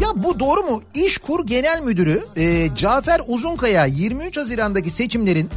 Ya 0.03 0.09
bu 0.15 0.41
doğru 0.41 0.63
mu? 0.63 0.83
İşkur 0.95 1.47
Genel 1.47 1.83
Müdürü 1.83 2.25
e, 2.37 2.77
Cafer 2.77 3.21
Uzunkaya 3.27 3.87
23 3.87 4.37
Haziran'daki 4.37 4.91
seçimlerin 4.91 5.51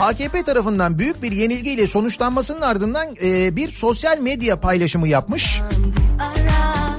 AKP 0.00 0.42
tarafından 0.42 0.98
büyük 0.98 1.22
bir 1.22 1.32
yenilgiyle 1.32 1.86
sonuçlanmasının 1.86 2.60
ardından 2.60 3.06
e, 3.22 3.56
bir 3.56 3.70
sosyal 3.70 4.18
medya 4.18 4.60
paylaşımı 4.60 5.08
yapmış. 5.08 5.60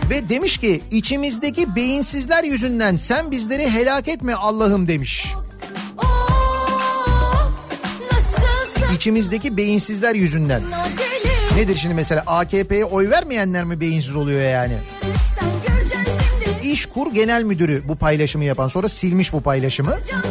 Ve 0.09 0.29
demiş 0.29 0.57
ki 0.57 0.81
içimizdeki 0.91 1.75
beyinsizler 1.75 2.43
yüzünden 2.43 2.97
sen 2.97 3.31
bizleri 3.31 3.69
helak 3.69 4.07
etme 4.07 4.35
Allah'ım 4.35 4.87
demiş. 4.87 5.33
İçimizdeki 8.95 9.57
beyinsizler 9.57 10.15
yüzünden. 10.15 10.61
Nedir 11.55 11.75
şimdi 11.75 11.95
mesela 11.95 12.23
AKP'ye 12.27 12.85
oy 12.85 13.09
vermeyenler 13.09 13.63
mi 13.63 13.79
beyinsiz 13.79 14.15
oluyor 14.15 14.41
yani? 14.41 14.77
İşkur 16.63 17.13
Genel 17.13 17.43
Müdürü 17.43 17.81
bu 17.87 17.95
paylaşımı 17.95 18.43
yapan 18.43 18.67
sonra 18.67 18.89
silmiş 18.89 19.33
bu 19.33 19.41
paylaşımı. 19.41 19.97
Can 20.09 20.21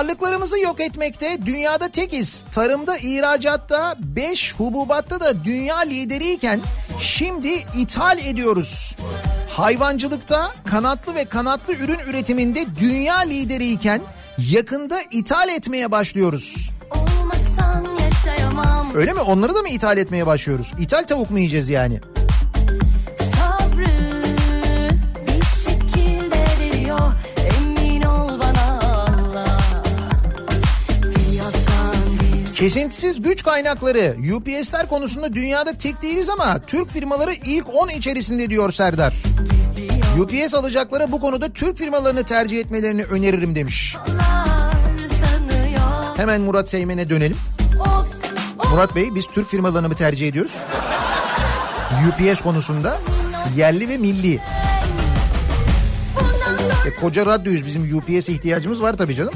Varlıklarımızı 0.00 0.58
yok 0.58 0.80
etmekte 0.80 1.38
dünyada 1.46 1.88
tekiz. 1.88 2.44
Tarımda, 2.54 2.96
ihracatta, 2.96 3.96
5 3.98 4.54
hububatta 4.54 5.20
da 5.20 5.44
dünya 5.44 5.78
lideriyken 5.78 6.60
şimdi 7.00 7.64
ithal 7.78 8.18
ediyoruz. 8.18 8.96
Hayvancılıkta 9.48 10.52
kanatlı 10.70 11.14
ve 11.14 11.24
kanatlı 11.24 11.74
ürün 11.74 11.98
üretiminde 12.06 12.66
dünya 12.80 13.18
lideriyken 13.18 14.00
yakında 14.38 15.02
ithal 15.10 15.48
etmeye 15.48 15.90
başlıyoruz. 15.90 16.70
Öyle 18.94 19.12
mi? 19.12 19.20
Onları 19.20 19.54
da 19.54 19.62
mı 19.62 19.68
ithal 19.68 19.98
etmeye 19.98 20.26
başlıyoruz? 20.26 20.72
İthal 20.78 21.02
tavuk 21.02 21.30
mu 21.30 21.38
yiyeceğiz 21.38 21.68
yani? 21.68 22.00
Kesintisiz 32.60 33.22
güç 33.22 33.42
kaynakları 33.42 34.16
UPS'ler 34.36 34.88
konusunda 34.88 35.32
dünyada 35.32 35.72
tek 35.72 36.02
değiliz 36.02 36.28
ama 36.28 36.58
Türk 36.58 36.90
firmaları 36.90 37.32
ilk 37.32 37.74
10 37.74 37.88
içerisinde 37.88 38.50
diyor 38.50 38.72
Serdar. 38.72 39.14
UPS 40.18 40.54
alacaklara 40.54 41.12
bu 41.12 41.20
konuda 41.20 41.52
Türk 41.52 41.78
firmalarını 41.78 42.24
tercih 42.24 42.60
etmelerini 42.60 43.04
öneririm 43.04 43.54
demiş. 43.54 43.96
Hemen 46.16 46.40
Murat 46.40 46.68
Seymen'e 46.68 47.08
dönelim. 47.08 47.36
Murat 48.72 48.96
Bey 48.96 49.14
biz 49.14 49.26
Türk 49.26 49.48
firmalarını 49.48 49.88
mı 49.88 49.94
tercih 49.94 50.28
ediyoruz? 50.28 50.56
UPS 52.08 52.40
konusunda 52.40 52.98
yerli 53.56 53.88
ve 53.88 53.96
milli. 53.96 54.34
E, 56.86 57.00
koca 57.00 57.26
radyoyuz 57.26 57.66
bizim 57.66 57.98
UPS 57.98 58.28
ihtiyacımız 58.28 58.82
var 58.82 58.96
tabii 58.96 59.14
canım. 59.14 59.34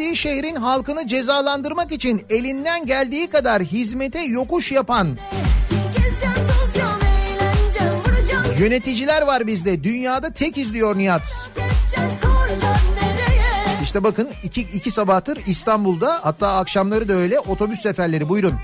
Kaybettiği 0.00 0.16
şehrin 0.16 0.56
halkını 0.56 1.06
cezalandırmak 1.06 1.92
için 1.92 2.22
elinden 2.30 2.86
geldiği 2.86 3.26
kadar 3.26 3.62
hizmete 3.62 4.20
yokuş 4.20 4.72
yapan 4.72 5.08
yöneticiler 8.58 9.22
var 9.22 9.46
bizde. 9.46 9.84
Dünyada 9.84 10.30
tek 10.30 10.58
izliyor 10.58 10.98
Nihat. 10.98 11.48
İşte 13.82 14.04
bakın 14.04 14.28
iki, 14.44 14.60
iki 14.60 14.90
sabahtır 14.90 15.38
İstanbul'da 15.46 16.20
hatta 16.22 16.56
akşamları 16.56 17.08
da 17.08 17.12
öyle 17.12 17.40
otobüs 17.40 17.82
seferleri 17.82 18.28
buyurun. 18.28 18.54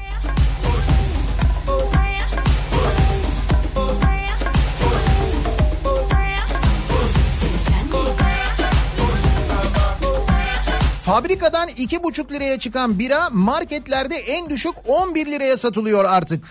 Fabrikadan 11.17 11.69
iki 11.77 12.03
buçuk 12.03 12.33
liraya 12.33 12.59
çıkan 12.59 12.99
bira 12.99 13.31
marketlerde 13.31 14.17
en 14.17 14.51
düşük 14.51 14.75
11 14.87 15.27
liraya 15.27 15.57
satılıyor 15.57 16.05
artık. 16.05 16.45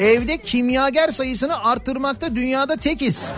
Evde 0.00 0.38
kimyager 0.38 1.08
sayısını 1.08 1.64
arttırmakta 1.64 2.36
dünyada 2.36 2.76
tekiz. 2.76 3.32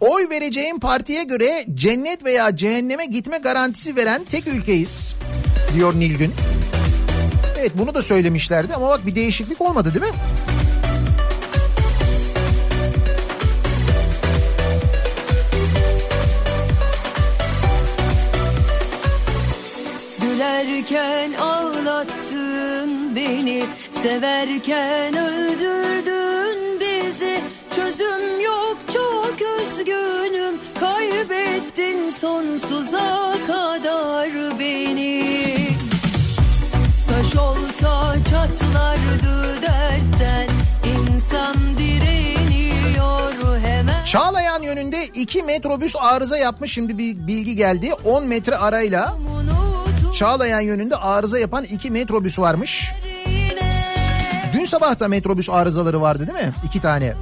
Oy 0.00 0.30
vereceğim 0.30 0.80
partiye 0.80 1.24
göre 1.24 1.66
cennet 1.74 2.24
veya 2.24 2.56
cehenneme 2.56 3.06
gitme 3.06 3.38
garantisi 3.38 3.96
veren 3.96 4.24
tek 4.24 4.46
ülkeyiz 4.46 5.14
diyor 5.74 5.94
Nilgün. 5.94 6.34
Evet 7.58 7.72
bunu 7.74 7.94
da 7.94 8.02
söylemişlerdi 8.02 8.74
ama 8.74 8.88
bak 8.88 9.06
bir 9.06 9.14
değişiklik 9.14 9.60
olmadı 9.60 9.94
değil 9.94 10.12
mi? 10.12 10.18
Gülerken 20.20 21.32
ağlattın 21.32 23.16
beni 23.16 23.64
Severken 23.90 25.16
öldürdün 25.16 26.80
bizi 26.80 27.40
Çözüm 27.76 28.40
yok 28.40 28.76
çok 28.92 29.36
üzgünüm 29.60 30.54
Kaybettin 30.80 32.10
sonsuza 32.10 33.34
kadar 33.46 34.28
beni 34.60 35.45
Taş 37.26 37.36
olsa 37.36 38.14
çatlardı 38.30 39.62
dertten 39.62 40.48
İnsan 40.84 41.56
direniyor 41.78 43.58
hemen 43.62 44.04
Çağlayan 44.04 44.62
yönünde 44.62 45.06
iki 45.06 45.42
metrobüs 45.42 45.96
arıza 45.96 46.38
yapmış. 46.38 46.72
Şimdi 46.72 46.98
bir 46.98 47.26
bilgi 47.26 47.56
geldi. 47.56 47.94
10 48.04 48.24
metre 48.24 48.56
arayla 48.56 49.14
Çağlayan 50.14 50.60
yönünde 50.60 50.96
arıza 50.96 51.38
yapan 51.38 51.64
iki 51.64 51.90
metrobüs 51.90 52.38
varmış. 52.38 52.92
Dün 54.52 54.64
sabah 54.64 55.00
da 55.00 55.08
metrobüs 55.08 55.50
arızaları 55.50 56.00
vardı 56.00 56.26
değil 56.26 56.46
mi? 56.46 56.52
İki 56.66 56.80
tane. 56.80 57.14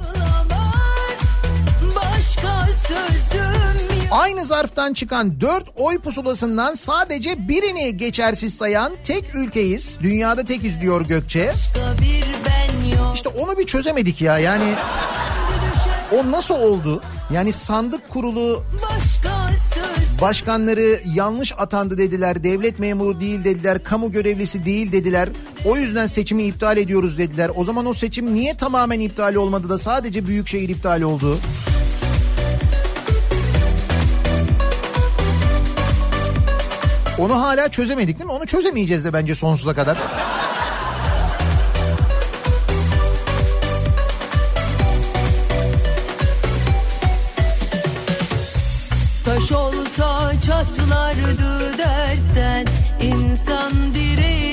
Başka 1.95 2.67
sözüm 2.87 3.74
Aynı 4.11 4.45
zarftan 4.45 4.93
çıkan 4.93 5.41
4 5.41 5.63
oy 5.75 5.99
pusulasından 5.99 6.73
sadece 6.75 7.47
birini 7.47 7.97
geçersiz 7.97 8.53
sayan 8.53 8.93
tek 9.03 9.35
ülkeyiz. 9.35 9.97
Dünyada 10.01 10.43
tekiz 10.43 10.81
diyor 10.81 11.01
Gökçe. 11.01 11.51
İşte 13.13 13.29
onu 13.29 13.57
bir 13.57 13.65
çözemedik 13.65 14.21
ya 14.21 14.39
yani. 14.39 14.73
O 16.11 16.31
nasıl 16.31 16.55
oldu? 16.55 17.01
Yani 17.33 17.53
sandık 17.53 18.09
kurulu 18.09 18.63
başkanları 20.21 21.01
yanlış 21.15 21.53
atandı 21.57 21.97
dediler. 21.97 22.43
Devlet 22.43 22.79
memuru 22.79 23.19
değil 23.19 23.43
dediler. 23.43 23.83
Kamu 23.83 24.11
görevlisi 24.11 24.65
değil 24.65 24.91
dediler. 24.91 25.29
O 25.65 25.77
yüzden 25.77 26.07
seçimi 26.07 26.43
iptal 26.43 26.77
ediyoruz 26.77 27.17
dediler. 27.17 27.51
O 27.55 27.63
zaman 27.63 27.85
o 27.85 27.93
seçim 27.93 28.33
niye 28.33 28.57
tamamen 28.57 28.99
iptal 28.99 29.35
olmadı 29.35 29.69
da 29.69 29.77
sadece 29.77 30.27
büyükşehir 30.27 30.69
iptal 30.69 31.01
oldu? 31.01 31.37
Onu 37.17 37.41
hala 37.41 37.69
çözemedik 37.69 38.19
değil 38.19 38.25
mi? 38.25 38.31
Onu 38.31 38.45
çözemeyeceğiz 38.45 39.05
de 39.05 39.13
bence 39.13 39.35
sonsuza 39.35 39.73
kadar. 39.73 39.97
Taş 49.25 49.51
olsa 49.51 50.31
çatlardı 50.45 51.77
dertten 51.77 52.65
İnsan 53.01 53.71
direniyor 53.93 54.44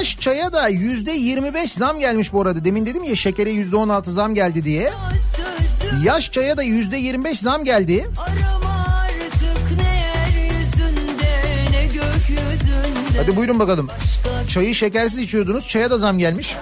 Yaş 0.00 0.20
çaya 0.20 0.52
da 0.52 0.68
yüzde 0.68 1.12
25 1.12 1.72
zam 1.72 2.00
gelmiş 2.00 2.32
bu 2.32 2.42
arada. 2.42 2.64
Demin 2.64 2.86
dedim 2.86 3.04
ya 3.04 3.16
şekere 3.16 3.50
yüzde 3.50 3.76
16 3.76 4.12
zam 4.12 4.34
geldi 4.34 4.64
diye. 4.64 4.92
Yaş 6.04 6.32
çaya 6.32 6.56
da 6.56 6.62
yüzde 6.62 6.96
25 6.96 7.40
zam 7.40 7.64
geldi. 7.64 8.10
Hadi 13.16 13.36
buyurun 13.36 13.58
bakalım. 13.58 13.88
Çayı 14.48 14.74
şekersiz 14.74 15.18
içiyordunuz. 15.18 15.68
Çaya 15.68 15.90
da 15.90 15.98
zam 15.98 16.18
gelmiş. 16.18 16.56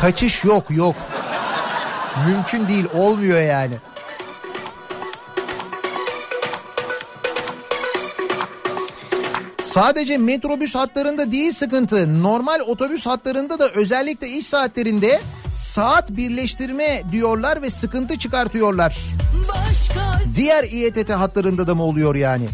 Kaçış 0.00 0.44
yok 0.44 0.64
yok. 0.70 0.96
Mümkün 2.26 2.68
değil 2.68 2.84
olmuyor 2.94 3.40
yani. 3.40 3.74
Sadece 9.78 10.18
metrobüs 10.18 10.74
hatlarında 10.74 11.32
değil 11.32 11.52
sıkıntı. 11.52 12.22
Normal 12.22 12.60
otobüs 12.60 13.06
hatlarında 13.06 13.58
da 13.58 13.68
özellikle 13.70 14.28
iş 14.28 14.46
saatlerinde 14.46 15.20
saat 15.54 16.10
birleştirme 16.10 17.02
diyorlar 17.12 17.62
ve 17.62 17.70
sıkıntı 17.70 18.18
çıkartıyorlar. 18.18 18.98
Başka 19.48 20.18
Diğer 20.36 20.64
İETT 20.64 21.10
hatlarında 21.10 21.66
da 21.66 21.74
mı 21.74 21.82
oluyor 21.82 22.14
yani? 22.14 22.48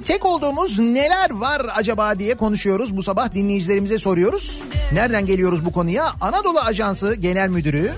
Tek 0.00 0.26
olduğumuz 0.26 0.78
neler 0.78 1.30
var 1.30 1.66
acaba 1.74 2.18
diye 2.18 2.34
konuşuyoruz. 2.34 2.96
Bu 2.96 3.02
sabah 3.02 3.34
dinleyicilerimize 3.34 3.98
soruyoruz. 3.98 4.62
Nereden 4.92 5.26
geliyoruz 5.26 5.64
bu 5.64 5.72
konuya? 5.72 6.12
Anadolu 6.20 6.58
Ajansı 6.58 7.14
Genel 7.14 7.48
Müdürü 7.48 7.92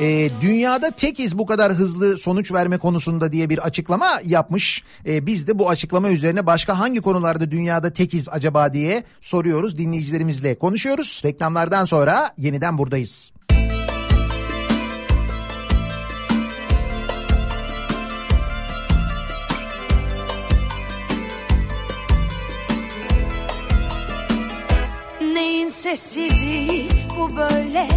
e, 0.00 0.30
dünyada 0.40 0.90
tekiz 0.90 1.38
bu 1.38 1.46
kadar 1.46 1.72
hızlı 1.72 2.18
sonuç 2.18 2.52
verme 2.52 2.78
konusunda 2.78 3.32
diye 3.32 3.50
bir 3.50 3.58
açıklama 3.58 4.20
yapmış. 4.24 4.84
E, 5.06 5.26
biz 5.26 5.46
de 5.46 5.58
bu 5.58 5.70
açıklama 5.70 6.10
üzerine 6.10 6.46
başka 6.46 6.78
hangi 6.78 7.00
konularda 7.00 7.50
dünyada 7.50 7.92
tekiz 7.92 8.28
acaba 8.28 8.72
diye 8.72 9.04
soruyoruz 9.20 9.78
dinleyicilerimizle 9.78 10.58
konuşuyoruz. 10.58 11.22
Reklamlardan 11.24 11.84
sonra 11.84 12.34
yeniden 12.38 12.78
buradayız. 12.78 13.32
Sessizliği 25.96 26.88
bu 27.18 27.36
böyle 27.36 27.88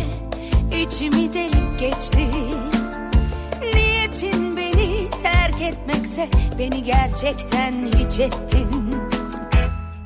içimi 0.82 1.34
delip 1.34 1.80
geçti 1.80 2.28
Niyetin 3.74 4.58
beni 4.58 5.10
terk 5.24 5.62
etmekse 5.62 6.28
beni 6.60 6.84
gerçekten 6.84 7.72
hiç 7.72 8.20
ettin 8.20 8.96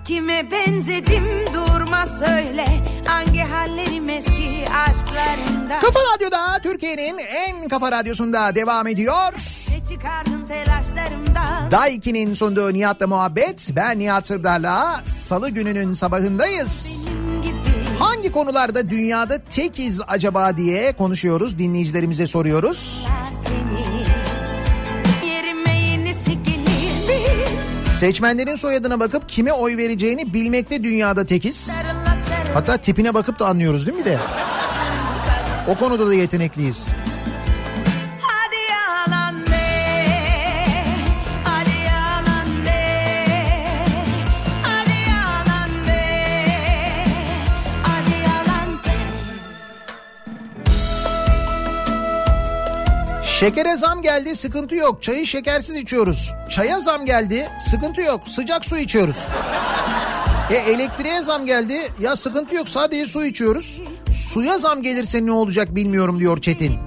Kime 0.05 0.51
benzedim 0.51 1.23
durma 1.53 2.05
söyle 2.05 2.65
hangi 3.05 3.39
hallerim 3.39 4.09
eski 4.09 4.65
aşklarımda 4.87 5.79
Kafa 5.79 5.99
Radyo'da 6.15 6.59
Türkiye'nin 6.63 7.17
en 7.17 7.67
kafa 7.67 7.91
radyosunda 7.91 8.55
devam 8.55 8.87
ediyor. 8.87 9.33
Çıkardın 9.89 10.45
telaşlarımda 10.47 11.71
Daiki'nin 11.71 12.33
sunduğu 12.33 12.73
Nihat'la 12.73 13.07
muhabbet. 13.07 13.69
Ben 13.75 13.99
Nihat 13.99 14.27
Sırdar'la 14.27 15.03
salı 15.05 15.49
gününün 15.49 15.93
sabahındayız. 15.93 17.05
Hangi 17.99 18.31
konularda 18.31 18.89
dünyada 18.89 19.37
tekiz 19.43 20.01
acaba 20.07 20.57
diye 20.57 20.93
konuşuyoruz. 20.93 21.59
Dinleyicilerimize 21.59 22.27
soruyoruz. 22.27 23.05
Seçmenlerin 27.99 28.55
soyadına 28.55 28.99
bakıp 28.99 29.29
kime 29.29 29.53
oy 29.53 29.77
vereceğini 29.77 30.33
bilmekte 30.33 30.83
dünyada 30.83 31.25
tekiz. 31.25 31.69
Hatta 32.53 32.77
tipine 32.77 33.13
bakıp 33.13 33.39
da 33.39 33.47
anlıyoruz 33.47 33.87
değil 33.87 33.97
mi 33.97 34.05
de? 34.05 34.17
O 35.67 35.75
konuda 35.75 36.07
da 36.07 36.13
yetenekliyiz. 36.13 36.87
Şekere 53.39 53.77
zam 53.77 54.01
geldi 54.01 54.35
sıkıntı 54.35 54.75
yok. 54.75 55.03
Çayı 55.03 55.27
şekersiz 55.27 55.75
içiyoruz. 55.75 56.33
Çaya 56.49 56.79
zam 56.79 57.05
geldi 57.05 57.49
sıkıntı 57.71 58.01
yok. 58.01 58.21
Sıcak 58.27 58.65
su 58.65 58.77
içiyoruz. 58.77 59.17
E 60.49 60.53
elektriğe 60.55 61.21
zam 61.21 61.45
geldi. 61.45 61.91
Ya 61.99 62.15
sıkıntı 62.15 62.55
yok 62.55 62.69
sadece 62.69 63.05
su 63.05 63.25
içiyoruz. 63.25 63.81
Suya 64.11 64.57
zam 64.57 64.81
gelirse 64.81 65.25
ne 65.25 65.31
olacak 65.31 65.75
bilmiyorum 65.75 66.19
diyor 66.19 66.41
Çetin. 66.41 66.77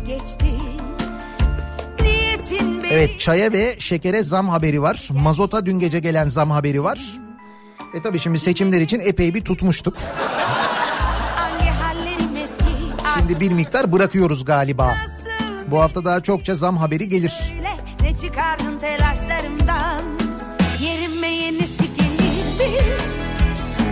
Evet 2.90 3.20
çaya 3.20 3.52
ve 3.52 3.76
şekere 3.78 4.22
zam 4.22 4.48
haberi 4.48 4.82
var. 4.82 5.08
Mazota 5.10 5.66
dün 5.66 5.78
gece 5.78 5.98
gelen 6.00 6.28
zam 6.28 6.50
haberi 6.50 6.84
var. 6.84 7.00
E 7.94 8.02
tabii 8.02 8.18
şimdi 8.18 8.38
seçimler 8.38 8.80
için 8.80 9.00
epey 9.00 9.34
bir 9.34 9.44
tutmuştuk. 9.44 9.96
Şimdi 13.18 13.40
bir 13.40 13.52
miktar 13.52 13.92
bırakıyoruz 13.92 14.44
galiba. 14.44 14.96
Bu 15.70 15.80
hafta 15.80 16.04
daha 16.04 16.20
çokça 16.20 16.54
zam 16.54 16.76
haberi 16.76 17.08
gelir. 17.08 17.34
Ne 18.02 18.16
çıkardın 18.16 18.78
telaşlarımdan 18.78 20.02
Yerime 20.80 21.28
yenisi 21.28 21.84
gelirdi 21.94 22.84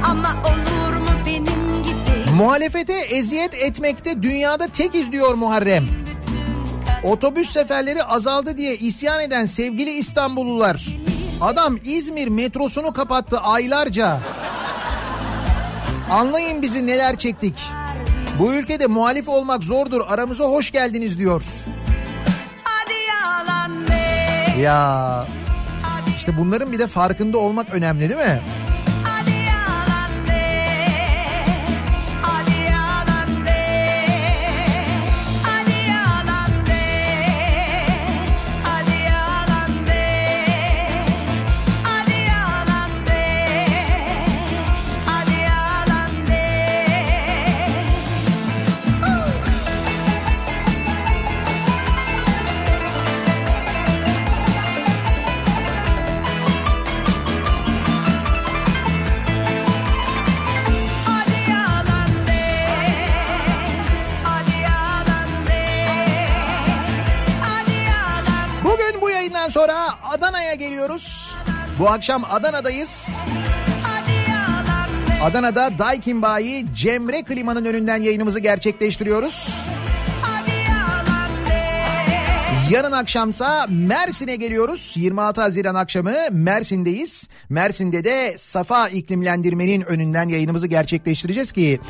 Ama 0.05 0.29
olur 0.45 0.97
mu 0.97 1.07
benim 1.27 1.83
gibi 1.83 2.31
Muhalefete 2.37 2.93
eziyet 2.93 3.55
etmekte 3.55 4.23
dünyada 4.23 4.67
tek 4.69 4.95
izliyor 4.95 5.35
Muharrem. 5.35 5.85
Otobüs 7.03 7.53
seferleri 7.53 8.05
azaldı 8.05 8.57
diye 8.57 8.77
isyan 8.77 9.21
eden 9.21 9.47
sevgili 9.47 9.91
İstanbullular. 9.91 10.87
Adam 11.41 11.79
İzmir 11.85 12.29
metrosunu 12.29 12.93
kapattı 12.93 13.41
aylarca. 13.41 14.21
Anlayın 16.11 16.63
bizi 16.63 16.87
neler 16.87 17.17
çektik. 17.19 17.55
Bu 18.39 18.55
ülkede 18.55 18.87
muhalif 18.87 19.29
olmak 19.29 19.65
zordur 19.65 20.01
aramıza 20.09 20.45
hoş 20.45 20.71
geldiniz 20.71 21.19
diyor. 21.19 21.43
Hadi 22.65 22.95
yalan 23.09 23.89
be 23.89 24.61
Ya 24.61 25.27
işte 26.17 26.33
bunların 26.39 26.73
bir 26.73 26.79
de 26.79 26.87
farkında 26.87 27.39
olmak 27.39 27.75
önemli 27.75 28.01
değil 28.01 28.21
mi? 28.21 28.41
Bu 71.79 71.89
akşam 71.89 72.25
Adana'dayız. 72.31 73.09
Adana'da 75.23 75.79
Daikin 75.79 76.23
Bayi 76.23 76.67
Cemre 76.75 77.23
Klima'nın 77.23 77.65
önünden 77.65 78.03
yayınımızı 78.03 78.39
gerçekleştiriyoruz. 78.39 79.49
Yarın 82.71 82.93
akşamsa 82.93 83.67
Mersin'e 83.69 84.37
geliyoruz. 84.37 84.93
26 84.97 85.41
Haziran 85.41 85.75
akşamı 85.75 86.15
Mersin'deyiz. 86.31 87.29
Mersin'de 87.49 88.05
de 88.05 88.35
Safa 88.39 88.89
iklimlendirmenin 88.89 89.81
önünden 89.83 90.29
yayınımızı 90.29 90.67
gerçekleştireceğiz 90.67 91.53
ki 91.53 91.81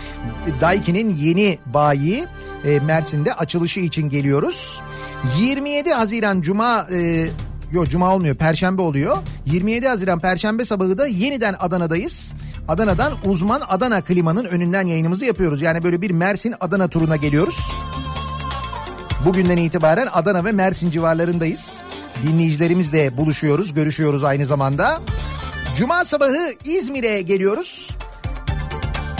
Daikin'in 0.61 1.17
yeni 1.17 1.59
bayi 1.67 2.25
e, 2.65 2.81
Mersin'de 2.81 3.35
açılışı 3.35 3.81
için 3.81 4.09
geliyoruz. 4.09 4.83
27 5.39 5.93
Haziran 5.93 6.41
Cuma 6.41 6.87
e, 6.93 7.27
Yok 7.73 7.91
cuma 7.91 8.15
olmuyor 8.15 8.35
perşembe 8.35 8.83
oluyor. 8.83 9.19
27 9.47 9.89
Haziran 9.89 10.19
perşembe 10.19 10.65
sabahı 10.65 10.99
da 10.99 11.07
yeniden 11.07 11.55
Adana'dayız. 11.61 12.33
Adana'dan 12.69 13.13
uzman 13.25 13.63
Adana 13.69 14.01
klimanın 14.01 14.45
önünden 14.45 14.87
yayınımızı 14.87 15.25
yapıyoruz. 15.25 15.63
Yani 15.63 15.83
böyle 15.83 16.03
bir 16.03 16.11
Mersin 16.11 16.55
Adana 16.61 16.89
turuna 16.89 17.17
geliyoruz. 17.17 17.71
Bugünden 19.25 19.57
itibaren 19.57 20.09
Adana 20.13 20.45
ve 20.45 20.53
Mersin 20.53 20.91
civarlarındayız. 20.91 21.77
Dinleyicilerimizle 22.27 23.17
buluşuyoruz, 23.17 23.75
görüşüyoruz 23.75 24.25
aynı 24.25 24.47
zamanda. 24.47 25.01
Cuma 25.77 26.05
sabahı 26.05 26.53
İzmir'e 26.65 27.23
geliyoruz. 27.23 27.91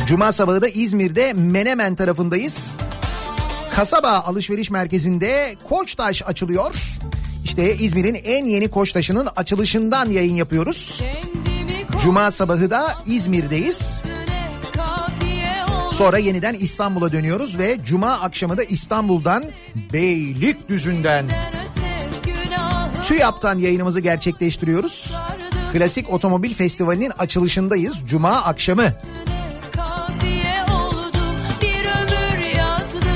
Cuma 0.07 0.33
sabahı 0.33 0.63
da 0.63 0.69
İzmir'de 0.69 1.33
Menemen 1.33 1.95
tarafındayız. 1.95 2.77
Kasaba 3.75 4.11
alışveriş 4.11 4.71
merkezinde 4.71 5.57
Koçtaş 5.69 6.23
açılıyor. 6.27 6.75
İşte 7.57 7.77
İzmir'in 7.77 8.15
en 8.25 8.45
yeni 8.45 8.69
Koçtaş'ının 8.69 9.29
açılışından 9.37 10.11
yayın 10.11 10.35
yapıyoruz. 10.35 11.03
Cuma 12.03 12.31
sabahı 12.31 12.71
da 12.71 12.95
İzmir'deyiz. 13.07 14.03
Sonra 15.93 16.19
yeniden 16.19 16.55
İstanbul'a 16.55 17.13
dönüyoruz 17.13 17.59
ve 17.59 17.79
Cuma 17.85 18.13
akşamı 18.13 18.57
da 18.57 18.65
İstanbul'dan 18.65 19.45
Beylikdüzü'nden 19.93 21.27
TÜYAP'tan 23.09 23.59
yayınımızı 23.59 24.01
gerçekleştiriyoruz. 24.01 25.15
Klasik 25.73 26.13
Otomobil 26.13 26.55
Festivali'nin 26.55 27.13
açılışındayız 27.19 27.95
Cuma 28.07 28.33
akşamı. 28.33 28.93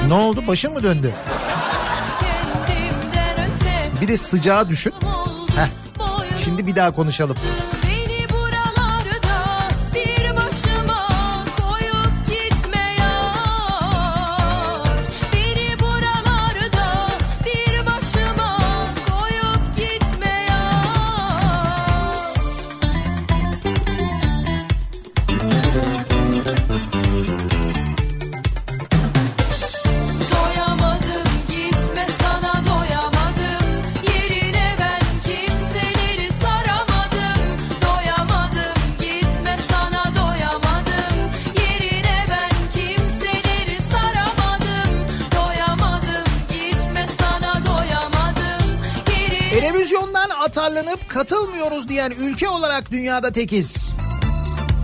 Ne 0.09 0.15
oldu 0.15 0.45
başın 0.47 0.73
mı 0.73 0.83
döndü? 0.83 1.13
Bir 4.01 4.09
de 4.09 4.17
sıcağı 4.17 4.69
düşün. 4.69 4.93
Heh, 5.57 5.69
şimdi 6.45 6.67
bir 6.67 6.77
daha 6.77 6.91
konuşalım. 6.91 7.37
Diyen 52.01 52.13
ülke 52.21 52.49
olarak 52.49 52.91
dünyada 52.91 53.33
tekiz. 53.33 53.95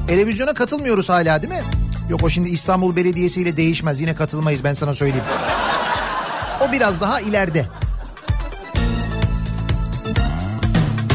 Televizyona 0.08 0.54
katılmıyoruz 0.54 1.08
hala 1.08 1.42
değil 1.42 1.52
mi? 1.52 1.62
Yok 2.08 2.20
o 2.24 2.30
şimdi 2.30 2.48
İstanbul 2.48 2.96
Belediyesi 2.96 3.40
ile 3.40 3.56
değişmez. 3.56 4.00
Yine 4.00 4.14
katılmayız 4.14 4.64
ben 4.64 4.72
sana 4.72 4.94
söyleyeyim. 4.94 5.24
O 6.60 6.72
biraz 6.72 7.00
daha 7.00 7.20
ileride. 7.20 7.66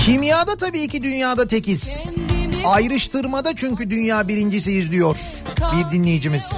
Kimyada 0.05 0.55
tabii 0.57 0.87
ki 0.87 1.03
dünyada 1.03 1.47
tekiz. 1.47 2.03
Ayrıştırmada 2.65 3.55
çünkü 3.55 3.89
dünya 3.89 4.27
birincisiyiz 4.27 4.91
diyor 4.91 5.17
bir 5.61 5.91
dinleyicimiz. 5.91 6.51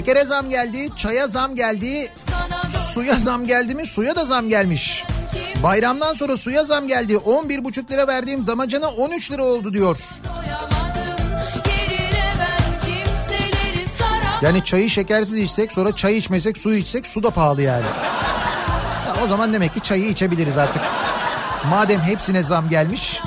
Şekere 0.00 0.24
zam 0.24 0.50
geldi, 0.50 0.88
çaya 0.96 1.28
zam 1.28 1.54
geldi, 1.54 2.12
suya 2.92 3.16
zam 3.16 3.46
geldi 3.46 3.74
mi? 3.74 3.86
Suya 3.86 4.16
da 4.16 4.24
zam 4.24 4.48
gelmiş. 4.48 5.04
Bayramdan 5.62 6.14
sonra 6.14 6.36
suya 6.36 6.64
zam 6.64 6.88
geldi. 6.88 7.14
11,5 7.14 7.90
lira 7.90 8.06
verdiğim 8.06 8.46
damacana 8.46 8.88
13 8.88 9.32
lira 9.32 9.44
oldu 9.44 9.72
diyor. 9.72 9.98
Yani 14.42 14.64
çayı 14.64 14.90
şekersiz 14.90 15.38
içsek 15.38 15.72
sonra 15.72 15.96
çay 15.96 16.16
içmesek 16.16 16.58
su 16.58 16.74
içsek 16.74 17.06
su 17.06 17.22
da 17.22 17.30
pahalı 17.30 17.62
yani. 17.62 17.86
Ya 19.06 19.24
o 19.24 19.28
zaman 19.28 19.52
demek 19.52 19.74
ki 19.74 19.80
çayı 19.80 20.08
içebiliriz 20.08 20.58
artık. 20.58 20.82
Madem 21.70 22.00
hepsine 22.00 22.42
zam 22.42 22.68
gelmiş. 22.68 23.20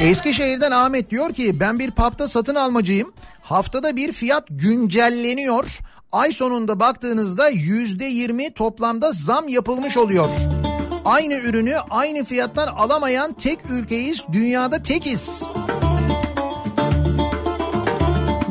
Eskişehir'den 0.00 0.70
Ahmet 0.70 1.10
diyor 1.10 1.32
ki 1.32 1.60
ben 1.60 1.78
bir 1.78 1.90
pub'da 1.90 2.28
satın 2.28 2.54
almacıyım. 2.54 3.12
Haftada 3.42 3.96
bir 3.96 4.12
fiyat 4.12 4.44
güncelleniyor. 4.50 5.78
Ay 6.12 6.32
sonunda 6.32 6.80
baktığınızda 6.80 7.48
yüzde 7.48 8.04
yirmi 8.04 8.54
toplamda 8.54 9.12
zam 9.12 9.48
yapılmış 9.48 9.96
oluyor. 9.96 10.28
Aynı 11.04 11.34
ürünü 11.34 11.76
aynı 11.90 12.24
fiyattan 12.24 12.66
alamayan 12.66 13.32
tek 13.32 13.58
ülkeyiz. 13.70 14.24
Dünyada 14.32 14.82
tekiz. 14.82 15.42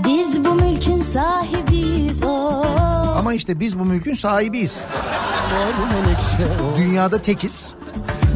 Biz 0.05 0.45
bu 0.45 0.53
mülkün 0.53 1.01
sahibiyiz 1.01 2.23
o 2.23 2.63
Ama 3.17 3.33
işte 3.33 3.59
biz 3.59 3.79
bu 3.79 3.85
mülkün 3.85 4.13
sahibiyiz. 4.13 4.77
Dünyada 6.77 7.21
tekiz. 7.21 7.75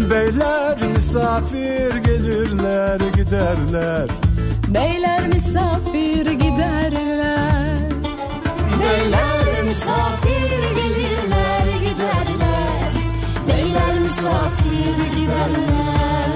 Beyler 0.10 0.78
misafir 0.96 1.96
gelirler 1.96 3.00
giderler. 3.16 4.08
Beyler 4.68 5.28
misafir 5.28 6.32
giderler. 6.32 7.80
Beyler 8.80 9.64
misafir 9.64 10.50
gelirler 10.76 11.66
giderler. 11.80 12.92
Beyler 13.48 14.00
misafir 14.00 15.20
giderler. 15.20 16.32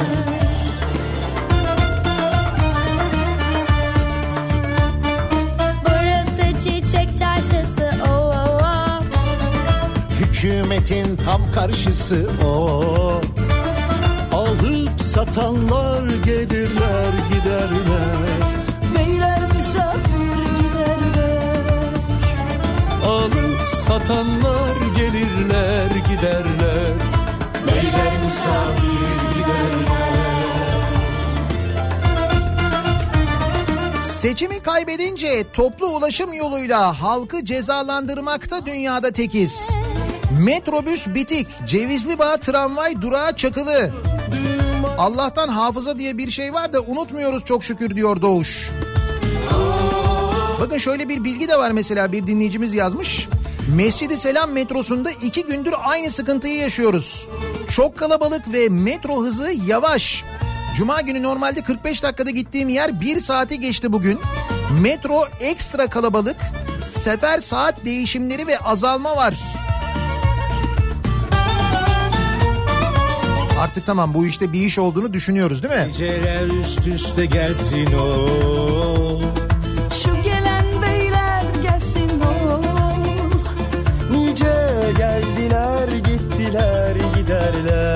Burası 5.86 6.60
çiçek 6.60 7.18
çarşısı 7.18 7.92
o 8.08 8.12
o 8.12 8.58
o 8.62 9.00
Hükümetin 10.20 11.16
tam 11.26 11.42
karşısı 11.56 12.30
o 12.46 13.06
Alıp 13.26 13.45
satanlar 15.16 16.04
gelirler 16.26 17.14
giderler 17.30 18.26
Beyler 18.96 19.42
misafir 19.54 20.42
giderler 20.58 21.94
Alıp 23.06 23.70
satanlar 23.70 24.76
gelirler 24.96 25.88
giderler 25.88 26.94
Beyler 27.68 28.14
misafir 28.26 28.96
Seçimi 34.22 34.60
kaybedince 34.60 35.46
toplu 35.54 35.88
ulaşım 35.88 36.34
yoluyla 36.34 37.02
halkı 37.02 37.46
cezalandırmakta 37.46 38.66
dünyada 38.66 39.12
tekiz. 39.12 39.70
Metrobüs 40.46 41.08
bitik, 41.08 41.48
Cevizli 41.68 42.20
Bağ 42.20 42.38
tramvay 42.38 43.02
durağı 43.02 43.36
çakılı. 43.36 43.92
Allah'tan 44.98 45.48
hafıza 45.48 45.98
diye 45.98 46.18
bir 46.18 46.32
şey 46.32 46.54
var 46.54 46.74
da 46.74 46.82
unutmuyoruz 46.82 47.46
çok 47.46 47.64
şükür 47.64 47.96
diyor 47.96 48.22
Doğuş. 48.22 48.72
Bakın 50.60 50.78
şöyle 50.78 51.10
bir 51.10 51.24
bilgi 51.24 51.48
de 51.48 51.58
var 51.58 51.72
mesela 51.72 52.12
bir 52.12 52.28
dinleyicimiz 52.28 52.74
yazmış. 52.74 53.28
Mescidi 53.76 54.18
Selam 54.18 54.52
metrosunda 54.52 55.12
iki 55.12 55.46
gündür 55.46 55.74
aynı 55.84 56.12
sıkıntıyı 56.12 56.56
yaşıyoruz. 56.56 57.30
Çok 57.70 57.98
kalabalık 57.98 58.54
ve 58.54 58.70
metro 58.70 59.24
hızı 59.24 59.52
yavaş. 59.68 60.24
Cuma 60.76 61.02
günü 61.02 61.24
normalde 61.24 61.62
45 61.62 62.04
dakikada 62.04 62.30
gittiğim 62.30 62.70
yer 62.70 63.02
1 63.02 63.20
saati 63.20 63.60
geçti 63.60 63.94
bugün. 63.94 64.20
Metro 64.82 65.28
ekstra 65.40 65.88
kalabalık. 65.88 66.38
Sefer 66.86 67.40
saat 67.40 67.86
değişimleri 67.86 68.48
ve 68.48 68.60
azalma 68.60 69.16
var. 69.16 69.40
Artık 73.60 73.86
tamam 73.86 74.14
bu 74.14 74.26
işte 74.26 74.54
bir 74.54 74.60
iş 74.62 74.80
olduğunu 74.80 75.14
düşünüyoruz 75.14 75.64
değil 75.64 75.74
mi? 75.74 75.86
Geceler 75.88 76.48
üst 76.62 76.88
üste 76.88 77.26
gelsin 77.26 77.88
o. 77.94 78.28
Şu 80.04 80.24
gelen 80.24 80.66
beyler 80.82 81.44
gelsin 81.64 82.10
o. 82.22 82.62
Nice 84.12 84.46
geldiler 84.98 85.88
gittiler 85.88 86.96
giderler 87.18 87.95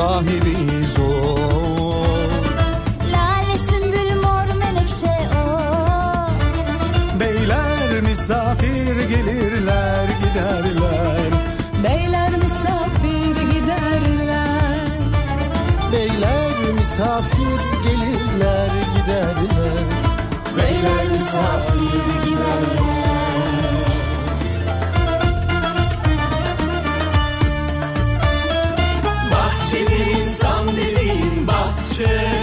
sahibiyiz 0.00 0.98
o. 0.98 1.36
Lale 3.12 3.58
sümbül 3.58 4.14
mor 4.22 4.48
menekşe 4.58 5.16
o. 5.36 5.48
Beyler 7.20 8.00
misafir 8.00 8.96
gelirler 9.08 10.08
giderler. 10.22 11.30
Beyler 11.84 12.30
misafir 12.44 13.36
giderler. 13.52 14.88
Beyler 15.92 16.72
misafir 16.74 17.60
gelirler 17.84 18.70
giderler. 18.96 19.84
Beyler 20.56 21.06
misafir 21.12 22.04
giderler 22.24 23.19
Yeah. 32.00 32.39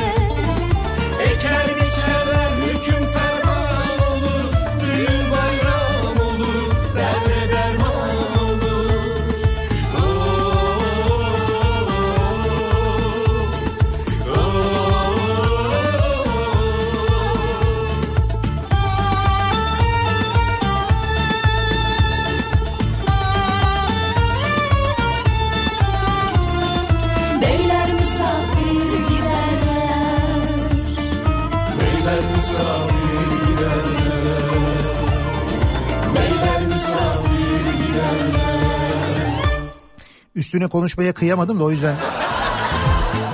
Üstüne 40.57 40.69
konuşmaya 40.69 41.13
kıyamadım 41.13 41.59
da 41.59 41.63
o 41.63 41.71
yüzden 41.71 41.95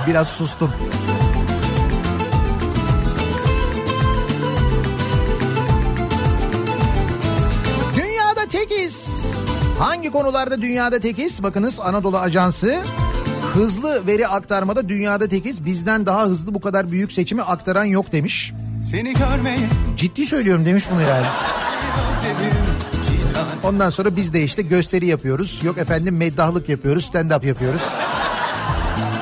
biraz 0.06 0.28
sustum. 0.28 0.70
Dünyada 7.96 8.46
tekiz. 8.48 9.26
Hangi 9.78 10.10
konularda 10.10 10.62
dünyada 10.62 10.98
tekiz? 10.98 11.42
Bakınız 11.42 11.80
Anadolu 11.80 12.18
Ajansı 12.18 12.82
hızlı 13.54 14.06
veri 14.06 14.28
aktarmada 14.28 14.88
dünyada 14.88 15.28
tekiz. 15.28 15.64
Bizden 15.64 16.06
daha 16.06 16.24
hızlı 16.24 16.54
bu 16.54 16.60
kadar 16.60 16.90
büyük 16.90 17.12
seçimi 17.12 17.42
aktaran 17.42 17.84
yok 17.84 18.12
demiş. 18.12 18.52
Seni 18.90 19.14
görmeye 19.14 19.58
Ciddi 19.96 20.26
söylüyorum 20.26 20.66
demiş 20.66 20.84
bunu 20.92 21.00
yani. 21.02 21.26
Ondan 23.62 23.90
sonra 23.90 24.16
biz 24.16 24.32
de 24.32 24.42
işte 24.42 24.62
gösteri 24.62 25.06
yapıyoruz. 25.06 25.60
Yok 25.62 25.78
efendim 25.78 26.16
meddahlık 26.16 26.68
yapıyoruz, 26.68 27.04
stand 27.04 27.30
up 27.30 27.44
yapıyoruz. 27.44 27.80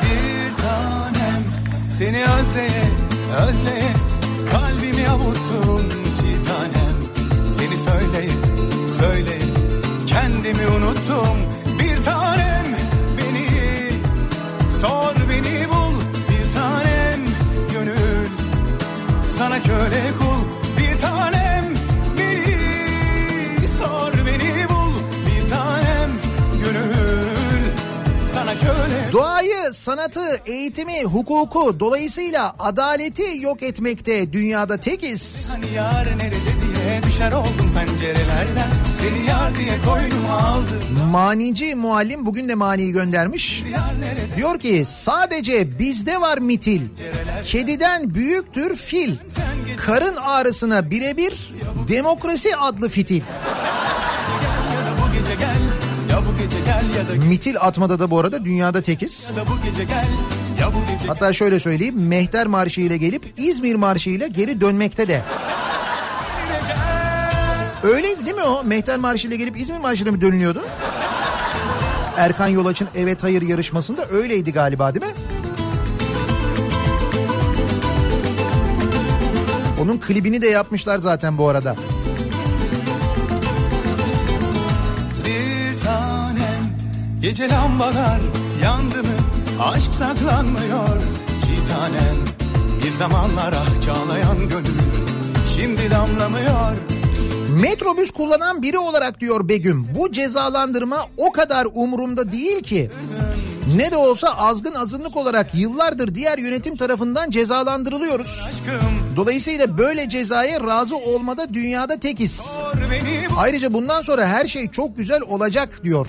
bir 0.03 0.63
tanem 0.63 1.43
Seni 1.99 2.23
özleye 2.23 2.83
özleye 3.49 3.93
Kalbimi 4.53 5.09
avuttun 5.09 5.89
çiğ 5.91 6.47
tanem. 6.49 6.97
Seni 7.53 7.77
söyleyip 7.77 8.45
söyleyip 9.01 9.57
kendimi 10.07 10.67
unuttum. 10.67 11.39
Bir 11.79 12.05
tanem 12.05 12.67
beni 13.19 13.47
sor 14.81 15.15
beni 15.31 15.69
bul. 15.69 15.95
Bir 16.29 16.53
tanem 16.55 17.21
gönül. 17.73 18.27
Sana 19.39 19.63
köle 19.63 20.03
kul 20.19 20.32
sanatı, 29.73 30.41
eğitimi, 30.47 31.03
hukuku 31.03 31.81
dolayısıyla 31.81 32.55
adaleti 32.59 33.39
yok 33.41 33.63
etmekte 33.63 34.33
dünyada 34.33 34.77
tekiz. 34.77 35.49
Hani 35.51 35.67
yar 35.77 36.07
nerede 36.19 36.37
diye 36.37 37.03
düşer 37.03 37.33
oldum 37.33 37.73
pencerelerden 37.79 38.71
Seni 39.01 39.27
yar 39.29 39.55
diye 39.59 39.75
koynuma 39.87 40.39
aldım 40.39 41.09
Manici 41.11 41.75
muallim 41.75 42.27
bugün 42.27 42.49
de 42.49 42.55
maniyi 42.55 42.93
göndermiş. 42.93 43.63
Diyor 44.37 44.59
ki 44.61 44.85
sadece 44.87 45.79
bizde 45.79 46.21
var 46.21 46.39
mitil. 46.39 46.81
Kediden 47.45 48.15
büyüktür 48.15 48.77
fil. 48.77 49.17
Karın 49.87 50.17
ağrısına 50.17 50.91
birebir 50.91 51.53
demokrasi 51.89 52.57
adlı 52.57 52.89
fitil. 52.89 53.23
Mitil 57.29 57.57
atmada 57.61 57.99
da 57.99 58.11
bu 58.11 58.19
arada 58.19 58.45
dünyada 58.45 58.83
tekiz. 58.83 59.31
Hatta 61.07 61.33
şöyle 61.33 61.61
söyleyeyim 61.61 62.07
Mehter 62.09 62.47
Marşı 62.47 62.81
ile 62.81 62.97
gelip 62.97 63.35
İzmir 63.37 63.75
Marşı 63.75 64.11
ile 64.11 64.29
geri 64.29 64.61
dönmekte 64.61 65.09
de. 65.09 65.23
Öyleydi 67.83 68.25
değil 68.27 68.37
mi 68.37 68.43
o? 68.43 68.65
Mehter 68.65 68.99
Marşı 68.99 69.29
ile 69.29 69.37
gelip 69.37 69.61
İzmir 69.61 69.79
Marşı 69.79 70.03
ile 70.03 70.11
mi 70.11 70.21
dönülüyordu? 70.21 70.63
Erkan 72.17 72.49
Yolaç'ın 72.49 72.89
Evet 72.95 73.23
Hayır 73.23 73.43
yarışmasında 73.43 74.07
öyleydi 74.07 74.53
galiba 74.53 74.95
değil 74.95 75.07
mi? 75.07 75.13
Onun 79.83 79.99
klibini 79.99 80.43
de 80.43 80.47
yapmışlar 80.47 80.99
zaten 80.99 81.39
bu 81.39 81.49
arada. 81.49 81.77
Gece 87.23 87.49
lambalar 87.49 88.21
yandı 88.63 89.03
mı 89.03 89.19
aşk 89.63 89.95
saklanmıyor 89.95 90.99
Çiğ 91.41 91.73
tanem 91.73 92.17
bir 92.85 92.93
zamanlar 92.93 93.55
ah 93.57 93.83
çağlayan 93.83 94.39
gönül 94.49 94.81
şimdi 95.57 95.91
damlamıyor 95.91 96.77
Metrobüs 97.61 98.11
kullanan 98.11 98.63
biri 98.63 98.79
olarak 98.79 99.21
diyor 99.21 99.49
Begüm 99.49 99.89
bu 99.99 100.13
cezalandırma 100.13 101.07
o 101.17 101.33
kadar 101.33 101.67
umurumda 101.75 102.33
değil 102.33 102.63
ki. 102.63 102.91
Ne 103.77 103.91
de 103.91 103.97
olsa 103.97 104.29
azgın 104.29 104.75
azınlık 104.75 105.17
olarak 105.17 105.55
yıllardır 105.55 106.15
diğer 106.15 106.39
yönetim 106.39 106.77
tarafından 106.77 107.31
cezalandırılıyoruz. 107.31 108.49
Dolayısıyla 109.17 109.79
böyle 109.79 110.09
cezaya 110.09 110.61
razı 110.61 110.97
olmada 110.97 111.55
dünyada 111.55 112.01
tekiz. 112.01 112.57
Ayrıca 113.37 113.73
bundan 113.75 114.03
sonra 114.03 114.27
her 114.27 114.47
şey 114.47 114.71
çok 114.71 114.97
güzel 114.97 115.23
olacak 115.23 115.81
diyor. 115.85 116.07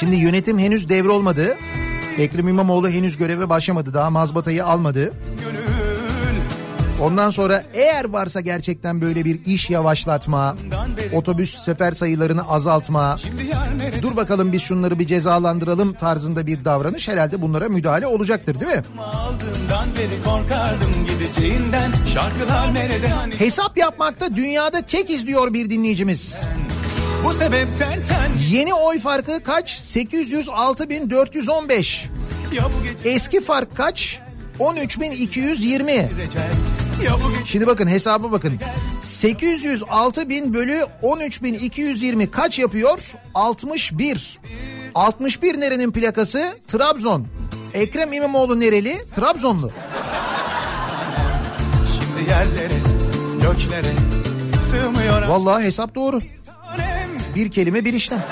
Şimdi 0.00 0.16
yönetim 0.16 0.58
henüz 0.58 0.88
devrolmadı. 0.88 1.56
Ekrem 2.18 2.48
İmamoğlu 2.48 2.88
henüz 2.88 3.16
göreve 3.16 3.48
başlamadı. 3.48 3.94
Daha 3.94 4.10
mazbatayı 4.10 4.64
almadı. 4.64 5.12
Ondan 7.02 7.30
sonra 7.30 7.64
eğer 7.74 8.04
varsa 8.04 8.40
gerçekten 8.40 9.00
böyle 9.00 9.24
bir 9.24 9.44
iş 9.46 9.70
yavaşlatma, 9.70 10.56
otobüs 11.12 11.58
sefer 11.58 11.92
sayılarını 11.92 12.48
azaltma, 12.48 13.16
dur 14.02 14.16
bakalım 14.16 14.52
biz 14.52 14.62
şunları 14.62 14.98
bir 14.98 15.06
cezalandıralım 15.06 15.92
tarzında 15.92 16.46
bir 16.46 16.64
davranış 16.64 17.08
herhalde 17.08 17.42
bunlara 17.42 17.68
müdahale 17.68 18.06
olacaktır 18.06 18.60
değil 18.60 18.72
mi? 18.76 18.82
hani 23.10 23.34
Hesap 23.34 23.78
yapmakta 23.78 24.36
dünyada 24.36 24.82
tek 24.82 25.10
izliyor 25.10 25.52
bir 25.54 25.70
dinleyicimiz. 25.70 26.40
Bu 27.24 27.34
sebepten 27.34 28.00
sen 28.00 28.30
Yeni 28.50 28.74
oy 28.74 29.00
farkı 29.00 29.42
kaç? 29.42 29.78
806.415. 29.80 32.04
ya 32.56 32.62
bu 32.78 32.82
gece 32.84 33.08
Eski 33.08 33.40
fark 33.44 33.76
kaç? 33.76 34.18
13.220. 34.60 35.92
ya 37.04 37.12
bu 37.24 37.30
gece 37.32 37.46
Şimdi 37.46 37.66
bakın 37.66 37.88
hesaba 37.88 38.32
bakın. 38.32 38.52
806 39.02 40.28
bin 40.28 40.54
bölü 40.54 40.84
13 41.02 41.42
bin 41.42 41.54
220 41.54 42.30
kaç 42.30 42.58
yapıyor? 42.58 42.98
61. 43.34 44.38
61 44.94 45.60
nerenin 45.60 45.92
plakası? 45.92 46.58
Trabzon. 46.68 47.26
Ekrem 47.74 48.12
İmamoğlu 48.12 48.60
nereli? 48.60 48.98
Trabzonlu. 49.16 49.70
şimdi 51.86 52.30
yerlere 52.30 52.74
göklere 53.42 53.92
sığmıyor 54.70 55.28
Vallahi 55.28 55.64
hesap 55.64 55.94
doğru. 55.94 56.20
Bir 57.34 57.50
kelime 57.50 57.84
bir 57.84 57.94
işlem. 57.94 58.22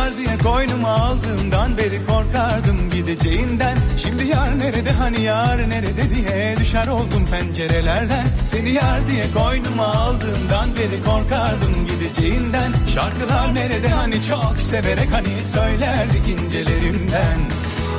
Yar 0.00 0.16
diye 0.18 0.38
koynuma 0.38 0.88
aldığımdan 0.88 1.76
beri 1.78 2.06
korkardım 2.06 2.90
gideceğinden. 2.90 3.78
Şimdi 3.98 4.26
yar 4.26 4.58
nerede 4.58 4.90
hani 4.90 5.20
yar 5.20 5.70
nerede 5.70 6.02
diye 6.14 6.56
düşer 6.60 6.86
oldum 6.86 7.26
pencerelerden. 7.30 8.26
Seni 8.46 8.70
yar 8.72 9.08
diye 9.08 9.24
koynuma 9.36 9.84
aldığımdan 9.86 10.68
beri 10.76 11.04
korkardım 11.04 11.74
gideceğinden. 11.90 12.72
Şarkılar 12.94 13.54
nerede 13.54 13.88
hani 13.88 14.22
çok 14.22 14.54
severek 14.70 15.08
hani 15.12 15.44
söylerdik 15.54 16.28
incelerimden. 16.28 17.38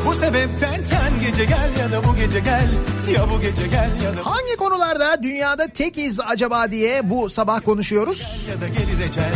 Bu 0.06 0.14
sebepten 0.15 0.84
sen 0.84 1.19
gece 1.30 1.45
gel 1.45 1.69
ya 1.80 1.91
da 1.91 2.03
bu 2.03 2.15
gece 2.15 2.40
gel 2.40 2.69
Ya 3.15 3.30
bu 3.30 3.41
gece 3.41 3.68
gel 3.68 3.90
ya 4.06 4.18
da 4.18 4.32
Hangi 4.32 4.56
konularda 4.60 5.23
dünyada 5.23 5.68
tekiz 5.68 6.19
acaba 6.19 6.72
diye 6.72 7.10
bu 7.10 7.30
sabah 7.30 7.61
konuşuyoruz. 7.65 8.48
ya 8.49 8.56
da 8.61 8.65
bu 8.69 8.73
gece 8.73 9.19
gel 9.19 9.32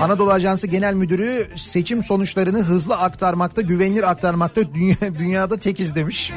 Anadolu 0.00 0.32
Ajansı 0.32 0.66
Genel 0.66 0.94
Müdürü 0.94 1.48
seçim 1.56 2.02
sonuçlarını 2.02 2.62
hızlı 2.62 2.96
aktarmakta, 2.96 3.62
güvenilir 3.62 4.10
aktarmakta 4.10 4.74
dünya, 4.74 4.96
dünyada 5.18 5.56
tekiz 5.56 5.94
demiş. 5.94 6.32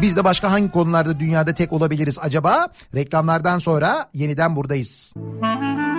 Biz 0.00 0.16
de 0.16 0.24
başka 0.24 0.52
hangi 0.52 0.70
konularda 0.70 1.20
dünyada 1.20 1.54
tek 1.54 1.72
olabiliriz 1.72 2.18
acaba? 2.20 2.68
Reklamlardan 2.94 3.58
sonra 3.58 4.08
yeniden 4.14 4.56
buradayız. 4.56 5.14
Denizde 5.16 5.91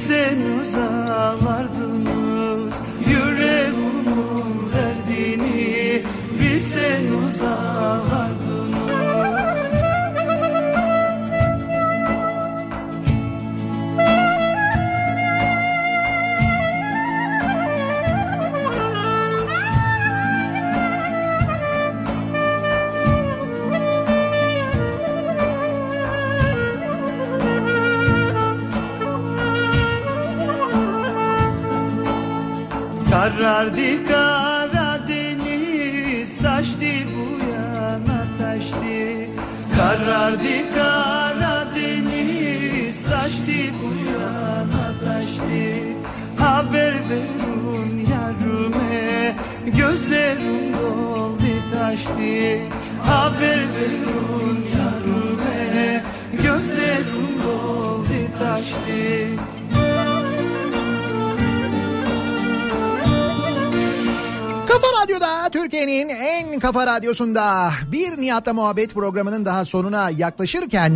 Türkiye'nin 65.82 66.10
en 66.10 66.60
kafa 66.60 66.88
radyosunda 66.88 67.72
bir 67.92 68.18
Nihat'la 68.18 68.54
muhabbet 68.54 68.94
programının 68.94 69.46
daha 69.46 69.66
sonuna 69.66 70.10
yaklaşırken 70.10 70.94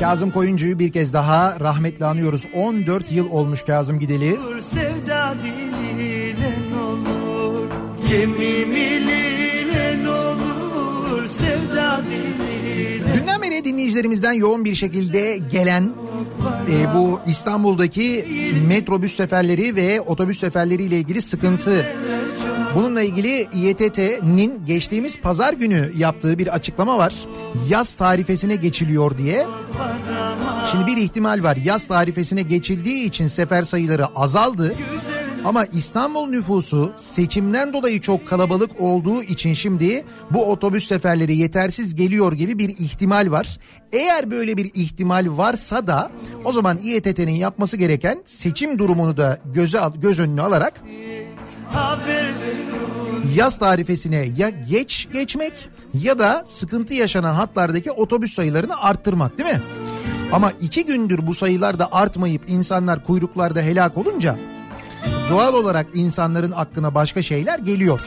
Kazım 0.00 0.30
Koyuncu'yu 0.30 0.78
bir 0.78 0.92
kez 0.92 1.12
daha 1.12 1.60
rahmetle 1.60 2.04
anıyoruz. 2.04 2.46
14 2.54 3.12
yıl 3.12 3.30
olmuş 3.30 3.62
Kazım 3.62 3.98
gideli. 3.98 4.36
sevda 4.60 5.34
diliyle 5.44 6.54
olur 6.84 7.62
Gemim 8.08 8.74
olur 10.08 11.24
sevda 11.26 12.00
diliyle 12.10 13.14
Dünden 13.14 13.42
beri 13.42 13.64
dinleyicilerimizden 13.64 14.32
yoğun 14.32 14.64
bir 14.64 14.74
şekilde 14.74 15.38
gelen 15.52 15.90
e, 16.70 16.94
bu 16.94 17.20
İstanbul'daki 17.26 18.26
metrobüs 18.68 19.16
seferleri 19.16 19.76
ve 19.76 20.00
otobüs 20.00 20.40
seferleri 20.40 20.82
ile 20.82 20.98
ilgili 20.98 21.22
sıkıntı. 21.22 21.86
Bununla 22.74 23.02
ilgili 23.02 23.48
İETT'nin 23.52 24.66
geçtiğimiz 24.66 25.20
pazar 25.20 25.52
günü 25.52 25.90
yaptığı 25.96 26.38
bir 26.38 26.54
açıklama 26.54 26.98
var. 26.98 27.14
Yaz 27.68 27.94
tarifesine 27.94 28.56
geçiliyor 28.56 29.18
diye. 29.18 29.46
Şimdi 30.70 30.86
bir 30.86 30.96
ihtimal 30.96 31.42
var. 31.42 31.56
Yaz 31.64 31.86
tarifesine 31.86 32.42
geçildiği 32.42 33.04
için 33.04 33.26
sefer 33.26 33.62
sayıları 33.62 34.06
azaldı. 34.06 34.74
Ama 35.44 35.64
İstanbul 35.64 36.26
nüfusu 36.26 36.92
seçimden 36.96 37.72
dolayı 37.72 38.00
çok 38.00 38.28
kalabalık 38.28 38.80
olduğu 38.80 39.22
için 39.22 39.54
şimdi 39.54 40.04
bu 40.30 40.50
otobüs 40.50 40.88
seferleri 40.88 41.36
yetersiz 41.36 41.94
geliyor 41.94 42.32
gibi 42.32 42.58
bir 42.58 42.68
ihtimal 42.68 43.30
var. 43.30 43.58
Eğer 43.92 44.30
böyle 44.30 44.56
bir 44.56 44.70
ihtimal 44.74 45.26
varsa 45.28 45.86
da 45.86 46.10
o 46.44 46.52
zaman 46.52 46.78
İETT'nin 46.82 47.36
yapması 47.36 47.76
gereken 47.76 48.22
seçim 48.26 48.78
durumunu 48.78 49.16
da 49.16 49.38
göze 49.44 49.80
göz 50.00 50.20
önüne 50.20 50.42
alarak 50.42 50.82
haber 51.74 52.24
verin 52.40 52.63
yaz 53.34 53.58
tarifesine 53.58 54.28
ya 54.36 54.48
geç 54.48 55.08
geçmek 55.12 55.52
ya 55.94 56.18
da 56.18 56.42
sıkıntı 56.46 56.94
yaşanan 56.94 57.34
hatlardaki 57.34 57.90
otobüs 57.90 58.34
sayılarını 58.34 58.82
arttırmak 58.82 59.38
değil 59.38 59.50
mi? 59.50 59.62
Ama 60.32 60.52
iki 60.60 60.84
gündür 60.84 61.26
bu 61.26 61.34
sayılar 61.34 61.78
da 61.78 61.92
artmayıp 61.92 62.42
insanlar 62.48 63.04
kuyruklarda 63.04 63.60
helak 63.60 63.98
olunca 63.98 64.36
doğal 65.30 65.54
olarak 65.54 65.86
insanların 65.94 66.52
aklına 66.56 66.94
başka 66.94 67.22
şeyler 67.22 67.58
geliyor. 67.58 68.00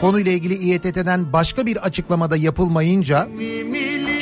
Konuyla 0.00 0.32
ilgili 0.32 0.54
İETT'den 0.54 1.32
başka 1.32 1.66
bir 1.66 1.76
açıklamada 1.76 2.36
yapılmayınca 2.36 3.28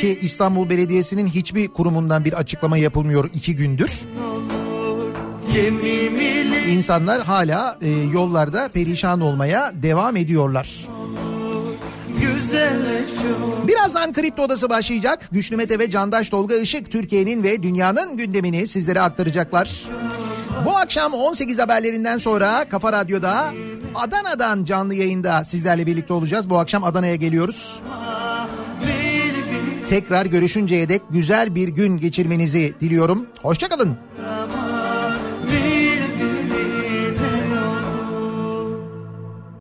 ki 0.01 0.19
İstanbul 0.21 0.69
Belediyesi'nin 0.69 1.27
hiçbir 1.27 1.67
kurumundan 1.67 2.25
bir 2.25 2.33
açıklama 2.33 2.77
yapılmıyor 2.77 3.29
iki 3.33 3.55
gündür. 3.55 3.91
İnsanlar 6.69 7.23
hala 7.23 7.77
e, 7.81 7.89
yollarda 7.89 8.67
perişan 8.67 9.21
olmaya 9.21 9.71
devam 9.73 10.17
ediyorlar. 10.17 10.87
Birazdan 13.67 14.13
Kripto 14.13 14.43
Odası 14.43 14.69
başlayacak. 14.69 15.29
Güçlü 15.31 15.57
Mete 15.57 15.79
ve 15.79 15.89
Candaş 15.89 16.29
Tolga 16.29 16.55
Işık 16.55 16.91
Türkiye'nin 16.91 17.43
ve 17.43 17.63
dünyanın 17.63 18.17
gündemini 18.17 18.67
sizlere 18.67 19.01
aktaracaklar. 19.01 19.83
Bu 20.65 20.77
akşam 20.77 21.13
18 21.13 21.59
haberlerinden 21.59 22.17
sonra 22.17 22.65
Kafa 22.69 22.93
Radyo'da 22.93 23.53
Adana'dan 23.95 24.65
canlı 24.65 24.93
yayında 24.93 25.43
sizlerle 25.43 25.85
birlikte 25.85 26.13
olacağız. 26.13 26.49
Bu 26.49 26.57
akşam 26.57 26.83
Adana'ya 26.83 27.15
geliyoruz. 27.15 27.79
Tekrar 29.87 30.25
görüşünceye 30.25 30.89
dek 30.89 31.01
güzel 31.09 31.55
bir 31.55 31.67
gün 31.67 31.97
geçirmenizi 31.97 32.73
diliyorum. 32.81 33.25
Hoşçakalın. 33.41 33.97
Aman 34.19 34.84